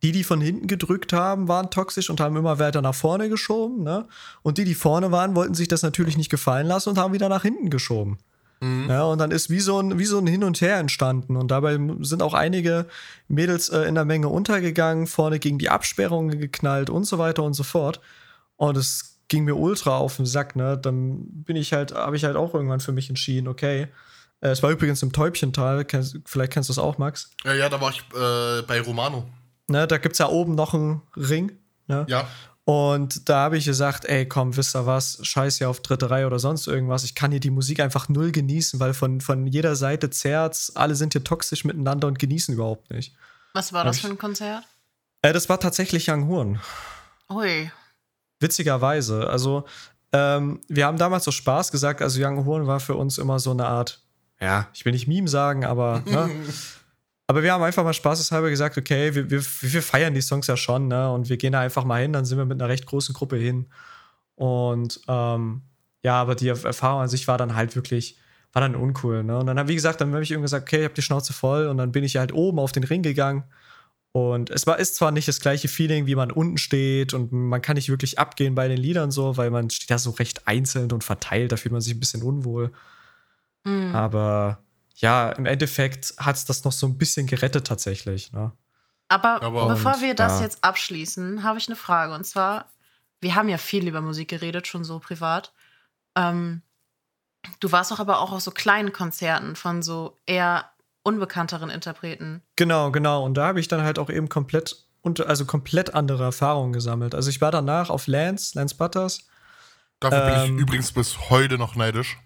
die, 0.02 0.12
die 0.12 0.24
von 0.24 0.40
hinten 0.40 0.66
gedrückt 0.66 1.12
haben, 1.12 1.48
waren 1.48 1.70
toxisch 1.70 2.10
und 2.10 2.20
haben 2.20 2.36
immer 2.36 2.58
weiter 2.58 2.82
nach 2.82 2.94
vorne 2.94 3.28
geschoben, 3.28 3.82
ne? 3.82 4.06
Und 4.42 4.58
die, 4.58 4.64
die 4.64 4.74
vorne 4.74 5.12
waren, 5.12 5.34
wollten 5.34 5.54
sich 5.54 5.68
das 5.68 5.82
natürlich 5.82 6.16
nicht 6.16 6.30
gefallen 6.30 6.66
lassen 6.66 6.90
und 6.90 6.98
haben 6.98 7.12
wieder 7.12 7.28
nach 7.28 7.42
hinten 7.42 7.70
geschoben. 7.70 8.18
Mhm. 8.60 8.86
Ja, 8.88 9.04
und 9.04 9.18
dann 9.18 9.30
ist 9.30 9.50
wie 9.50 9.60
so 9.60 9.80
ein, 9.80 9.98
wie 9.98 10.04
so 10.04 10.18
ein 10.18 10.26
Hin 10.26 10.44
und 10.44 10.60
Her 10.60 10.78
entstanden. 10.78 11.36
Und 11.36 11.50
dabei 11.50 11.78
sind 12.00 12.22
auch 12.22 12.34
einige 12.34 12.86
Mädels 13.28 13.68
äh, 13.70 13.82
in 13.82 13.94
der 13.94 14.04
Menge 14.04 14.28
untergegangen, 14.28 15.06
vorne 15.06 15.38
gegen 15.38 15.58
die 15.58 15.70
Absperrungen 15.70 16.38
geknallt 16.38 16.90
und 16.90 17.04
so 17.04 17.18
weiter 17.18 17.42
und 17.42 17.54
so 17.54 17.62
fort. 17.62 18.00
Und 18.56 18.76
es 18.76 19.18
ging 19.28 19.44
mir 19.44 19.56
ultra 19.56 19.96
auf 19.96 20.16
den 20.16 20.26
Sack, 20.26 20.56
ne? 20.56 20.76
Dann 20.76 21.24
bin 21.26 21.56
ich 21.56 21.72
halt, 21.72 21.94
habe 21.94 22.16
ich 22.16 22.24
halt 22.24 22.36
auch 22.36 22.54
irgendwann 22.54 22.80
für 22.80 22.92
mich 22.92 23.08
entschieden, 23.08 23.48
okay. 23.48 23.88
Äh, 24.40 24.48
es 24.48 24.62
war 24.62 24.70
übrigens 24.70 25.02
im 25.02 25.12
Täubchental, 25.12 25.86
vielleicht 26.26 26.52
kennst 26.52 26.68
du 26.68 26.72
es 26.72 26.78
auch, 26.78 26.98
Max. 26.98 27.30
Ja, 27.44 27.54
ja, 27.54 27.68
da 27.68 27.80
war 27.80 27.90
ich 27.90 28.00
äh, 28.14 28.62
bei 28.62 28.80
Romano. 28.80 29.26
Ne, 29.70 29.86
da 29.86 29.98
gibt 29.98 30.14
es 30.14 30.18
ja 30.18 30.28
oben 30.28 30.54
noch 30.54 30.74
einen 30.74 31.02
Ring. 31.16 31.52
Ne? 31.86 32.04
Ja. 32.08 32.26
Und 32.64 33.28
da 33.28 33.38
habe 33.44 33.56
ich 33.56 33.64
gesagt, 33.64 34.04
ey, 34.04 34.26
komm, 34.28 34.56
wisst 34.56 34.76
ihr 34.76 34.84
was, 34.86 35.18
scheiß 35.22 35.58
ja 35.60 35.68
auf 35.68 35.80
dritte 35.80 36.10
Reihe 36.10 36.26
oder 36.26 36.38
sonst 36.38 36.66
irgendwas. 36.66 37.04
Ich 37.04 37.14
kann 37.14 37.30
hier 37.30 37.40
die 37.40 37.50
Musik 37.50 37.80
einfach 37.80 38.08
null 38.08 38.32
genießen, 38.32 38.78
weil 38.80 38.94
von, 38.94 39.20
von 39.20 39.46
jeder 39.46 39.74
Seite 39.76 40.10
zerrt's, 40.10 40.76
alle 40.76 40.94
sind 40.94 41.14
hier 41.14 41.24
toxisch 41.24 41.64
miteinander 41.64 42.06
und 42.06 42.18
genießen 42.18 42.54
überhaupt 42.54 42.90
nicht. 42.90 43.14
Was 43.54 43.72
war 43.72 43.80
Hab 43.80 43.86
das 43.86 43.96
ich- 43.96 44.02
für 44.02 44.08
ein 44.08 44.18
Konzert? 44.18 44.64
Äh, 45.22 45.32
das 45.32 45.48
war 45.48 45.58
tatsächlich 45.60 46.08
Young 46.10 46.28
Horn. 46.28 46.60
Ui. 47.30 47.70
Witzigerweise. 48.40 49.28
Also, 49.28 49.64
ähm, 50.12 50.60
wir 50.68 50.86
haben 50.86 50.98
damals 50.98 51.24
so 51.24 51.30
Spaß 51.30 51.70
gesagt, 51.72 52.02
also 52.02 52.20
Young 52.24 52.44
Horn 52.46 52.66
war 52.66 52.80
für 52.80 52.94
uns 52.94 53.18
immer 53.18 53.38
so 53.38 53.50
eine 53.50 53.66
Art, 53.66 54.00
ja, 54.40 54.68
ich 54.72 54.84
will 54.84 54.92
nicht 54.92 55.06
Meme 55.08 55.28
sagen, 55.28 55.64
aber, 55.64 56.02
ne? 56.06 56.30
aber 57.30 57.44
wir 57.44 57.52
haben 57.52 57.62
einfach 57.62 57.84
mal 57.84 57.92
spaßeshalber 57.94 58.50
gesagt, 58.50 58.76
okay, 58.76 59.14
wir, 59.14 59.30
wir, 59.30 59.40
wir 59.44 59.82
feiern 59.82 60.14
die 60.14 60.20
Songs 60.20 60.48
ja 60.48 60.56
schon, 60.56 60.88
ne? 60.88 61.12
Und 61.12 61.28
wir 61.28 61.36
gehen 61.36 61.52
da 61.52 61.60
einfach 61.60 61.84
mal 61.84 62.02
hin, 62.02 62.12
dann 62.12 62.24
sind 62.24 62.38
wir 62.38 62.44
mit 62.44 62.60
einer 62.60 62.68
recht 62.68 62.86
großen 62.86 63.14
Gruppe 63.14 63.36
hin. 63.36 63.68
Und 64.34 65.00
ähm, 65.08 65.62
ja, 66.02 66.20
aber 66.20 66.34
die 66.34 66.48
Erfahrung 66.48 67.02
an 67.02 67.08
sich 67.08 67.28
war 67.28 67.38
dann 67.38 67.54
halt 67.54 67.76
wirklich, 67.76 68.18
war 68.52 68.62
dann 68.62 68.74
uncool, 68.74 69.22
ne? 69.22 69.38
Und 69.38 69.46
dann, 69.46 69.68
wie 69.68 69.76
gesagt, 69.76 70.00
dann 70.00 70.12
habe 70.12 70.24
ich 70.24 70.32
irgendwie 70.32 70.46
gesagt, 70.46 70.66
okay, 70.68 70.78
ich 70.78 70.84
habe 70.84 70.94
die 70.94 71.02
Schnauze 71.02 71.32
voll 71.32 71.68
und 71.68 71.76
dann 71.78 71.92
bin 71.92 72.02
ich 72.04 72.16
halt 72.16 72.32
oben 72.32 72.58
auf 72.58 72.72
den 72.72 72.82
Ring 72.84 73.02
gegangen 73.02 73.44
Und 74.12 74.50
es 74.50 74.66
war, 74.66 74.78
ist 74.80 74.96
zwar 74.96 75.12
nicht 75.12 75.28
das 75.28 75.40
gleiche 75.40 75.68
Feeling, 75.68 76.06
wie 76.06 76.16
man 76.16 76.32
unten 76.32 76.58
steht 76.58 77.14
und 77.14 77.30
man 77.32 77.62
kann 77.62 77.76
nicht 77.76 77.88
wirklich 77.88 78.18
abgehen 78.18 78.56
bei 78.56 78.66
den 78.66 78.78
Liedern 78.78 79.12
so, 79.12 79.36
weil 79.36 79.50
man 79.50 79.70
steht 79.70 79.90
da 79.90 79.98
so 79.98 80.10
recht 80.10 80.48
einzeln 80.48 80.90
und 80.92 81.04
verteilt, 81.04 81.52
da 81.52 81.56
fühlt 81.56 81.72
man 81.72 81.80
sich 81.80 81.94
ein 81.94 82.00
bisschen 82.00 82.22
unwohl. 82.22 82.72
Mhm. 83.64 83.94
Aber 83.94 84.62
ja, 85.00 85.30
im 85.30 85.46
Endeffekt 85.46 86.14
hat 86.18 86.36
es 86.36 86.44
das 86.44 86.64
noch 86.64 86.72
so 86.72 86.86
ein 86.86 86.98
bisschen 86.98 87.26
gerettet 87.26 87.66
tatsächlich. 87.66 88.32
Ne? 88.32 88.52
Aber, 89.08 89.42
Aber, 89.42 89.68
bevor 89.68 89.94
und, 89.94 90.02
wir 90.02 90.14
das 90.14 90.38
ja. 90.38 90.44
jetzt 90.44 90.62
abschließen, 90.62 91.42
habe 91.42 91.58
ich 91.58 91.68
eine 91.68 91.76
Frage. 91.76 92.14
Und 92.14 92.24
zwar, 92.24 92.70
wir 93.20 93.34
haben 93.34 93.48
ja 93.48 93.58
viel 93.58 93.88
über 93.88 94.00
Musik 94.00 94.28
geredet, 94.28 94.66
schon 94.66 94.84
so 94.84 94.98
privat. 94.98 95.52
Ähm, 96.16 96.62
du 97.60 97.72
warst 97.72 97.90
doch 97.90 97.98
aber 97.98 98.20
auch 98.20 98.32
auf 98.32 98.40
so 98.40 98.50
kleinen 98.50 98.92
Konzerten 98.92 99.56
von 99.56 99.82
so 99.82 100.18
eher 100.26 100.70
unbekannteren 101.02 101.70
Interpreten. 101.70 102.42
Genau, 102.56 102.90
genau. 102.90 103.24
Und 103.24 103.34
da 103.34 103.46
habe 103.46 103.60
ich 103.60 103.68
dann 103.68 103.82
halt 103.82 103.98
auch 103.98 104.10
eben 104.10 104.28
komplett, 104.28 104.86
also 105.02 105.46
komplett 105.46 105.94
andere 105.94 106.24
Erfahrungen 106.24 106.72
gesammelt. 106.72 107.14
Also 107.14 107.30
ich 107.30 107.40
war 107.40 107.50
danach 107.50 107.88
auf 107.88 108.06
Lance, 108.06 108.58
Lance 108.58 108.76
Butters. 108.76 109.26
Dafür 109.98 110.18
ähm, 110.18 110.26
bin 110.26 110.42
ich 110.42 110.48
ähm, 110.50 110.58
übrigens 110.58 110.92
bis 110.92 111.30
heute 111.30 111.56
noch 111.56 111.74
neidisch. 111.74 112.18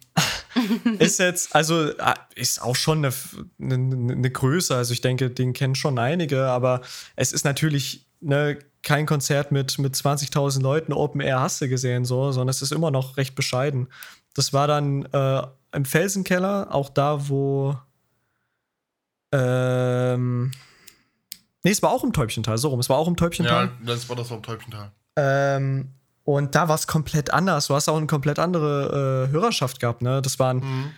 Ist 0.98 1.18
jetzt, 1.18 1.54
also 1.54 1.90
ah, 1.98 2.14
ist 2.34 2.60
auch 2.62 2.76
schon 2.76 3.04
eine, 3.04 3.14
eine, 3.60 3.74
eine, 3.74 4.30
Größe. 4.30 4.74
Also 4.74 4.92
ich 4.92 5.00
denke, 5.00 5.30
den 5.30 5.52
kennen 5.52 5.74
schon 5.74 5.98
einige, 5.98 6.46
aber 6.46 6.80
es 7.16 7.32
ist 7.32 7.44
natürlich 7.44 8.06
ne, 8.20 8.58
kein 8.82 9.06
Konzert 9.06 9.52
mit, 9.52 9.78
mit 9.78 9.94
20.000 9.94 10.62
Leuten 10.62 10.92
Open 10.92 11.20
Air 11.20 11.40
hast 11.40 11.60
du 11.60 11.68
gesehen, 11.68 12.04
so, 12.04 12.32
sondern 12.32 12.50
es 12.50 12.62
ist 12.62 12.72
immer 12.72 12.90
noch 12.90 13.16
recht 13.16 13.34
bescheiden. 13.34 13.88
Das 14.34 14.52
war 14.52 14.66
dann 14.66 15.04
äh, 15.06 15.42
im 15.72 15.84
Felsenkeller, 15.84 16.74
auch 16.74 16.90
da, 16.90 17.28
wo. 17.28 17.76
Ähm, 19.32 20.52
nee, 21.62 21.70
es 21.70 21.82
war 21.82 21.90
auch 21.90 22.04
im 22.04 22.12
Täubchental, 22.12 22.58
so 22.58 22.68
rum. 22.68 22.80
Es 22.80 22.88
war 22.88 22.98
auch 22.98 23.08
im 23.08 23.16
Täubchental. 23.16 23.66
Ja, 23.66 23.72
das 23.84 24.08
war 24.08 24.16
das 24.16 24.30
auch 24.30 24.36
im 24.36 24.42
Täubchental. 24.42 24.92
Ähm, 25.16 25.90
und 26.24 26.54
da 26.54 26.68
war 26.68 26.74
es 26.74 26.86
komplett 26.86 27.32
anders. 27.32 27.66
Du 27.66 27.74
hast 27.74 27.88
auch 27.88 27.98
eine 27.98 28.06
komplett 28.06 28.38
andere 28.38 29.28
äh, 29.28 29.32
Hörerschaft 29.32 29.78
gehabt, 29.78 30.00
ne? 30.00 30.22
Das 30.22 30.38
waren, 30.38 30.56
mhm. 30.56 30.90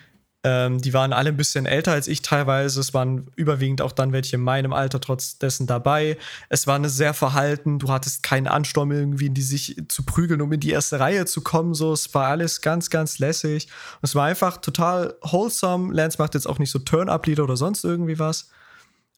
ähm, 0.45 0.81
die 0.81 0.95
waren 0.95 1.13
alle 1.13 1.31
ein 1.31 1.37
bisschen 1.37 1.67
älter 1.67 1.91
als 1.91 2.07
ich 2.07 2.23
teilweise. 2.23 2.79
Es 2.79 2.95
waren 2.95 3.27
überwiegend 3.35 3.83
auch 3.83 3.91
dann 3.91 4.13
welche 4.13 4.37
in 4.37 4.43
meinem 4.43 4.73
Alter 4.73 5.01
trotz 5.01 5.39
dessen 5.39 5.67
dabei. 5.67 6.17
Es 6.49 6.69
war 6.69 6.77
eine 6.77 6.89
sehr 6.89 7.13
verhalten. 7.13 7.81
Du 7.81 7.89
hattest 7.89 8.23
keinen 8.23 8.47
Ansturm 8.47 8.93
irgendwie, 8.93 9.27
in 9.27 9.35
die 9.35 9.43
sich 9.43 9.83
zu 9.89 10.05
prügeln, 10.05 10.41
um 10.41 10.53
in 10.53 10.61
die 10.61 10.71
erste 10.71 11.01
Reihe 11.01 11.27
zu 11.27 11.41
kommen. 11.41 11.75
So, 11.75 11.93
es 11.93 12.15
war 12.15 12.29
alles 12.29 12.61
ganz, 12.61 12.89
ganz 12.89 13.19
lässig. 13.19 13.67
Und 14.01 14.05
es 14.05 14.15
war 14.15 14.27
einfach 14.27 14.59
total 14.59 15.17
wholesome. 15.23 15.93
Lance 15.93 16.19
macht 16.21 16.35
jetzt 16.35 16.49
auch 16.49 16.61
nicht 16.61 16.71
so 16.71 16.79
Turn-Up-Lieder 16.79 17.43
oder 17.43 17.57
sonst 17.57 17.83
irgendwie 17.83 18.21
was. 18.21 18.49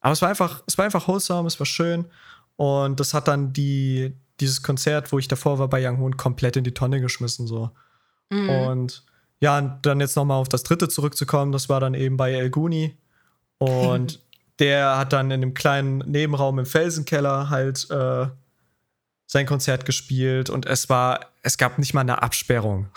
Aber 0.01 0.13
es 0.13 0.23
war 0.23 0.29
einfach, 0.29 0.63
es 0.65 0.75
war 0.75 0.85
einfach 0.85 1.07
wholesome, 1.07 1.47
es 1.47 1.59
war 1.59 1.67
schön. 1.67 2.05
Und 2.55 2.99
das 2.99 3.13
hat 3.13 3.27
dann 3.27 3.53
die, 3.53 4.15
dieses 4.39 4.63
Konzert, 4.63 5.11
wo 5.11 5.19
ich 5.19 5.27
davor 5.27 5.59
war 5.59 5.67
bei 5.67 5.85
Young 5.87 5.99
Hoon, 5.99 6.17
komplett 6.17 6.57
in 6.57 6.63
die 6.63 6.73
Tonne 6.73 7.01
geschmissen. 7.01 7.47
So. 7.47 7.71
Mhm. 8.29 8.49
Und 8.49 9.03
ja, 9.41 9.57
und 9.57 9.85
dann 9.85 9.99
jetzt 9.99 10.15
nochmal 10.15 10.37
auf 10.37 10.49
das 10.49 10.63
dritte 10.63 10.89
zurückzukommen, 10.89 11.51
das 11.51 11.69
war 11.69 11.79
dann 11.79 11.93
eben 11.93 12.17
bei 12.17 12.33
El 12.33 12.49
Guni. 12.49 12.97
Und 13.57 14.19
der 14.59 14.97
hat 14.97 15.13
dann 15.13 15.31
in 15.31 15.41
einem 15.41 15.53
kleinen 15.53 15.99
Nebenraum 15.99 16.59
im 16.59 16.65
Felsenkeller 16.65 17.49
halt 17.49 17.89
äh, 17.89 18.27
sein 19.25 19.45
Konzert 19.45 19.85
gespielt 19.85 20.49
und 20.49 20.65
es 20.65 20.89
war, 20.89 21.27
es 21.43 21.57
gab 21.57 21.77
nicht 21.77 21.93
mal 21.93 22.01
eine 22.01 22.21
Absperrung. 22.21 22.87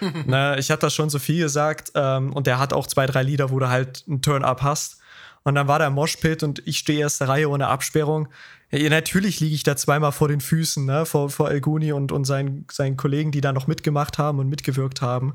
ne, 0.26 0.56
ich 0.58 0.70
hatte 0.70 0.82
da 0.82 0.90
schon 0.90 1.10
so 1.10 1.18
viel 1.18 1.42
gesagt 1.42 1.92
ähm, 1.94 2.32
und 2.32 2.46
der 2.46 2.58
hat 2.58 2.72
auch 2.72 2.86
zwei, 2.86 3.06
drei 3.06 3.22
Lieder, 3.22 3.50
wo 3.50 3.58
du 3.58 3.68
halt 3.68 4.04
einen 4.06 4.22
Turn-Up 4.22 4.62
hast. 4.62 4.98
Und 5.42 5.54
dann 5.54 5.68
war 5.68 5.78
der 5.78 5.90
Moshpit 5.90 6.42
und 6.42 6.66
ich 6.66 6.78
stehe 6.78 7.00
erste 7.00 7.28
Reihe 7.28 7.48
ohne 7.48 7.68
Absperrung. 7.68 8.28
Ja, 8.72 8.88
natürlich 8.88 9.40
liege 9.40 9.54
ich 9.54 9.64
da 9.64 9.76
zweimal 9.76 10.12
vor 10.12 10.28
den 10.28 10.40
Füßen, 10.40 10.84
ne, 10.84 11.04
vor, 11.04 11.28
vor 11.30 11.50
Elguni 11.50 11.92
und, 11.92 12.12
und 12.12 12.24
seinen, 12.24 12.66
seinen 12.70 12.96
Kollegen, 12.96 13.32
die 13.32 13.40
da 13.40 13.52
noch 13.52 13.66
mitgemacht 13.66 14.18
haben 14.18 14.38
und 14.38 14.48
mitgewirkt 14.48 15.02
haben. 15.02 15.34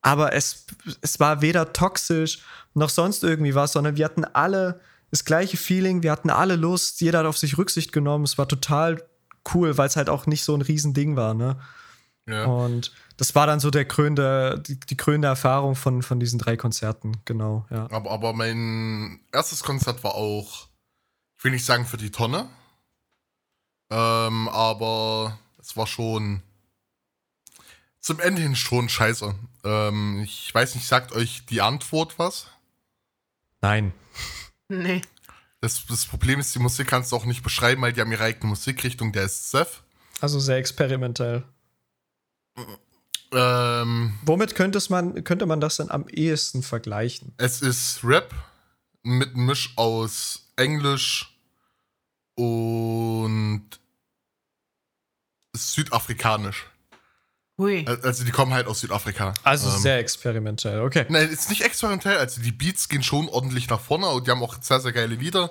Aber 0.00 0.32
es, 0.32 0.66
es 1.00 1.18
war 1.18 1.42
weder 1.42 1.72
toxisch 1.72 2.40
noch 2.74 2.88
sonst 2.88 3.24
irgendwie 3.24 3.56
was, 3.56 3.72
sondern 3.72 3.96
wir 3.96 4.04
hatten 4.04 4.24
alle 4.24 4.80
das 5.10 5.24
gleiche 5.24 5.56
Feeling, 5.56 6.02
wir 6.02 6.12
hatten 6.12 6.30
alle 6.30 6.54
Lust, 6.56 7.00
jeder 7.00 7.20
hat 7.20 7.26
auf 7.26 7.38
sich 7.38 7.58
Rücksicht 7.58 7.92
genommen. 7.92 8.24
Es 8.24 8.38
war 8.38 8.46
total 8.46 9.02
cool, 9.54 9.76
weil 9.76 9.88
es 9.88 9.96
halt 9.96 10.08
auch 10.08 10.26
nicht 10.26 10.44
so 10.44 10.54
ein 10.54 10.62
Riesending 10.62 11.16
war, 11.16 11.34
ne? 11.34 11.58
Ja. 12.26 12.44
Und 12.44 12.92
das 13.16 13.34
war 13.34 13.46
dann 13.46 13.58
so 13.58 13.70
der 13.70 13.86
krönende, 13.86 14.62
die, 14.66 14.78
die 14.78 14.96
krönende 14.98 15.28
Erfahrung 15.28 15.74
von, 15.74 16.02
von 16.02 16.20
diesen 16.20 16.38
drei 16.38 16.58
Konzerten, 16.58 17.16
genau, 17.24 17.66
ja. 17.70 17.90
Aber, 17.90 18.10
aber 18.10 18.34
mein 18.34 19.20
erstes 19.32 19.62
Konzert 19.64 20.04
war 20.04 20.14
auch, 20.14 20.68
ich 21.38 21.44
will 21.44 21.52
nicht 21.52 21.64
sagen 21.64 21.86
für 21.86 21.96
die 21.96 22.10
Tonne, 22.10 22.50
ähm, 23.90 24.48
aber 24.48 25.38
es 25.58 25.76
war 25.76 25.86
schon 25.86 26.42
zum 28.00 28.20
Ende 28.20 28.42
hin 28.42 28.56
schon 28.56 28.88
scheiße. 28.88 29.34
Ähm, 29.64 30.20
ich 30.22 30.54
weiß 30.54 30.74
nicht, 30.74 30.86
sagt 30.86 31.12
euch 31.12 31.44
die 31.46 31.60
Antwort 31.60 32.18
was? 32.18 32.46
Nein. 33.60 33.92
Nee. 34.68 35.02
Das, 35.60 35.84
das 35.86 36.06
Problem 36.06 36.38
ist, 36.38 36.54
die 36.54 36.60
Musik 36.60 36.86
kannst 36.86 37.10
du 37.10 37.16
auch 37.16 37.24
nicht 37.24 37.42
beschreiben, 37.42 37.82
weil 37.82 37.92
die 37.92 38.00
haben 38.00 38.12
ihre 38.12 38.24
eigene 38.24 38.46
Musikrichtung, 38.46 39.12
der 39.12 39.24
ist 39.24 39.50
Seth. 39.50 39.82
Also 40.20 40.38
sehr 40.38 40.56
experimentell. 40.56 41.44
Ähm, 43.32 44.18
Womit 44.22 44.54
könnte 44.54 44.80
man, 44.88 45.22
könnte 45.24 45.46
man 45.46 45.60
das 45.60 45.76
denn 45.76 45.90
am 45.90 46.08
ehesten 46.08 46.62
vergleichen? 46.62 47.34
Es 47.36 47.60
ist 47.60 48.00
Rap 48.02 48.34
mit 49.02 49.34
einem 49.34 49.46
Misch 49.46 49.72
aus 49.76 50.50
Englisch, 50.56 51.37
und 52.38 53.66
südafrikanisch. 55.54 56.66
Hui. 57.58 57.84
Also 58.04 58.24
die 58.24 58.30
kommen 58.30 58.54
halt 58.54 58.68
aus 58.68 58.80
Südafrika. 58.80 59.34
Also 59.42 59.68
ähm, 59.68 59.78
sehr 59.78 59.98
experimentell, 59.98 60.80
okay. 60.80 61.04
Nein, 61.08 61.28
ist 61.28 61.50
nicht 61.50 61.62
experimentell, 61.62 62.16
also 62.16 62.40
die 62.40 62.52
Beats 62.52 62.88
gehen 62.88 63.02
schon 63.02 63.28
ordentlich 63.28 63.68
nach 63.68 63.80
vorne 63.80 64.06
und 64.06 64.26
die 64.26 64.30
haben 64.30 64.42
auch 64.42 64.56
sehr, 64.60 64.78
sehr 64.78 64.92
geile 64.92 65.16
Lieder. 65.16 65.50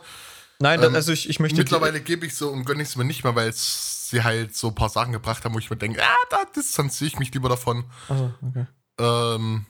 Nein, 0.60 0.82
ähm, 0.82 0.96
also 0.96 1.12
ich, 1.12 1.30
ich 1.30 1.42
möchte. 1.42 1.58
Mittlerweile 1.58 2.00
gebe 2.00 2.26
ich 2.26 2.36
so 2.36 2.50
und 2.50 2.64
gönne 2.64 2.82
ich 2.82 2.90
es 2.90 2.96
mir 2.96 3.04
nicht 3.04 3.26
mehr, 3.26 3.36
weil 3.36 3.52
sie 3.54 4.24
halt 4.24 4.56
so 4.56 4.70
ein 4.70 4.76
paar 4.76 4.90
Sachen 4.90 5.12
gebracht 5.12 5.44
haben, 5.44 5.54
wo 5.54 5.60
ich 5.60 5.70
mir 5.70 5.76
denke, 5.76 6.02
ah, 6.02 6.16
da 6.30 6.46
distanziere 6.56 7.10
ich 7.10 7.20
mich 7.20 7.34
lieber 7.34 7.50
davon. 7.50 7.84
Also, 8.08 8.34
okay. 8.42 8.66
Ähm, 9.00 9.66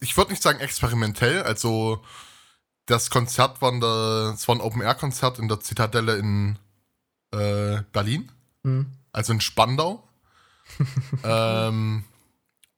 ich 0.00 0.16
würde 0.16 0.30
nicht 0.30 0.42
sagen 0.42 0.60
experimentell, 0.60 1.42
also 1.42 2.02
das 2.86 3.10
Konzert 3.10 3.62
war, 3.62 3.72
der, 3.72 4.32
das 4.32 4.48
war 4.48 4.56
ein 4.56 4.60
Open-Air-Konzert 4.60 5.38
in 5.38 5.48
der 5.48 5.60
Zitadelle 5.60 6.16
in 6.16 6.58
äh, 7.32 7.82
Berlin. 7.92 8.30
Mhm. 8.62 8.92
Also 9.12 9.32
in 9.32 9.40
Spandau. 9.40 10.08
ähm, 11.24 12.04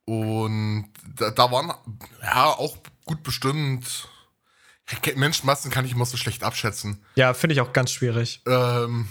und 0.05 0.89
da, 1.15 1.31
da, 1.31 1.51
waren 1.51 1.73
ja 2.21 2.45
auch 2.45 2.77
gut 3.05 3.23
bestimmt. 3.23 4.09
Menschenmassen 5.15 5.71
kann 5.71 5.85
ich 5.85 5.93
immer 5.93 6.05
so 6.05 6.17
schlecht 6.17 6.43
abschätzen. 6.43 7.03
Ja, 7.15 7.33
finde 7.33 7.53
ich 7.53 7.61
auch 7.61 7.71
ganz 7.71 7.91
schwierig. 7.91 8.41
Ähm, 8.45 9.07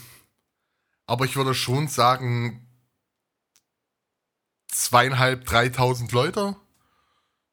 aber 1.07 1.24
ich 1.24 1.37
würde 1.37 1.55
schon 1.55 1.88
sagen, 1.88 2.66
zweieinhalb, 4.68 5.44
dreitausend 5.44 6.12
Leute. 6.12 6.57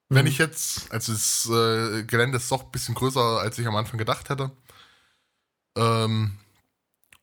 Wenn 0.09 0.25
mhm. 0.25 0.31
ich 0.31 0.39
jetzt, 0.39 0.91
also 0.91 1.13
das 1.13 1.45
äh, 1.45 2.03
Gelände 2.03 2.37
ist 2.37 2.51
doch 2.51 2.63
ein 2.63 2.71
bisschen 2.71 2.95
größer, 2.95 3.39
als 3.39 3.57
ich 3.59 3.67
am 3.67 3.75
Anfang 3.75 3.99
gedacht 3.99 4.29
hätte. 4.29 4.51
Ähm, 5.77 6.37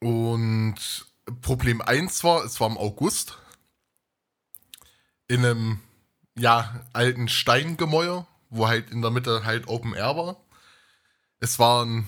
und 0.00 0.76
Problem 1.42 1.82
1 1.82 2.22
war, 2.22 2.44
es 2.44 2.60
war 2.60 2.70
im 2.70 2.78
August. 2.78 3.38
In 5.28 5.44
einem, 5.44 5.80
ja, 6.38 6.86
alten 6.92 7.28
Steingemäuer, 7.28 8.28
wo 8.50 8.68
halt 8.68 8.90
in 8.90 9.02
der 9.02 9.10
Mitte 9.10 9.44
halt 9.44 9.66
Open 9.66 9.94
Air 9.94 10.16
war. 10.16 10.36
Es 11.40 11.58
waren 11.58 12.06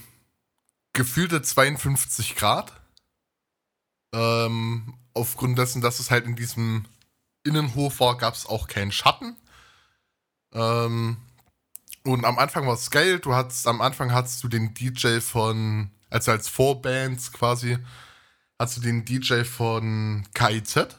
gefühlte 0.92 1.42
52 1.42 2.36
Grad. 2.36 2.72
Ähm, 4.14 4.94
aufgrund 5.12 5.58
dessen, 5.58 5.82
dass 5.82 5.98
es 5.98 6.12
halt 6.12 6.24
in 6.26 6.36
diesem 6.36 6.84
Innenhof 7.42 7.98
war, 7.98 8.16
gab 8.16 8.34
es 8.34 8.46
auch 8.46 8.68
keinen 8.68 8.92
Schatten. 8.92 9.36
Ähm, 10.52 11.18
und 12.04 12.24
am 12.24 12.38
Anfang 12.38 12.66
war 12.66 12.74
es 12.74 12.90
geil. 12.90 13.18
Du 13.18 13.34
hattest, 13.34 13.66
am 13.66 13.80
Anfang 13.80 14.12
hattest 14.12 14.42
du 14.42 14.48
den 14.48 14.74
DJ 14.74 15.20
von, 15.20 15.90
also 16.10 16.30
als 16.30 16.48
Vorbands 16.48 17.32
quasi, 17.32 17.78
hast 18.58 18.76
du 18.76 18.80
den 18.80 19.04
DJ 19.04 19.44
von 19.44 20.26
KIZ. 20.34 20.96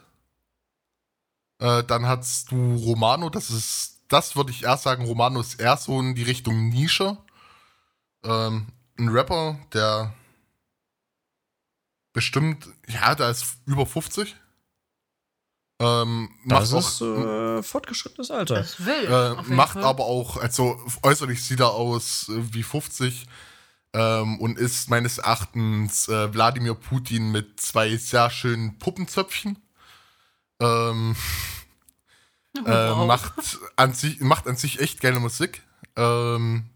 Äh, 1.59 1.83
dann 1.83 2.07
hattest 2.07 2.51
du 2.51 2.75
Romano, 2.75 3.29
das 3.29 3.49
ist, 3.49 3.99
das 4.07 4.35
würde 4.35 4.51
ich 4.51 4.63
erst 4.63 4.83
sagen, 4.83 5.05
Romano 5.05 5.41
ist 5.41 5.59
eher 5.59 5.75
so 5.77 5.99
in 5.99 6.15
die 6.15 6.23
Richtung 6.23 6.69
Nische. 6.69 7.17
Ähm, 8.23 8.67
ein 8.97 9.09
Rapper, 9.09 9.59
der 9.73 10.13
bestimmt, 12.13 12.67
ja, 12.87 13.15
der 13.15 13.29
ist 13.29 13.57
über 13.65 13.85
50. 13.85 14.35
Ähm, 15.79 16.29
das 16.45 16.73
ist 16.73 17.01
auch, 17.01 17.59
äh, 17.59 17.63
fortgeschrittenes 17.63 18.31
Alter. 18.31 18.55
Das 18.55 18.85
will. 18.85 19.05
Äh, 19.05 19.53
macht 19.53 19.73
Fall. 19.73 19.83
aber 19.83 20.05
auch, 20.05 20.37
also 20.37 20.77
äußerlich 21.03 21.43
sieht 21.43 21.61
er 21.61 21.71
aus 21.71 22.29
äh, 22.29 22.53
wie 22.53 22.63
50. 22.63 23.25
ähm, 23.93 24.39
und 24.39 24.57
ist 24.59 24.89
meines 24.89 25.19
Erachtens 25.19 26.07
äh, 26.09 26.33
Wladimir 26.33 26.75
Putin 26.75 27.31
mit 27.31 27.59
zwei 27.61 27.95
sehr 27.97 28.29
schönen 28.29 28.77
Puppenzöpfchen. 28.77 29.57
Ähm, 30.61 31.15
Oh, 32.57 32.61
äh, 32.67 32.89
wow. 32.89 33.07
macht, 33.07 33.59
an 33.75 33.93
sich, 33.93 34.19
macht 34.21 34.47
an 34.47 34.55
sich 34.55 34.79
echt 34.79 35.01
geile 35.01 35.19
Musik. 35.19 35.61
Ähm, 35.95 36.69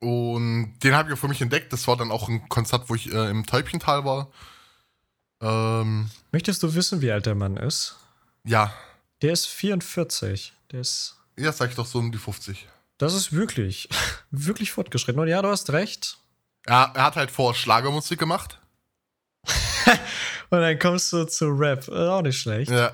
und 0.00 0.78
den 0.82 0.94
habe 0.94 1.08
ich 1.10 1.14
auch 1.14 1.20
für 1.20 1.28
mich 1.28 1.42
entdeckt. 1.42 1.72
Das 1.72 1.86
war 1.88 1.96
dann 1.96 2.10
auch 2.10 2.28
ein 2.28 2.48
Konzert, 2.48 2.88
wo 2.88 2.94
ich 2.94 3.12
äh, 3.12 3.30
im 3.30 3.44
Täubchental 3.46 4.04
war. 4.04 4.30
Ähm, 5.40 6.10
Möchtest 6.32 6.62
du 6.62 6.74
wissen, 6.74 7.00
wie 7.00 7.10
alt 7.10 7.26
der 7.26 7.34
Mann 7.34 7.56
ist? 7.56 7.96
ja, 8.44 8.72
Der 9.22 9.32
ist 9.32 9.46
44. 9.46 10.52
Der 10.72 10.80
ist. 10.80 11.16
ja, 11.38 11.52
sag 11.52 11.70
ich 11.70 11.76
doch 11.76 11.86
so 11.86 11.98
um 11.98 12.12
die 12.12 12.18
50. 12.18 12.66
Das 12.98 13.14
ist 13.14 13.32
wirklich, 13.32 13.88
wirklich 14.30 14.72
fortgeschritten. 14.72 15.20
Und 15.20 15.28
ja, 15.28 15.40
du 15.42 15.48
hast 15.48 15.70
recht. 15.70 16.18
Er, 16.66 16.92
er 16.94 17.04
hat 17.04 17.16
halt 17.16 17.30
vor 17.30 17.54
Schlagermusik 17.54 18.18
gemacht. 18.18 18.58
Und 20.50 20.60
dann 20.60 20.78
kommst 20.78 21.12
du 21.12 21.24
zu 21.24 21.46
Rap. 21.48 21.88
Auch 21.88 22.22
nicht 22.22 22.38
schlecht. 22.40 22.70
Ja. 22.70 22.92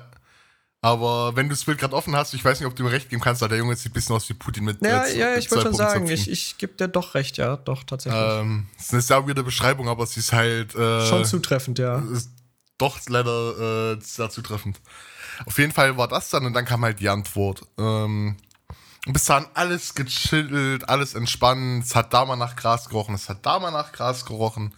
Aber 0.81 1.35
wenn 1.35 1.49
du 1.49 1.55
das 1.55 1.65
Bild 1.65 1.79
gerade 1.79 1.95
offen 1.95 2.15
hast, 2.15 2.33
ich 2.33 2.45
weiß 2.45 2.59
nicht, 2.59 2.67
ob 2.67 2.75
du 2.75 2.83
mir 2.83 2.91
recht 2.91 3.09
geben 3.09 3.21
kannst, 3.21 3.41
aber 3.41 3.49
der 3.49 3.57
Junge 3.57 3.75
sieht 3.75 3.91
ein 3.91 3.93
bisschen 3.93 4.15
aus 4.15 4.29
wie 4.29 4.35
Putin 4.35 4.63
mit 4.63 4.81
Ja, 4.85 5.03
äh, 5.03 5.17
ja, 5.17 5.35
ich 5.35 5.49
wollte 5.49 5.65
schon 5.65 5.73
sagen, 5.73 6.07
ich, 6.07 6.29
ich 6.29 6.57
gebe 6.59 6.73
dir 6.73 6.87
doch 6.87 7.15
recht, 7.15 7.37
ja, 7.37 7.57
doch, 7.57 7.83
tatsächlich. 7.83 8.21
Ähm, 8.21 8.67
ist 8.77 8.93
eine 8.93 9.01
sehr 9.01 9.27
weirde 9.27 9.43
Beschreibung, 9.43 9.89
aber 9.89 10.05
sie 10.05 10.19
ist 10.19 10.31
halt. 10.31 10.75
Äh, 10.75 11.05
schon 11.07 11.25
zutreffend, 11.25 11.79
ja. 11.79 11.99
ist 12.13 12.29
doch 12.77 12.99
leider 13.07 13.93
äh, 13.93 14.01
sehr 14.01 14.29
zutreffend. 14.29 14.79
Auf 15.45 15.57
jeden 15.57 15.71
Fall 15.71 15.97
war 15.97 16.07
das 16.07 16.29
dann 16.29 16.45
und 16.45 16.53
dann 16.53 16.65
kam 16.65 16.83
halt 16.83 16.99
die 16.99 17.09
Antwort. 17.09 17.63
Ähm, 17.77 18.37
bis 19.05 19.25
dahin 19.25 19.47
alles 19.53 19.95
gechillt, 19.95 20.89
alles 20.89 21.13
entspannt. 21.13 21.85
Es 21.85 21.95
hat 21.95 22.13
da 22.13 22.25
mal 22.25 22.35
nach 22.35 22.55
Gras 22.55 22.89
gerochen, 22.89 23.15
es 23.15 23.29
hat 23.29 23.45
da 23.45 23.59
mal 23.59 23.71
nach 23.71 23.91
Gras 23.91 24.25
gerochen. 24.25 24.73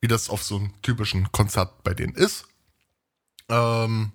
Wie 0.00 0.08
das 0.08 0.30
auf 0.30 0.44
so 0.44 0.56
einem 0.56 0.80
typischen 0.82 1.32
Konzert 1.32 1.82
bei 1.82 1.92
denen 1.92 2.14
ist. 2.14 2.46
Ähm, 3.48 4.12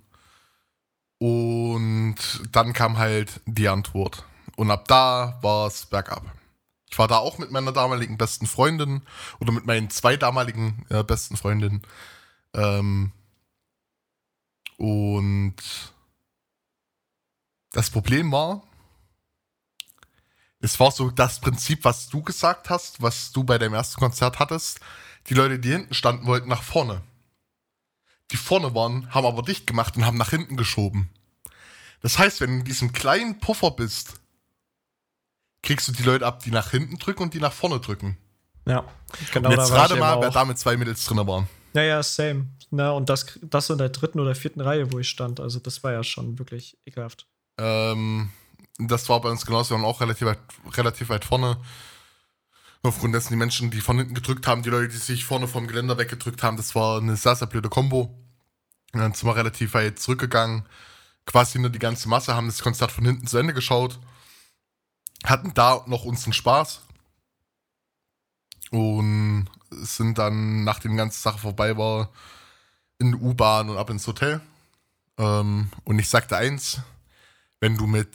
und 1.17 2.15
dann 2.51 2.71
kam 2.71 2.97
halt 2.97 3.41
die 3.45 3.67
Antwort. 3.67 4.25
Und 4.55 4.71
ab 4.71 4.87
da 4.87 5.39
war 5.41 5.67
es 5.67 5.85
bergab. 5.85 6.23
Ich 6.89 6.99
war 6.99 7.07
da 7.07 7.17
auch 7.17 7.37
mit 7.37 7.51
meiner 7.51 7.71
damaligen 7.71 8.17
besten 8.17 8.45
Freundin 8.45 9.01
oder 9.39 9.51
mit 9.51 9.65
meinen 9.65 9.89
zwei 9.89 10.15
damaligen 10.15 10.85
äh, 10.89 11.03
besten 11.03 11.35
Freundinnen. 11.35 11.81
Ähm, 12.53 13.11
und 14.77 15.55
das 17.71 17.89
Problem 17.89 18.31
war, 18.31 18.63
es 20.59 20.79
war 20.79 20.91
so 20.91 21.09
das 21.09 21.41
Prinzip, 21.41 21.83
was 21.83 22.07
du 22.07 22.21
gesagt 22.21 22.69
hast, 22.69 23.01
was 23.01 23.31
du 23.31 23.43
bei 23.43 23.57
deinem 23.57 23.73
ersten 23.73 23.99
Konzert 23.99 24.39
hattest. 24.39 24.79
Die 25.27 25.33
Leute, 25.33 25.59
die 25.59 25.71
hinten 25.71 25.93
standen, 25.93 26.25
wollten 26.25 26.47
nach 26.47 26.63
vorne. 26.63 27.01
Die 28.31 28.37
vorne 28.37 28.73
waren, 28.73 29.13
haben 29.13 29.25
aber 29.25 29.41
dicht 29.41 29.67
gemacht 29.67 29.97
und 29.97 30.05
haben 30.05 30.17
nach 30.17 30.29
hinten 30.29 30.55
geschoben. 30.55 31.09
Das 32.01 32.17
heißt, 32.17 32.41
wenn 32.41 32.49
du 32.49 32.55
in 32.59 32.65
diesem 32.65 32.93
kleinen 32.93 33.39
Puffer 33.39 33.71
bist, 33.71 34.21
kriegst 35.61 35.87
du 35.87 35.91
die 35.91 36.03
Leute 36.03 36.25
ab, 36.25 36.43
die 36.43 36.51
nach 36.51 36.71
hinten 36.71 36.97
drücken 36.97 37.23
und 37.23 37.33
die 37.33 37.39
nach 37.39 37.53
vorne 37.53 37.79
drücken. 37.79 38.17
Ja, 38.65 38.85
genau 39.31 39.49
und 39.49 39.57
jetzt 39.57 39.69
ich 39.69 39.99
mal, 39.99 40.21
wer 40.21 40.29
da 40.29 40.45
mit 40.45 40.57
zwei 40.57 40.77
Mädels 40.77 41.03
drin 41.05 41.25
waren. 41.25 41.47
Ja, 41.73 41.81
ja, 41.81 42.03
same. 42.03 42.47
Na, 42.69 42.91
und 42.91 43.09
das, 43.09 43.39
das 43.41 43.69
in 43.69 43.77
der 43.77 43.89
dritten 43.89 44.19
oder 44.19 44.35
vierten 44.35 44.61
Reihe, 44.61 44.91
wo 44.91 44.99
ich 44.99 45.09
stand. 45.09 45.39
Also, 45.39 45.59
das 45.59 45.83
war 45.83 45.91
ja 45.91 46.03
schon 46.03 46.39
wirklich 46.39 46.77
ekelhaft. 46.85 47.27
Ähm, 47.57 48.29
das 48.77 49.09
war 49.09 49.21
bei 49.21 49.29
uns 49.29 49.45
genauso, 49.45 49.71
wir 49.71 49.81
waren 49.81 49.85
auch 49.85 50.01
relativ 50.01 50.27
weit, 50.27 50.39
relativ 50.75 51.09
weit 51.09 51.25
vorne. 51.25 51.57
Aufgrund 52.81 53.15
dessen 53.15 53.29
die 53.29 53.37
Menschen, 53.37 53.71
die 53.71 53.79
von 53.79 53.97
hinten 53.97 54.13
gedrückt 54.13 54.45
haben, 54.45 54.61
die 54.61 54.69
Leute, 54.69 54.89
die 54.89 54.97
sich 54.97 55.23
vorne 55.23 55.47
vom 55.47 55.67
Geländer 55.67 55.97
weggedrückt 55.97 56.43
haben, 56.43 56.57
das 56.57 56.75
war 56.75 56.99
eine 56.99 57.15
sehr, 57.15 57.35
sehr 57.35 57.47
blöde 57.47 57.69
Kombo. 57.69 58.13
Und 58.93 58.99
dann 58.99 59.13
sind 59.13 59.27
wir 59.27 59.35
relativ 59.35 59.73
weit 59.73 59.99
zurückgegangen. 59.99 60.65
Quasi 61.25 61.59
nur 61.59 61.69
die 61.69 61.79
ganze 61.79 62.09
Masse 62.09 62.35
haben 62.35 62.47
das 62.47 62.61
Konzert 62.61 62.91
von 62.91 63.05
hinten 63.05 63.25
zu 63.25 63.37
Ende 63.37 63.53
geschaut. 63.53 63.99
Hatten 65.23 65.53
da 65.53 65.83
noch 65.87 66.03
unseren 66.03 66.33
Spaß. 66.33 66.81
Und 68.71 69.45
sind 69.81 70.17
dann, 70.17 70.63
nachdem 70.63 70.91
die 70.91 70.97
ganze 70.97 71.21
Sache 71.21 71.39
vorbei 71.39 71.77
war, 71.77 72.09
in 72.99 73.11
die 73.11 73.17
U-Bahn 73.17 73.69
und 73.69 73.77
ab 73.77 73.89
ins 73.89 74.07
Hotel. 74.07 74.41
Ähm, 75.17 75.69
und 75.83 75.99
ich 75.99 76.09
sagte 76.09 76.37
eins, 76.37 76.79
wenn 77.59 77.77
du 77.77 77.87
mit 77.87 78.09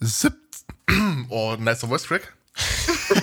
sieb 0.00 0.34
oh, 1.28 1.56
nicer 1.58 1.88
Voice 1.88 2.04
Track. 2.04 2.34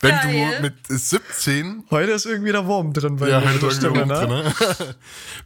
wenn 0.00 0.10
Geil. 0.10 0.56
du 0.56 0.62
mit 0.62 0.74
17 0.86 1.82
Heute 1.90 2.12
ist 2.12 2.26
irgendwie 2.26 2.52
der 2.52 2.64
Wurm 2.64 2.92
drin 2.92 3.16
bei 3.16 3.28
ja, 3.28 3.40
mir 3.40 3.46
irgendwie 3.46 3.74
Stimme, 3.74 4.06
ne? 4.06 4.14
drin, 4.14 4.28
ne? 4.28 4.54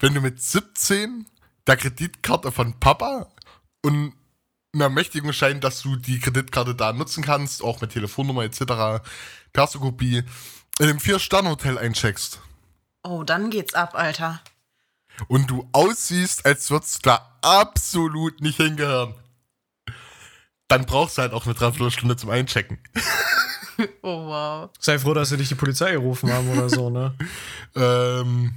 Wenn 0.01 0.12
du 0.12 0.20
mit 0.20 0.42
17 0.42 1.24
der 1.66 1.79
Kreditkarte 1.79 2.53
von 2.53 2.79
Papa 2.79 3.29
und 3.83 4.12
einer 4.74 4.85
Ermächtigungsschein, 4.85 5.61
dass 5.61 5.83
du 5.83 5.96
die 5.96 6.20
Kreditkarte 6.20 6.74
da 6.74 6.92
nutzen 6.92 7.22
kannst, 7.24 7.62
auch 7.62 7.81
mit 7.81 7.92
Telefonnummer 7.92 8.42
etc., 8.44 9.02
Perso-Kopie, 9.52 10.22
in 10.78 10.85
einem 10.85 11.00
Vier-Sterne-Hotel 11.00 11.78
eincheckst 11.78 12.40
Oh, 13.02 13.22
dann 13.22 13.48
geht's 13.50 13.74
ab, 13.74 13.94
Alter. 13.94 14.40
und 15.28 15.48
du 15.50 15.68
aussiehst, 15.72 16.44
als 16.44 16.70
würdest 16.70 16.96
du 17.07 17.11
da 17.11 17.38
absolut 17.42 18.40
nicht 18.40 18.57
hingehören, 18.59 19.14
dann 20.68 20.85
brauchst 20.85 21.16
du 21.16 21.22
halt 21.22 21.33
auch 21.33 21.46
eine 21.46 21.54
Dreiviertelstunde 21.54 22.16
zum 22.16 22.31
Einchecken. 22.31 22.78
Oh, 24.02 24.26
wow. 24.26 24.70
Sei 24.81 24.98
froh, 24.98 25.14
dass 25.14 25.28
sie 25.28 25.37
nicht 25.37 25.52
die 25.52 25.54
Polizei 25.54 25.92
gerufen 25.92 26.33
haben 26.33 26.50
oder 26.50 26.68
so, 26.68 26.90
ne? 26.90 27.14
Ähm, 27.76 28.52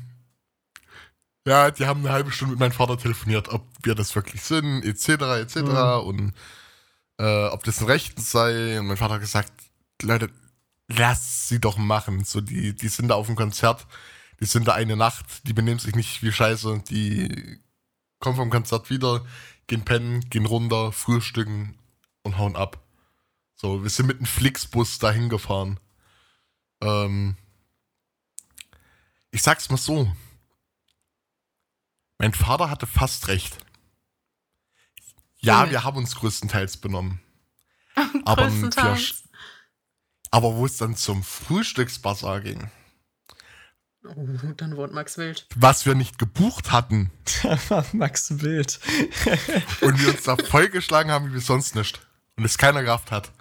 ja, 1.45 1.71
die 1.71 1.85
haben 1.85 2.01
eine 2.01 2.11
halbe 2.11 2.31
Stunde 2.31 2.53
mit 2.53 2.59
meinem 2.59 2.71
Vater 2.71 2.97
telefoniert, 2.97 3.49
ob 3.49 3.65
wir 3.83 3.95
das 3.95 4.15
wirklich 4.15 4.41
sind, 4.43 4.83
etc., 4.83 5.09
etc. 5.41 5.55
Mhm. 5.57 6.07
und 6.07 6.33
äh, 7.17 7.45
ob 7.47 7.63
das 7.63 7.81
ein 7.81 7.87
Rechten 7.87 8.21
sei. 8.21 8.79
Und 8.79 8.87
mein 8.87 8.97
Vater 8.97 9.15
hat 9.15 9.21
gesagt, 9.21 9.51
Leute, 10.01 10.29
lass 10.87 11.47
sie 11.47 11.59
doch 11.59 11.77
machen. 11.77 12.23
So, 12.23 12.41
die, 12.41 12.75
die 12.75 12.87
sind 12.89 13.07
da 13.09 13.15
auf 13.15 13.27
dem 13.27 13.35
Konzert, 13.35 13.87
die 14.39 14.45
sind 14.45 14.67
da 14.67 14.73
eine 14.73 14.95
Nacht, 14.95 15.47
die 15.47 15.53
benehmen 15.53 15.79
sich 15.79 15.95
nicht 15.95 16.23
wie 16.23 16.31
Scheiße, 16.31 16.83
die 16.89 17.59
kommen 18.19 18.35
vom 18.35 18.49
Konzert 18.49 18.89
wieder, 18.89 19.25
gehen 19.67 19.83
pennen, 19.83 20.29
gehen 20.29 20.45
runter, 20.45 20.91
frühstücken 20.91 21.77
und 22.23 22.37
hauen 22.37 22.55
ab. 22.55 22.79
So, 23.55 23.83
wir 23.83 23.89
sind 23.89 24.07
mit 24.07 24.17
einem 24.17 24.25
Flixbus 24.25 24.99
dahin 24.99 25.29
gefahren. 25.29 25.79
Ähm, 26.81 27.35
ich 29.31 29.43
sag's 29.43 29.69
mal 29.69 29.77
so. 29.77 30.11
Mein 32.21 32.33
Vater 32.33 32.69
hatte 32.69 32.87
fast 32.87 33.27
recht. 33.27 33.57
Ja, 35.39 35.59
Womit? 35.61 35.71
wir 35.71 35.83
haben 35.83 35.97
uns 35.97 36.15
größtenteils 36.15 36.77
benommen. 36.77 37.19
Aber, 38.25 38.43
Größtenteils. 38.47 39.23
Aber 40.29 40.55
wo 40.55 40.65
es 40.65 40.77
dann 40.77 40.95
zum 40.95 41.23
Frühstücksbasar 41.23 42.41
ging, 42.41 42.69
Oh, 44.03 44.25
dann 44.57 44.77
wurde 44.77 44.93
Max 44.95 45.19
wild. 45.19 45.45
was 45.55 45.85
wir 45.85 45.93
nicht 45.93 46.17
gebucht 46.17 46.71
hatten 46.71 47.11
Max 47.93 48.41
Wild. 48.41 48.79
und 49.81 50.01
wir 50.01 50.09
uns 50.09 50.23
da 50.23 50.35
vollgeschlagen 50.37 51.11
haben 51.11 51.31
wie 51.35 51.39
sonst 51.39 51.75
nicht 51.75 52.01
und 52.35 52.43
es 52.43 52.57
keiner 52.57 52.81
gerafft 52.81 53.11
hat, 53.11 53.31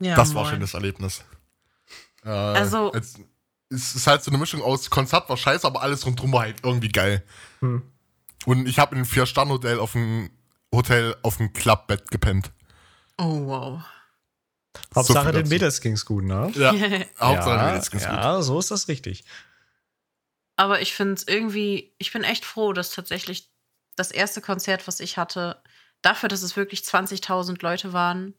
Ja, 0.00 0.14
das 0.14 0.34
war 0.34 0.42
moin. 0.42 0.52
schon 0.52 0.60
das 0.60 0.74
Erlebnis. 0.74 1.24
Äh, 2.22 2.28
Also- 2.28 2.92
Es, 2.92 3.14
es 3.70 3.94
ist 3.94 4.06
halt 4.06 4.22
so 4.22 4.30
eine 4.30 4.36
Mischung 4.36 4.60
aus 4.60 4.90
Konzert 4.90 5.26
war 5.30 5.38
scheiße, 5.38 5.66
aber 5.66 5.80
alles 5.80 6.04
rundherum 6.04 6.32
war 6.32 6.42
halt 6.42 6.56
irgendwie 6.62 6.90
geil. 6.92 7.24
Hm. 7.60 7.90
Und 8.46 8.66
ich 8.68 8.78
habe 8.78 8.92
in 8.92 8.98
einem 8.98 9.06
Vier-Sterne-Hotel 9.06 9.78
auf 9.78 9.92
dem 9.92 10.30
Hotel 10.74 11.16
auf 11.22 11.36
dem 11.38 11.52
Klappbett 11.52 12.10
gepennt. 12.10 12.50
Oh, 13.18 13.46
wow. 13.46 13.82
Hauptsache 14.94 15.32
viel 15.32 15.42
den. 15.42 15.48
Mädels 15.48 15.80
ging's 15.80 16.04
gut, 16.04 16.24
ne? 16.24 16.50
Ja, 16.54 16.72
Hauptsache 17.20 17.56
ja, 17.56 17.66
mir 17.66 17.72
geht's 17.74 17.90
ganz 17.90 18.04
gut. 18.04 18.12
ja, 18.12 18.42
so 18.42 18.58
ist 18.58 18.70
das 18.70 18.88
richtig. 18.88 19.24
Aber 20.56 20.80
ich 20.80 20.94
finde 20.94 21.14
es 21.14 21.26
irgendwie, 21.26 21.94
ich 21.98 22.12
bin 22.12 22.24
echt 22.24 22.44
froh, 22.44 22.72
dass 22.72 22.90
tatsächlich 22.90 23.50
das 23.96 24.10
erste 24.10 24.40
Konzert, 24.40 24.86
was 24.86 25.00
ich 25.00 25.16
hatte, 25.16 25.62
dafür, 26.02 26.28
dass 26.28 26.42
es 26.42 26.56
wirklich 26.56 26.80
20.000 26.80 27.58
Leute 27.62 27.92
waren 27.92 28.34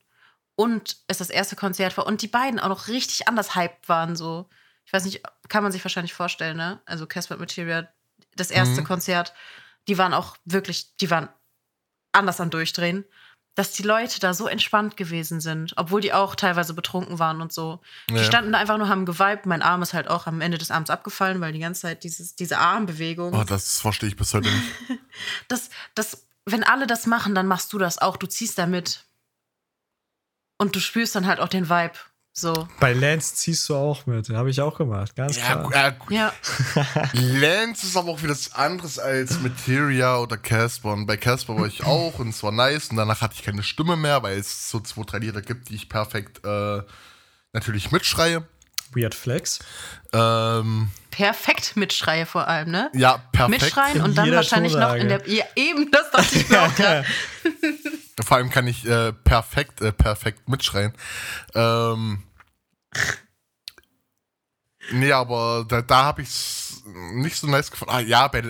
und 0.56 0.98
es 1.08 1.18
das 1.18 1.30
erste 1.30 1.56
Konzert 1.56 1.98
war 1.98 2.06
und 2.06 2.22
die 2.22 2.28
beiden 2.28 2.60
auch 2.60 2.70
noch 2.70 2.88
richtig 2.88 3.28
anders 3.28 3.56
hyped 3.56 3.88
waren, 3.90 4.16
so. 4.16 4.50
Ich 4.86 4.94
weiß 4.94 5.06
nicht, 5.06 5.24
kann 5.50 5.64
man 5.64 5.72
sich 5.72 5.84
wahrscheinlich 5.84 6.14
vorstellen, 6.14 6.58
ne? 6.58 6.80
Also 6.86 7.08
Casper 7.08 7.38
Material, 7.38 7.92
das 8.36 8.52
erste 8.52 8.82
Mhm. 8.82 8.86
Konzert, 8.86 9.34
die 9.88 9.98
waren 9.98 10.14
auch 10.14 10.38
wirklich, 10.46 10.96
die 10.98 11.10
waren 11.10 11.30
anders 12.12 12.40
am 12.42 12.50
Durchdrehen, 12.50 13.06
dass 13.56 13.72
die 13.72 13.84
Leute 13.84 14.20
da 14.20 14.34
so 14.34 14.48
entspannt 14.48 14.98
gewesen 14.98 15.40
sind, 15.40 15.74
obwohl 15.78 16.02
die 16.02 16.12
auch 16.12 16.36
teilweise 16.36 16.74
betrunken 16.74 17.20
waren 17.20 17.40
und 17.42 17.54
so. 17.54 17.80
Die 18.10 18.16
Ja. 18.16 18.24
standen 18.24 18.52
da 18.52 18.58
einfach 18.60 18.78
nur, 18.78 18.90
haben 18.90 19.06
geweibt. 19.06 19.46
Mein 19.46 19.62
Arm 19.62 19.82
ist 19.82 19.94
halt 19.94 20.10
auch 20.10 20.28
am 20.28 20.42
Ende 20.42 20.58
des 20.58 20.72
Abends 20.72 20.90
abgefallen, 20.90 21.40
weil 21.40 21.54
die 21.54 21.60
ganze 21.60 21.84
Zeit 21.84 22.04
dieses, 22.04 22.36
diese 22.36 22.58
Armbewegung. 22.58 23.34
Oh, 23.34 23.44
das 23.46 23.80
verstehe 23.80 24.10
ich 24.10 24.16
bis 24.18 24.34
heute 24.34 24.50
nicht. 24.50 25.00
Das, 25.48 25.70
das, 25.94 26.28
wenn 26.46 26.64
alle 26.66 26.86
das 26.88 27.06
machen, 27.06 27.34
dann 27.36 27.48
machst 27.48 27.72
du 27.72 27.78
das 27.78 27.98
auch. 27.98 28.18
Du 28.18 28.28
ziehst 28.28 28.58
da 28.58 28.66
mit. 28.66 29.06
Und 30.58 30.76
du 30.76 30.80
spürst 30.82 31.16
dann 31.16 31.26
halt 31.28 31.40
auch 31.40 31.48
den 31.48 31.70
Vibe. 31.70 31.94
So. 32.38 32.68
Bei 32.82 32.92
Lance 32.92 33.34
ziehst 33.36 33.70
du 33.70 33.76
auch 33.76 34.06
mit. 34.08 34.28
Habe 34.30 34.50
ich 34.50 34.60
auch 34.60 34.78
gemacht, 34.78 35.16
ganz 35.16 35.38
Ja, 35.38 35.64
klar. 35.64 35.96
äh, 36.10 36.14
Ja. 36.14 36.34
Lance 37.14 37.86
ist 37.88 37.96
aber 37.96 38.10
auch 38.12 38.22
wieder 38.22 38.32
was 38.34 38.54
anderes 38.54 39.00
als 39.00 39.40
Materia 39.40 40.18
oder 40.18 40.36
Casper. 40.36 40.92
Und 40.92 41.06
bei 41.06 41.16
Casper 41.16 41.56
war 41.58 41.66
ich 41.66 41.86
auch 41.86 42.20
und 42.20 42.30
es 42.30 42.44
war 42.44 42.52
nice. 42.52 42.90
Und 42.90 42.98
danach 42.98 43.22
hatte 43.22 43.36
ich 43.38 43.44
keine 43.44 43.64
Stimme 43.64 43.96
mehr, 43.96 44.22
weil 44.22 44.38
es 44.38 44.70
so 44.70 44.82
zwei, 44.82 45.04
drei 45.04 45.20
Lieder 45.20 45.42
gibt, 45.42 45.70
die 45.70 45.76
ich 45.76 45.88
perfekt 45.88 46.46
äh, 46.46 46.82
natürlich 47.54 47.92
mitschreie. 47.92 48.44
Weird 48.94 49.16
Flex. 49.16 49.60
Ähm, 50.14 50.90
Perfekt 51.12 51.78
mitschreie 51.78 52.26
vor 52.26 52.48
allem, 52.50 52.72
ne? 52.72 52.92
ja, 52.94 53.18
perfekt. 53.32 53.62
Mitschreien 53.64 53.96
In 53.98 54.02
und 54.04 54.16
dann 54.18 54.32
wahrscheinlich 54.34 54.74
noch 54.74 54.94
in 54.96 55.08
Tonlage. 55.08 55.24
der. 55.24 55.34
Ja, 55.34 55.46
eben, 55.56 55.90
das 55.90 56.12
dachte 56.12 56.36
ich 56.38 56.50
mir 56.50 56.62
auch 56.66 56.76
gerade. 56.76 57.06
Vor 58.24 58.38
allem 58.38 58.50
kann 58.50 58.68
ich 58.68 58.86
äh, 58.86 59.12
perfekt, 59.12 59.82
äh, 59.82 59.92
perfekt 59.92 60.48
mitschreien. 60.48 60.94
Ähm, 61.54 62.24
nee, 64.92 65.12
aber 65.12 65.66
da, 65.68 65.82
da 65.82 66.04
habe 66.06 66.22
ich 66.22 66.30
es 66.30 66.84
nicht 67.14 67.36
so 67.38 67.48
nice 67.48 67.72
gefunden. 67.72 67.94
Ah 67.94 68.00
ja, 68.00 68.28
bei, 68.28 68.44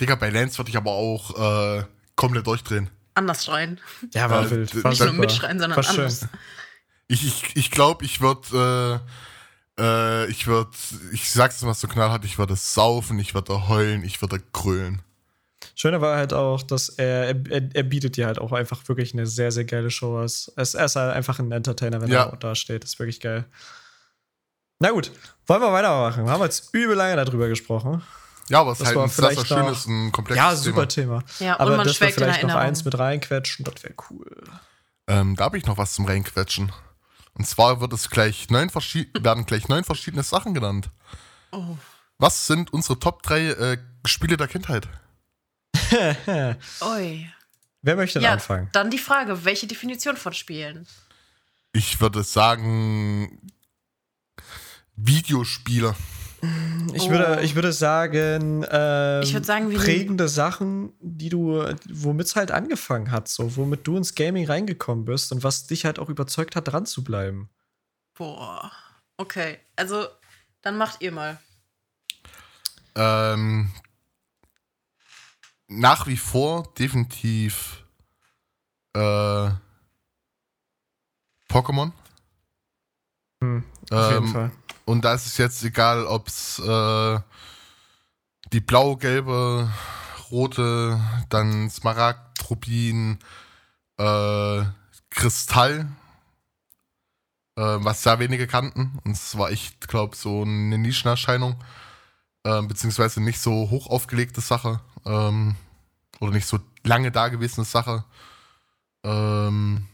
Digga, 0.00 0.14
bei 0.16 0.30
Lance 0.30 0.58
würde 0.58 0.70
ich 0.70 0.76
aber 0.76 0.90
auch 0.92 1.78
äh, 1.78 1.84
komplett 2.16 2.46
durchdrehen. 2.46 2.90
Anders 3.14 3.44
schreien. 3.46 3.80
Ja, 4.12 4.30
war 4.30 4.44
Äh, 4.46 4.50
wild. 4.50 4.84
nicht 4.84 5.00
nur 5.00 5.12
mitschreien, 5.14 5.58
sondern 5.58 5.76
war 5.76 5.82
schön. 5.84 6.00
anders. 6.04 6.28
Ich 7.08 7.26
ich, 7.26 7.56
ich 7.56 7.70
glaube, 7.70 8.04
ich 8.04 8.20
würde, 8.20 9.02
äh, 9.78 9.82
äh, 9.82 10.30
ich 10.30 10.46
würde, 10.46 10.70
ich 11.12 11.30
sag's 11.30 11.60
mal 11.62 11.74
so 11.74 11.88
knallhart, 11.88 12.24
ich 12.24 12.38
würde 12.38 12.54
saufen, 12.54 13.18
ich 13.18 13.34
würde 13.34 13.68
heulen, 13.68 14.04
ich 14.04 14.20
würde 14.22 14.40
grölen. 14.52 15.02
Schöner 15.80 16.02
war 16.02 16.18
halt 16.18 16.34
auch, 16.34 16.62
dass 16.62 16.90
er, 16.90 17.28
er, 17.48 17.62
er 17.74 17.82
bietet 17.84 18.18
dir 18.18 18.26
halt 18.26 18.38
auch 18.38 18.52
einfach 18.52 18.86
wirklich 18.86 19.14
eine 19.14 19.26
sehr, 19.26 19.50
sehr 19.50 19.64
geile 19.64 19.90
Show. 19.90 20.20
Es, 20.20 20.52
es 20.56 20.74
er 20.74 20.84
ist 20.84 20.96
halt 20.96 21.14
einfach 21.14 21.38
ein 21.38 21.50
Entertainer, 21.50 22.02
wenn 22.02 22.10
Ja. 22.10 22.24
er 22.24 22.36
da 22.36 22.54
steht. 22.54 22.82
Das 22.84 22.90
ist 22.90 22.98
wirklich 22.98 23.18
geil. 23.18 23.46
Na 24.78 24.90
gut, 24.90 25.10
wollen 25.46 25.62
wir 25.62 25.72
weitermachen. 25.72 26.26
Wir 26.26 26.32
haben 26.32 26.42
jetzt 26.42 26.74
übel 26.74 26.94
lange 26.96 27.16
darüber 27.16 27.48
gesprochen. 27.48 28.02
Ja, 28.50 28.60
aber 28.60 28.72
es 28.72 28.80
ist 28.80 28.80
Das 28.80 28.88
halt 28.88 28.96
war 28.96 29.04
ein 29.04 29.36
sehr, 29.36 29.46
schönes, 29.46 29.86
ein 29.86 30.12
komplexes 30.12 30.44
Ja, 30.44 30.54
super 30.54 30.86
Thema. 30.86 31.20
Thema. 31.20 31.46
Ja, 31.48 31.54
und 31.54 31.60
Aber 31.62 31.76
man 31.78 31.86
das 31.86 31.98
wir 31.98 32.08
vielleicht 32.12 32.42
noch 32.42 32.54
eins 32.56 32.84
mit 32.84 32.98
reinquetschen, 32.98 33.64
das 33.64 33.82
wäre 33.82 33.94
cool. 34.10 34.26
Ähm, 35.06 35.34
da 35.34 35.44
habe 35.44 35.56
ich 35.56 35.64
noch 35.64 35.78
was 35.78 35.94
zum 35.94 36.04
Reinquetschen. 36.04 36.72
Und 37.32 37.46
zwar 37.46 37.80
wird 37.80 37.94
es 37.94 38.10
gleich 38.10 38.50
neun 38.50 38.70
werden 39.20 39.46
gleich 39.46 39.68
neun 39.68 39.84
verschiedene 39.84 40.24
Sachen 40.24 40.52
genannt. 40.52 40.90
Oh. 41.52 41.78
Was 42.18 42.46
sind 42.46 42.70
unsere 42.74 42.98
Top 42.98 43.22
3 43.22 43.46
äh, 43.48 43.78
Spiele 44.04 44.36
der 44.36 44.46
Kindheit? 44.46 44.88
Ui. 46.82 47.26
Wer 47.82 47.96
möchte 47.96 48.18
denn 48.18 48.24
Ja, 48.26 48.32
anfangen? 48.34 48.68
dann 48.72 48.90
die 48.90 48.98
Frage, 48.98 49.44
welche 49.44 49.66
Definition 49.66 50.16
von 50.16 50.32
Spielen? 50.32 50.86
Ich 51.72 52.00
würde 52.00 52.22
sagen 52.22 53.40
Videospiele. 54.96 55.94
Ich, 56.94 57.02
Oh. 57.02 57.10
würde, 57.10 57.42
ich 57.42 57.54
würde 57.54 57.72
sagen, 57.72 58.64
ähm, 58.70 59.22
Ich 59.22 59.32
würde 59.34 59.44
sagen, 59.46 59.70
wie- 59.70 59.76
prägende 59.76 60.26
Sachen, 60.28 60.92
die 61.00 61.28
du, 61.28 61.62
womit 61.90 62.26
es 62.26 62.36
halt 62.36 62.50
angefangen 62.50 63.10
hat, 63.10 63.28
so, 63.28 63.56
womit 63.56 63.86
du 63.86 63.96
ins 63.98 64.14
Gaming 64.14 64.46
reingekommen 64.46 65.04
bist 65.04 65.32
und 65.32 65.42
was 65.44 65.66
dich 65.66 65.84
halt 65.84 65.98
auch 65.98 66.08
überzeugt 66.08 66.56
hat, 66.56 66.68
dran 66.68 66.86
zu 66.86 67.04
bleiben. 67.04 67.50
Boah. 68.14 68.72
Okay, 69.18 69.58
also 69.76 70.06
dann 70.62 70.76
macht 70.78 71.02
ihr 71.02 71.12
mal. 71.12 71.38
Ähm, 72.94 73.70
nach 75.70 76.06
wie 76.08 76.16
vor 76.16 76.64
definitiv 76.78 77.84
äh, 78.94 79.50
Pokémon. 81.48 81.92
Hm, 83.40 83.64
auf 83.90 84.10
jeden 84.10 84.26
Ähm, 84.26 84.32
Fall. 84.32 84.50
Und 84.84 85.04
da 85.04 85.14
ist 85.14 85.26
es 85.26 85.38
jetzt 85.38 85.62
egal, 85.62 86.04
ob 86.06 86.26
es 86.26 86.58
äh, 86.58 87.20
die 88.52 88.60
blau, 88.60 88.96
gelbe, 88.96 89.70
rote, 90.32 91.00
dann 91.28 91.70
Smaragd, 91.70 92.50
Rubin, 92.50 93.20
äh, 93.96 94.64
Kristall, 95.10 95.86
äh, 97.56 97.62
was 97.62 98.02
sehr 98.02 98.18
wenige 98.18 98.48
kannten. 98.48 98.98
Und 99.04 99.12
es 99.12 99.38
war 99.38 99.50
echt, 99.50 99.86
glaube 99.86 100.16
so 100.16 100.42
eine 100.42 100.78
Nischenerscheinung, 100.78 101.54
äh, 102.44 102.62
beziehungsweise 102.62 103.20
nicht 103.22 103.40
so 103.40 103.70
hoch 103.70 103.86
aufgelegte 103.88 104.40
Sache 104.40 104.80
ähm, 105.04 105.56
oder 106.20 106.32
nicht 106.32 106.46
so 106.46 106.58
lange 106.84 107.10
dagewesene 107.10 107.64
Sache. 107.64 108.04
Ähm, 109.02 109.86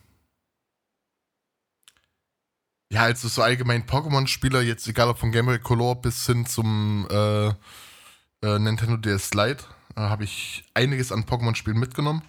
ja, 2.91 3.03
also 3.03 3.29
so 3.29 3.43
allgemein 3.43 3.87
Pokémon-Spieler, 3.87 4.63
jetzt 4.63 4.87
egal 4.87 5.09
ob 5.09 5.19
von 5.19 5.33
Game 5.33 5.47
Boy 5.47 5.59
Color 5.59 5.97
bis 5.97 6.27
hin 6.27 6.47
zum 6.47 7.07
äh, 7.11 7.49
äh, 7.49 8.59
Nintendo 8.59 8.97
DS 8.97 9.35
Lite, 9.35 9.65
äh, 9.97 10.01
habe 10.01 10.25
ich 10.25 10.65
einiges 10.75 11.11
an 11.13 11.25
Pokémon-Spielen 11.25 11.79
mitgenommen. 11.79 12.23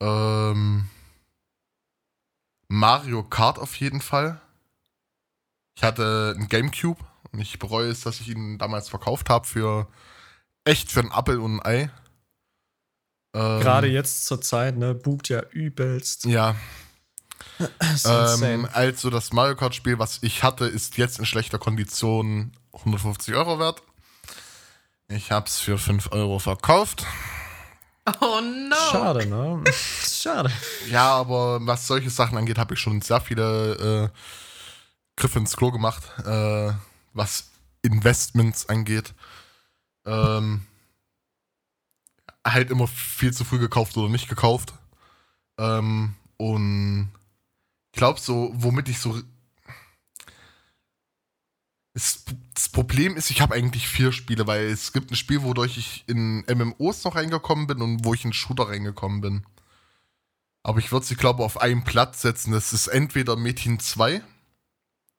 Ähm, 0.00 0.88
Mario 2.68 3.22
Kart 3.22 3.58
auf 3.58 3.74
jeden 3.76 4.00
Fall. 4.00 4.40
Ich 5.76 5.82
hatte 5.82 6.34
einen 6.36 6.48
Gamecube 6.48 7.04
und 7.36 7.42
ich 7.42 7.58
bereue 7.58 7.90
es, 7.90 8.00
dass 8.00 8.20
ich 8.20 8.28
ihn 8.28 8.56
damals 8.58 8.88
verkauft 8.88 9.28
habe 9.28 9.46
für 9.46 9.88
echt 10.64 10.90
für 10.90 11.00
einen 11.00 11.12
Appel 11.12 11.38
und 11.38 11.60
ein 11.60 11.66
Ei. 11.66 11.90
Ähm, 13.34 13.60
Gerade 13.60 13.88
jetzt 13.88 14.24
zur 14.24 14.40
Zeit, 14.40 14.76
ne, 14.78 14.94
boomt 14.94 15.28
ja 15.28 15.42
übelst. 15.50 16.24
Ja, 16.24 16.56
Ähm, 17.58 17.68
insane. 17.80 18.68
also 18.74 19.10
das 19.10 19.32
Mario 19.32 19.56
Kart 19.56 19.74
Spiel, 19.74 19.98
was 19.98 20.18
ich 20.22 20.42
hatte, 20.42 20.64
ist 20.66 20.96
jetzt 20.96 21.18
in 21.18 21.26
schlechter 21.26 21.58
Kondition 21.58 22.52
150 22.72 23.34
Euro 23.34 23.58
wert. 23.58 23.82
Ich 25.08 25.30
hab's 25.30 25.60
für 25.60 25.78
5 25.78 26.12
Euro 26.12 26.38
verkauft. 26.38 27.04
Oh 28.20 28.40
no. 28.40 28.76
Schade, 28.90 29.26
ne? 29.26 29.62
Schade. 29.72 30.50
Ja, 30.90 31.14
aber 31.14 31.58
was 31.66 31.86
solche 31.86 32.10
Sachen 32.10 32.36
angeht, 32.38 32.58
habe 32.58 32.74
ich 32.74 32.80
schon 32.80 33.00
sehr 33.02 33.20
viele 33.20 34.10
äh, 34.12 34.18
Griffe 35.16 35.38
ins 35.38 35.56
Klo 35.56 35.70
gemacht, 35.70 36.02
äh, 36.26 36.72
was 37.16 37.50
Investments 37.82 38.68
angeht. 38.68 39.14
Ähm, 40.04 40.66
halt 42.46 42.70
immer 42.70 42.86
viel 42.86 43.32
zu 43.32 43.44
früh 43.44 43.58
gekauft 43.58 43.96
oder 43.96 44.08
nicht 44.08 44.28
gekauft. 44.28 44.74
Ähm, 45.58 46.14
und 46.36 47.10
ich 47.92 47.98
glaube, 47.98 48.20
so, 48.20 48.52
womit 48.54 48.88
ich 48.88 48.98
so. 48.98 49.20
Das 51.94 52.68
Problem 52.68 53.16
ist, 53.16 53.30
ich 53.30 53.40
habe 53.40 53.54
eigentlich 53.54 53.88
vier 53.88 54.12
Spiele, 54.12 54.46
weil 54.46 54.66
es 54.66 54.92
gibt 54.92 55.10
ein 55.10 55.16
Spiel, 55.16 55.42
wodurch 55.42 55.78
ich 55.78 56.04
in 56.06 56.44
MMOs 56.46 57.04
noch 57.04 57.16
reingekommen 57.16 57.66
bin 57.66 57.80
und 57.80 58.04
wo 58.04 58.12
ich 58.12 58.24
in 58.24 58.34
Shooter 58.34 58.68
reingekommen 58.68 59.22
bin. 59.22 59.46
Aber 60.62 60.78
ich 60.78 60.92
würde 60.92 61.06
sie, 61.06 61.14
glaube 61.14 61.42
auf 61.42 61.58
einen 61.58 61.84
Platz 61.84 62.20
setzen. 62.20 62.52
Das 62.52 62.74
ist 62.74 62.88
entweder 62.88 63.36
Metin 63.36 63.78
2 63.78 64.20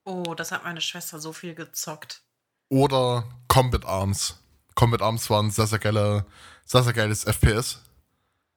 Oh, 0.08 0.36
das 0.36 0.54
hat 0.54 0.64
meine 0.64 0.80
Schwester 0.80 1.20
so 1.20 1.34
viel 1.34 1.54
gezockt. 1.54 2.22
oder 2.70 3.28
Combat 3.50 3.84
Arms. 3.84 4.40
Combat 4.74 5.02
Arms 5.02 5.30
war 5.30 5.44
ein 5.44 5.52
sehr, 5.52 5.68
sehr, 5.68 5.80
geiler, 5.80 6.26
sehr, 6.64 6.84
sehr 6.84 6.94
geiles 6.94 7.26
FPS. 7.26 7.82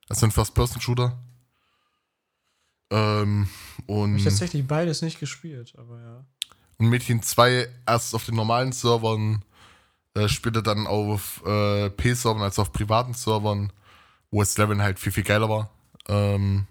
Also 0.08 0.26
ein 0.26 0.30
First-Person-Shooter. 0.30 1.18
Ähm, 2.92 3.48
Hab 3.78 3.88
und, 3.88 4.16
ich 4.16 4.22
tatsächlich 4.22 4.64
beides 4.64 5.02
nicht 5.02 5.18
gespielt, 5.18 5.74
aber 5.76 6.00
ja. 6.00 6.24
und 6.78 6.88
Metin 6.88 7.20
2 7.20 7.68
erst 7.84 8.14
auf 8.14 8.24
den 8.26 8.36
normalen 8.36 8.70
Servern, 8.70 9.44
äh, 10.14 10.28
spielte 10.28 10.62
dann 10.62 10.86
auf 10.86 11.44
äh, 11.44 11.90
P-Servern 11.90 12.42
als 12.42 12.60
auf 12.60 12.72
privaten 12.72 13.14
Servern, 13.14 13.72
wo 14.30 14.38
das 14.38 14.56
Leveln 14.56 14.82
halt 14.82 15.00
viel, 15.00 15.10
viel 15.10 15.24
geiler 15.24 15.48
war. 15.48 15.70
Ähm, 16.06 16.68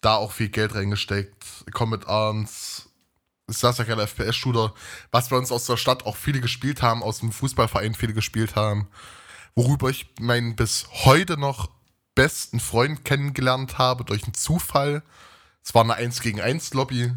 da 0.00 0.16
auch 0.16 0.32
viel 0.32 0.48
Geld 0.48 0.74
reingesteckt. 0.74 1.66
Combat 1.72 2.06
Arms, 2.08 2.88
sehr 3.48 3.72
geiler 3.84 4.06
FPS-Shooter, 4.06 4.74
was 5.10 5.28
bei 5.28 5.36
uns 5.36 5.52
aus 5.52 5.66
der 5.66 5.76
Stadt 5.76 6.06
auch 6.06 6.16
viele 6.16 6.40
gespielt 6.40 6.82
haben, 6.82 7.02
aus 7.02 7.20
dem 7.20 7.32
Fußballverein 7.32 7.94
viele 7.94 8.14
gespielt 8.14 8.56
haben, 8.56 8.88
worüber 9.54 9.90
ich 9.90 10.12
meinen 10.20 10.56
bis 10.56 10.86
heute 11.04 11.36
noch 11.36 11.70
besten 12.14 12.60
Freund 12.60 13.04
kennengelernt 13.04 13.78
habe, 13.78 14.04
durch 14.04 14.24
einen 14.24 14.34
Zufall. 14.34 15.02
Es 15.64 15.74
war 15.74 15.82
eine 15.82 15.94
1 15.94 16.20
gegen 16.20 16.40
1 16.40 16.74
Lobby 16.74 17.12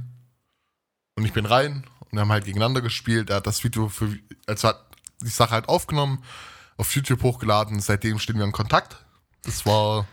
und 1.16 1.26
ich 1.26 1.34
bin 1.34 1.46
rein 1.46 1.86
und 2.00 2.14
wir 2.14 2.22
haben 2.22 2.32
halt 2.32 2.46
gegeneinander 2.46 2.82
gespielt. 2.82 3.30
Er 3.30 3.38
hat 3.38 3.48
das 3.48 3.64
Video 3.64 3.90
für, 3.90 4.18
also 4.48 4.70
hat 4.70 4.86
die 5.22 5.28
Sache 5.28 5.52
halt 5.52 5.70
aufgenommen, 5.70 6.24
auf 6.78 6.94
YouTube 6.94 7.24
hochgeladen, 7.24 7.80
seitdem 7.80 8.20
stehen 8.20 8.38
wir 8.38 8.46
in 8.46 8.52
Kontakt. 8.52 9.06
Das 9.44 9.66
war, 9.66 10.08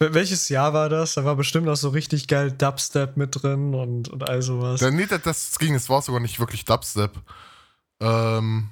Welches 0.00 0.48
Jahr 0.48 0.72
war 0.74 0.88
das? 0.88 1.14
Da 1.14 1.24
war 1.24 1.34
bestimmt 1.34 1.68
auch 1.68 1.76
so 1.76 1.88
richtig 1.88 2.28
geil 2.28 2.52
Dubstep 2.52 3.16
mit 3.16 3.42
drin 3.42 3.74
und, 3.74 4.08
und 4.08 4.28
all 4.28 4.42
sowas. 4.42 4.80
Ja, 4.80 4.90
nee, 4.92 5.06
das, 5.06 5.22
das 5.22 5.58
ging, 5.58 5.74
es 5.74 5.88
war 5.88 6.02
sogar 6.02 6.20
nicht 6.20 6.38
wirklich 6.38 6.64
Dubstep. 6.64 7.10
Ähm, 8.00 8.70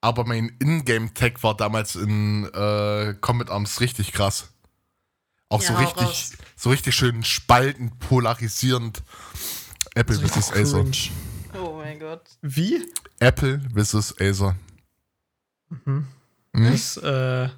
aber 0.00 0.24
mein 0.24 0.56
Ingame-Tag 0.58 1.42
war 1.42 1.54
damals 1.54 1.96
in 1.96 2.44
äh, 2.54 3.14
Combat 3.20 3.50
Arms 3.50 3.80
richtig 3.80 4.12
krass. 4.12 4.48
Auch 5.50 5.62
Ja, 5.62 5.68
so 5.68 5.74
richtig, 5.76 6.02
raus. 6.06 6.32
so 6.56 6.70
richtig 6.70 6.94
schön 6.94 7.24
spaltend, 7.24 7.98
polarisierend. 7.98 9.02
Apple 9.94 10.16
So 10.16 10.26
vs. 10.28 10.52
Acer. 10.52 10.84
Oh 11.60 11.76
mein 11.76 11.98
Gott. 11.98 12.22
Wie? 12.40 12.84
Apple 13.20 13.60
vs. 13.74 14.14
Acer. 14.20 14.56
Mhm. 15.68 16.06
Mhm. 16.52 16.70
Das 16.72 16.96
äh, 16.98 17.48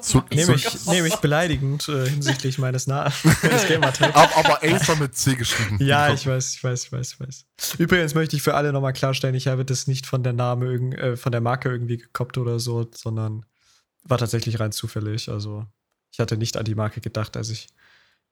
So- 0.00 0.24
nehme 0.32 0.54
ich, 0.54 0.64
Gott. 0.64 0.86
nehm 0.88 1.06
ich 1.06 1.14
beleidigend 1.16 1.88
äh, 1.88 2.08
hinsichtlich 2.08 2.58
meines 2.58 2.86
Na 2.88 3.12
meines 3.42 3.68
Gamertags. 3.68 4.14
aber, 4.16 4.36
aber 4.36 4.62
Acer 4.64 4.96
mit 4.96 5.14
C 5.16 5.36
geschrieben. 5.36 5.78
Ja, 5.84 6.12
ich 6.12 6.26
weiß, 6.26 6.54
ich 6.54 6.64
weiß, 6.64 6.84
ich 6.84 6.92
weiß, 6.92 7.12
ich 7.12 7.20
weiß. 7.20 7.44
Übrigens 7.78 8.14
möchte 8.14 8.34
ich 8.34 8.42
für 8.42 8.54
alle 8.54 8.72
nochmal 8.72 8.92
klarstellen, 8.92 9.34
ich 9.36 9.46
habe 9.46 9.64
das 9.64 9.86
nicht 9.86 10.06
von 10.06 10.22
der 10.24 10.32
Name 10.32 10.74
äh, 10.96 11.16
von 11.16 11.30
der 11.30 11.40
Marke 11.40 11.68
irgendwie 11.68 11.98
gekoppt 11.98 12.36
oder 12.38 12.58
so, 12.58 12.90
sondern 12.94 13.46
war 14.02 14.18
tatsächlich 14.18 14.58
rein 14.58 14.72
zufällig. 14.72 15.28
Also 15.28 15.66
ich 16.10 16.18
hatte 16.18 16.36
nicht 16.36 16.56
an 16.56 16.64
die 16.64 16.74
Marke 16.74 17.00
gedacht, 17.00 17.36
als 17.36 17.50
ich 17.50 17.68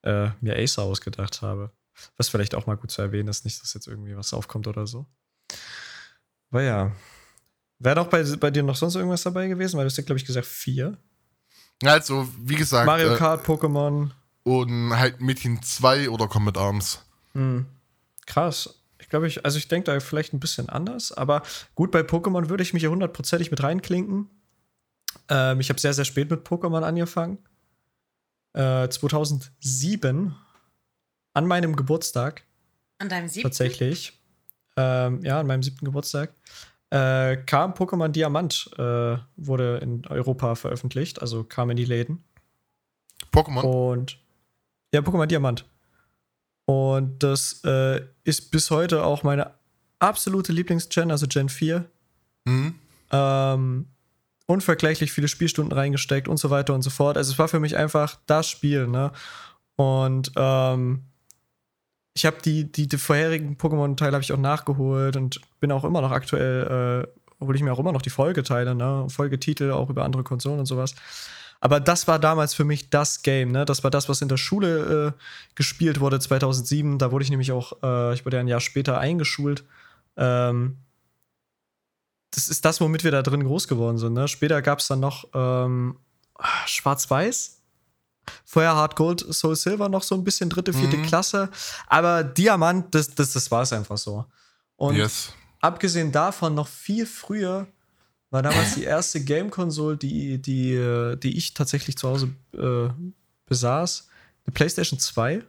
äh, 0.03 0.31
mir 0.41 0.57
Acer 0.59 0.83
ausgedacht 0.83 1.41
habe. 1.43 1.71
Was 2.17 2.29
vielleicht 2.29 2.57
auch 2.57 2.67
mal 2.67 2.77
gut 2.77 2.91
zu 2.91 3.01
erwähnen 3.01 3.29
ist, 3.29 3.45
nicht, 3.45 3.63
dass 3.63 3.75
jetzt 3.75 3.87
irgendwie 3.87 4.17
was 4.17 4.35
aufkommt 4.35 4.67
oder 4.67 4.87
so. 4.89 5.07
Aber 6.51 6.63
ja. 6.63 6.93
Wäre 7.79 7.95
doch 7.97 8.09
bei, 8.09 8.23
bei 8.37 8.51
dir 8.51 8.63
noch 8.65 8.77
sonst 8.77 8.95
irgendwas 8.97 9.23
dabei 9.23 9.47
gewesen? 9.47 9.77
Weil 9.77 9.85
du 9.85 9.91
hast 9.91 9.97
ja, 9.99 10.03
glaube 10.05 10.19
ich, 10.19 10.25
gesagt 10.25 10.47
vier. 10.47 10.99
Also, 11.83 12.29
wie 12.39 12.55
gesagt, 12.55 12.87
Mario 12.87 13.14
äh, 13.14 13.16
Kart, 13.16 13.47
Pokémon. 13.47 14.11
und 14.45 14.97
halt 14.97 15.20
Metin 15.20 15.62
2 15.62 16.09
oder 16.11 16.29
Combat 16.29 16.57
Arms. 16.57 17.01
Hm. 17.33 17.66
Krass. 18.27 18.81
Ich 18.99 19.09
glaube, 19.11 19.27
ich, 19.27 19.45
also 19.45 19.59
ich 19.59 19.68
denke 19.68 19.93
da 19.93 20.01
vielleicht 20.01 20.33
ein 20.33 20.41
bisschen 20.41 20.68
anders, 20.68 21.12
aber 21.12 21.43
gut, 21.75 21.91
bei 21.91 22.01
Pokémon 22.01 22.49
würde 22.49 22.62
ich 22.62 22.72
mich 22.72 22.83
ja 22.83 22.89
hundertprozentig 22.89 23.51
mit 23.51 23.62
reinklinken. 23.62 24.31
Ähm, 25.29 25.61
ich 25.61 25.68
habe 25.68 25.81
sehr, 25.81 25.93
sehr 25.93 26.05
spät 26.05 26.31
mit 26.31 26.47
Pokémon 26.47 26.83
angefangen. 26.83 27.39
Äh, 28.55 28.89
2007, 28.89 30.35
an 31.35 31.47
meinem 31.47 31.77
Geburtstag 31.77 32.45
An 32.99 33.09
deinem 33.09 33.29
siebten? 33.29 33.49
tatsächlich. 33.49 34.18
Ähm, 34.77 35.22
ja, 35.22 35.41
an 35.41 35.47
meinem 35.47 35.62
siebten 35.62 35.85
Geburtstag. 35.85 36.33
Äh, 36.95 37.39
kam 37.45 37.73
Pokémon 37.73 38.07
Diamant, 38.07 38.71
äh, 38.79 39.17
wurde 39.37 39.79
in 39.79 40.07
Europa 40.07 40.55
veröffentlicht, 40.55 41.21
also 41.21 41.43
kam 41.43 41.71
in 41.71 41.77
die 41.77 41.85
Läden. 41.85 42.23
Pokémon. 43.33 43.63
Und 43.63 44.21
ja, 44.93 45.01
Pokémon 45.01 45.27
Diamant. 45.27 45.65
Und 46.67 47.21
das 47.21 47.65
äh, 47.65 48.01
ist 48.23 48.53
bis 48.53 48.71
heute 48.71 49.03
auch 49.03 49.25
meine 49.25 49.55
absolute 49.99 50.53
Lieblings-Gen, 50.53 51.11
also 51.11 51.27
Gen 51.27 51.49
4. 51.49 51.85
Mhm. 52.45 52.77
Ähm, 53.11 53.87
unvergleichlich 54.47 55.11
viele 55.11 55.27
Spielstunden 55.27 55.77
reingesteckt 55.77 56.29
und 56.29 56.37
so 56.37 56.51
weiter 56.51 56.75
und 56.75 56.83
so 56.83 56.91
fort. 56.91 57.17
Also 57.17 57.33
es 57.33 57.39
war 57.41 57.49
für 57.49 57.59
mich 57.59 57.77
einfach 57.77 58.21
das 58.27 58.49
Spiel, 58.49 58.87
ne? 58.87 59.11
Und 59.75 60.31
ähm, 60.37 61.07
ich 62.15 62.25
habe 62.25 62.37
die, 62.45 62.71
die, 62.71 62.87
die 62.87 62.97
vorherigen 62.97 63.57
Pokémon-Teile 63.57 64.12
habe 64.12 64.23
ich 64.23 64.33
auch 64.33 64.39
nachgeholt 64.39 65.17
und 65.17 65.41
bin 65.61 65.73
auch 65.73 65.85
immer 65.85 66.01
noch 66.01 66.12
aktuell, 66.12 67.07
äh, 67.41 67.45
hole 67.45 67.57
ich 67.57 67.62
mir 67.62 67.73
auch 67.73 67.81
immer 67.81 67.93
noch 67.93 68.03
die 68.03 68.11
Folgeteile, 68.11 68.75
ne? 68.75 69.07
Folgetitel 69.09 69.73
auch 69.73 69.91
über 69.91 70.05
andere 70.05 70.23
Konsolen 70.23 70.61
und 70.61 70.67
sowas. 70.67 70.95
Aber 71.61 71.81
das 71.81 72.07
war 72.07 72.19
damals 72.19 72.55
für 72.55 72.65
mich 72.65 72.91
das 72.91 73.23
Game, 73.23 73.51
ne? 73.51 73.65
Das 73.65 73.83
war 73.83 73.91
das, 73.91 74.09
was 74.09 74.23
in 74.23 74.29
der 74.29 74.37
Schule 74.37 75.15
äh, 75.17 75.21
gespielt 75.57 75.99
wurde 75.99 76.21
2007. 76.21 76.99
Da 76.99 77.11
wurde 77.11 77.25
ich 77.25 77.31
nämlich 77.31 77.51
auch, 77.51 77.83
äh, 77.83 78.15
ich 78.15 78.25
wurde 78.25 78.37
ja 78.37 78.43
ein 78.43 78.49
Jahr 78.49 78.61
später 78.61 78.99
eingeschult. 78.99 79.65
Ähm, 80.17 80.77
das 82.31 82.49
ist 82.49 82.65
das, 82.65 82.81
womit 82.81 83.03
wir 83.03 83.11
da 83.11 83.23
drin 83.23 83.43
groß 83.43 83.67
geworden 83.67 83.99
sind. 83.99 84.12
Ne? 84.12 84.29
Später 84.29 84.62
gab 84.62 84.79
es 84.79 84.87
dann 84.87 85.01
noch 85.01 85.25
ähm, 85.35 85.97
Schwarz-Weiß. 86.67 87.54
Vorher 88.45 88.75
Hard 88.75 88.97
Gold, 88.97 89.25
Soul 89.35 89.57
Silver 89.57 89.89
noch 89.89 90.03
so 90.03 90.14
ein 90.14 90.25
bisschen 90.25 90.51
dritte, 90.51 90.72
vierte 90.72 90.97
Mhm. 90.97 91.07
Klasse. 91.07 91.51
Aber 91.87 92.25
Diamant, 92.25 92.95
das, 92.95 93.14
das, 93.14 93.33
das 93.33 93.51
war 93.51 93.62
es 93.62 93.72
einfach 93.72 93.99
so. 93.99 94.25
Und 94.77 94.97
yes. 94.97 95.33
abgesehen 95.61 96.12
davon, 96.12 96.55
noch 96.55 96.68
viel 96.68 97.07
früher 97.07 97.66
war 98.31 98.43
damals 98.43 98.75
die 98.75 98.83
erste 98.85 99.22
Game-Konsole, 99.22 99.97
die, 99.97 100.43
die, 100.43 101.14
die 101.22 101.37
ich 101.39 101.55
tatsächlich 101.55 101.97
zu 101.97 102.09
Hause 102.09 102.35
äh, 102.53 102.89
besaß, 103.47 104.09
eine 104.45 104.53
PlayStation 104.53 104.99
2. 104.99 105.45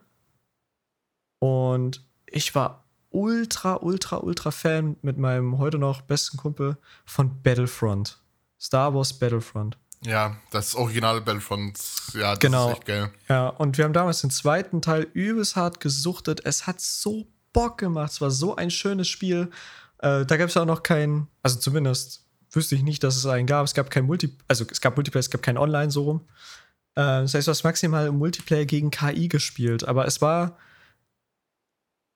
Und 1.39 2.05
ich 2.27 2.53
war 2.53 2.85
ultra, 3.09 3.75
ultra, 3.81 4.17
ultra 4.17 4.51
Fan 4.51 4.97
mit 5.01 5.17
meinem 5.17 5.57
heute 5.57 5.77
noch 5.79 6.01
besten 6.01 6.37
Kumpel 6.37 6.77
von 7.05 7.41
Battlefront. 7.41 8.19
Star 8.59 8.93
Wars 8.93 9.13
Battlefront. 9.13 9.77
Ja, 10.05 10.35
das 10.51 10.75
originale 10.75 11.21
Battlefront. 11.21 11.77
Ja, 12.13 12.31
das 12.31 12.39
Genau. 12.39 12.69
ist 12.69 12.77
echt 12.77 12.85
geil. 12.85 13.11
Ja, 13.27 13.47
und 13.49 13.77
wir 13.77 13.85
haben 13.85 13.93
damals 13.93 14.21
den 14.21 14.29
zweiten 14.29 14.81
Teil 14.81 15.07
übelst 15.13 15.55
hart 15.55 15.79
gesuchtet. 15.79 16.41
Es 16.45 16.67
hat 16.67 16.79
so 16.81 17.27
Bock 17.53 17.77
gemacht. 17.77 18.11
Es 18.11 18.21
war 18.21 18.31
so 18.31 18.55
ein 18.55 18.69
schönes 18.71 19.07
Spiel. 19.07 19.49
Äh, 19.99 20.25
da 20.25 20.37
gab 20.37 20.49
es 20.49 20.57
auch 20.57 20.65
noch 20.65 20.83
kein, 20.83 21.27
also 21.41 21.57
zumindest 21.59 22.25
wüsste 22.51 22.75
ich 22.75 22.83
nicht, 22.83 23.03
dass 23.03 23.15
es 23.17 23.25
einen 23.25 23.47
gab. 23.47 23.65
Es 23.65 23.73
gab 23.73 23.89
kein 23.89 24.05
Multi, 24.05 24.37
also 24.47 24.65
es 24.69 24.79
gab 24.81 24.95
Multiplayer, 24.95 25.19
es 25.21 25.29
gab 25.29 25.41
kein 25.41 25.57
Online 25.57 25.89
so 25.91 26.03
rum. 26.03 26.21
Äh, 26.95 27.01
das 27.23 27.33
heißt, 27.33 27.47
du 27.47 27.51
hast 27.51 27.63
maximal 27.63 28.07
im 28.07 28.17
Multiplayer 28.17 28.65
gegen 28.65 28.91
KI 28.91 29.27
gespielt. 29.27 29.87
Aber 29.87 30.05
es 30.05 30.21
war, 30.21 30.57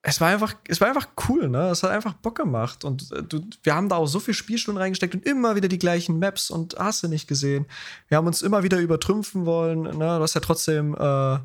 es 0.01 0.21
war 0.21 0.29
einfach, 0.29 0.55
es 0.67 0.79
war 0.79 0.87
einfach 0.87 1.09
cool, 1.27 1.49
ne? 1.49 1.69
Es 1.69 1.83
hat 1.83 1.91
einfach 1.91 2.13
Bock 2.13 2.37
gemacht. 2.37 2.85
Und 2.85 3.11
äh, 3.11 3.21
du, 3.23 3.41
wir 3.63 3.75
haben 3.75 3.89
da 3.89 3.97
auch 3.97 4.07
so 4.07 4.19
viel 4.19 4.33
Spielstunden 4.33 4.81
reingesteckt 4.81 5.13
und 5.13 5.25
immer 5.25 5.55
wieder 5.55 5.67
die 5.67 5.79
gleichen 5.79 6.19
Maps 6.19 6.49
und 6.49 6.75
hast 6.77 7.03
du 7.03 7.09
nicht 7.09 7.27
gesehen. 7.27 7.65
Wir 8.07 8.17
haben 8.17 8.27
uns 8.27 8.41
immer 8.41 8.63
wieder 8.63 8.79
übertrümpfen 8.79 9.45
wollen. 9.45 9.81
Ne? 9.81 9.91
Du 9.91 10.21
hast 10.21 10.35
ja 10.35 10.41
trotzdem 10.41 10.95
äh, 10.95 11.33
äh, 11.35 11.39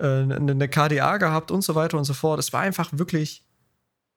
eine 0.00 0.68
KDA 0.68 1.16
gehabt 1.16 1.50
und 1.50 1.62
so 1.62 1.74
weiter 1.74 1.96
und 1.96 2.04
so 2.04 2.12
fort. 2.12 2.38
Es 2.38 2.52
war 2.52 2.60
einfach 2.60 2.90
wirklich 2.92 3.42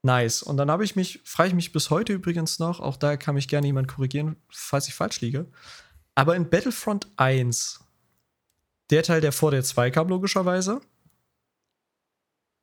nice. 0.04 0.44
Und 0.44 0.58
dann 0.58 0.70
habe 0.70 0.84
ich 0.84 0.98
mich, 0.98 1.22
frage 1.24 1.50
ich 1.50 1.56
mich 1.56 1.72
bis 1.72 1.90
heute 1.90 2.12
übrigens 2.12 2.60
noch, 2.60 2.82
auch 2.82 2.98
da 2.98 3.16
kann 3.16 3.36
mich 3.36 3.48
gerne 3.48 3.68
jemand 3.68 3.88
korrigieren, 3.88 4.36
falls 4.50 4.90
ich 4.90 4.94
falsch 4.94 5.22
liege. 5.22 5.46
Aber 6.14 6.36
in 6.36 6.50
Battlefront 6.50 7.08
1, 7.16 7.80
der 8.90 9.04
Teil, 9.04 9.22
der 9.22 9.32
vor 9.32 9.52
der 9.52 9.64
2 9.64 9.92
kam, 9.92 10.10
logischerweise, 10.10 10.82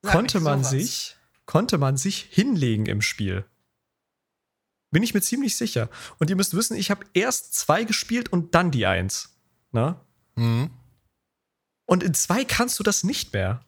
Sag 0.03 0.13
konnte 0.13 0.41
man 0.41 0.61
sowas. 0.65 0.71
sich, 0.71 1.17
konnte 1.47 1.79
man 1.79 1.97
sich 1.97 2.29
hinlegen 2.31 2.87
im 2.87 3.03
Spiel. 3.03 3.45
Bin 4.91 5.03
ich 5.03 5.13
mir 5.15 5.21
ziemlich 5.21 5.57
sicher. 5.57 5.91
Und 6.19 6.31
ihr 6.31 6.37
müsst 6.37 6.55
wissen, 6.55 6.77
ich 6.77 6.91
habe 6.91 7.05
erst 7.13 7.55
zwei 7.55 7.85
gespielt 7.85 8.33
und 8.33 8.55
dann 8.55 8.71
die 8.71 8.87
eins. 8.87 9.37
Ne? 9.73 10.01
Mhm. 10.37 10.71
Und 11.85 12.03
in 12.03 12.15
zwei 12.15 12.45
kannst 12.45 12.79
du 12.79 12.83
das 12.83 13.05
nicht 13.05 13.33
mehr. 13.33 13.65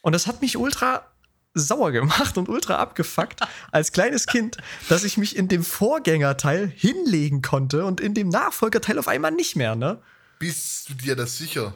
Und 0.00 0.12
das 0.12 0.26
hat 0.26 0.40
mich 0.40 0.56
ultra 0.56 1.06
sauer 1.54 1.92
gemacht 1.92 2.38
und 2.38 2.48
ultra 2.48 2.76
abgefuckt 2.76 3.40
als 3.72 3.92
kleines 3.92 4.26
Kind, 4.26 4.58
dass 4.88 5.04
ich 5.04 5.16
mich 5.16 5.36
in 5.36 5.48
dem 5.48 5.64
Vorgängerteil 5.64 6.68
hinlegen 6.68 7.42
konnte 7.42 7.84
und 7.84 8.00
in 8.00 8.14
dem 8.14 8.28
Nachfolgerteil 8.28 8.98
auf 8.98 9.08
einmal 9.08 9.32
nicht 9.32 9.56
mehr, 9.56 9.74
ne? 9.74 10.00
Bist 10.38 10.88
du 10.88 10.94
dir 10.94 11.16
das 11.16 11.36
sicher? 11.36 11.74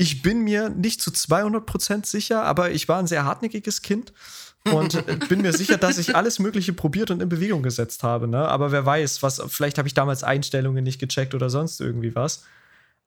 Ich 0.00 0.22
bin 0.22 0.42
mir 0.42 0.70
nicht 0.70 1.02
zu 1.02 1.10
200% 1.10 2.06
sicher, 2.06 2.44
aber 2.44 2.70
ich 2.70 2.88
war 2.88 3.00
ein 3.00 3.08
sehr 3.08 3.24
hartnäckiges 3.24 3.82
Kind 3.82 4.12
und 4.64 4.94
äh, 4.94 5.16
bin 5.28 5.42
mir 5.42 5.52
sicher, 5.52 5.76
dass 5.76 5.98
ich 5.98 6.14
alles 6.14 6.38
Mögliche 6.38 6.72
probiert 6.72 7.10
und 7.10 7.20
in 7.20 7.28
Bewegung 7.28 7.64
gesetzt 7.64 8.04
habe. 8.04 8.28
Ne? 8.28 8.46
Aber 8.46 8.70
wer 8.70 8.86
weiß, 8.86 9.24
was, 9.24 9.42
vielleicht 9.48 9.76
habe 9.76 9.88
ich 9.88 9.94
damals 9.94 10.22
Einstellungen 10.22 10.84
nicht 10.84 11.00
gecheckt 11.00 11.34
oder 11.34 11.50
sonst 11.50 11.80
irgendwie 11.80 12.14
was. 12.14 12.44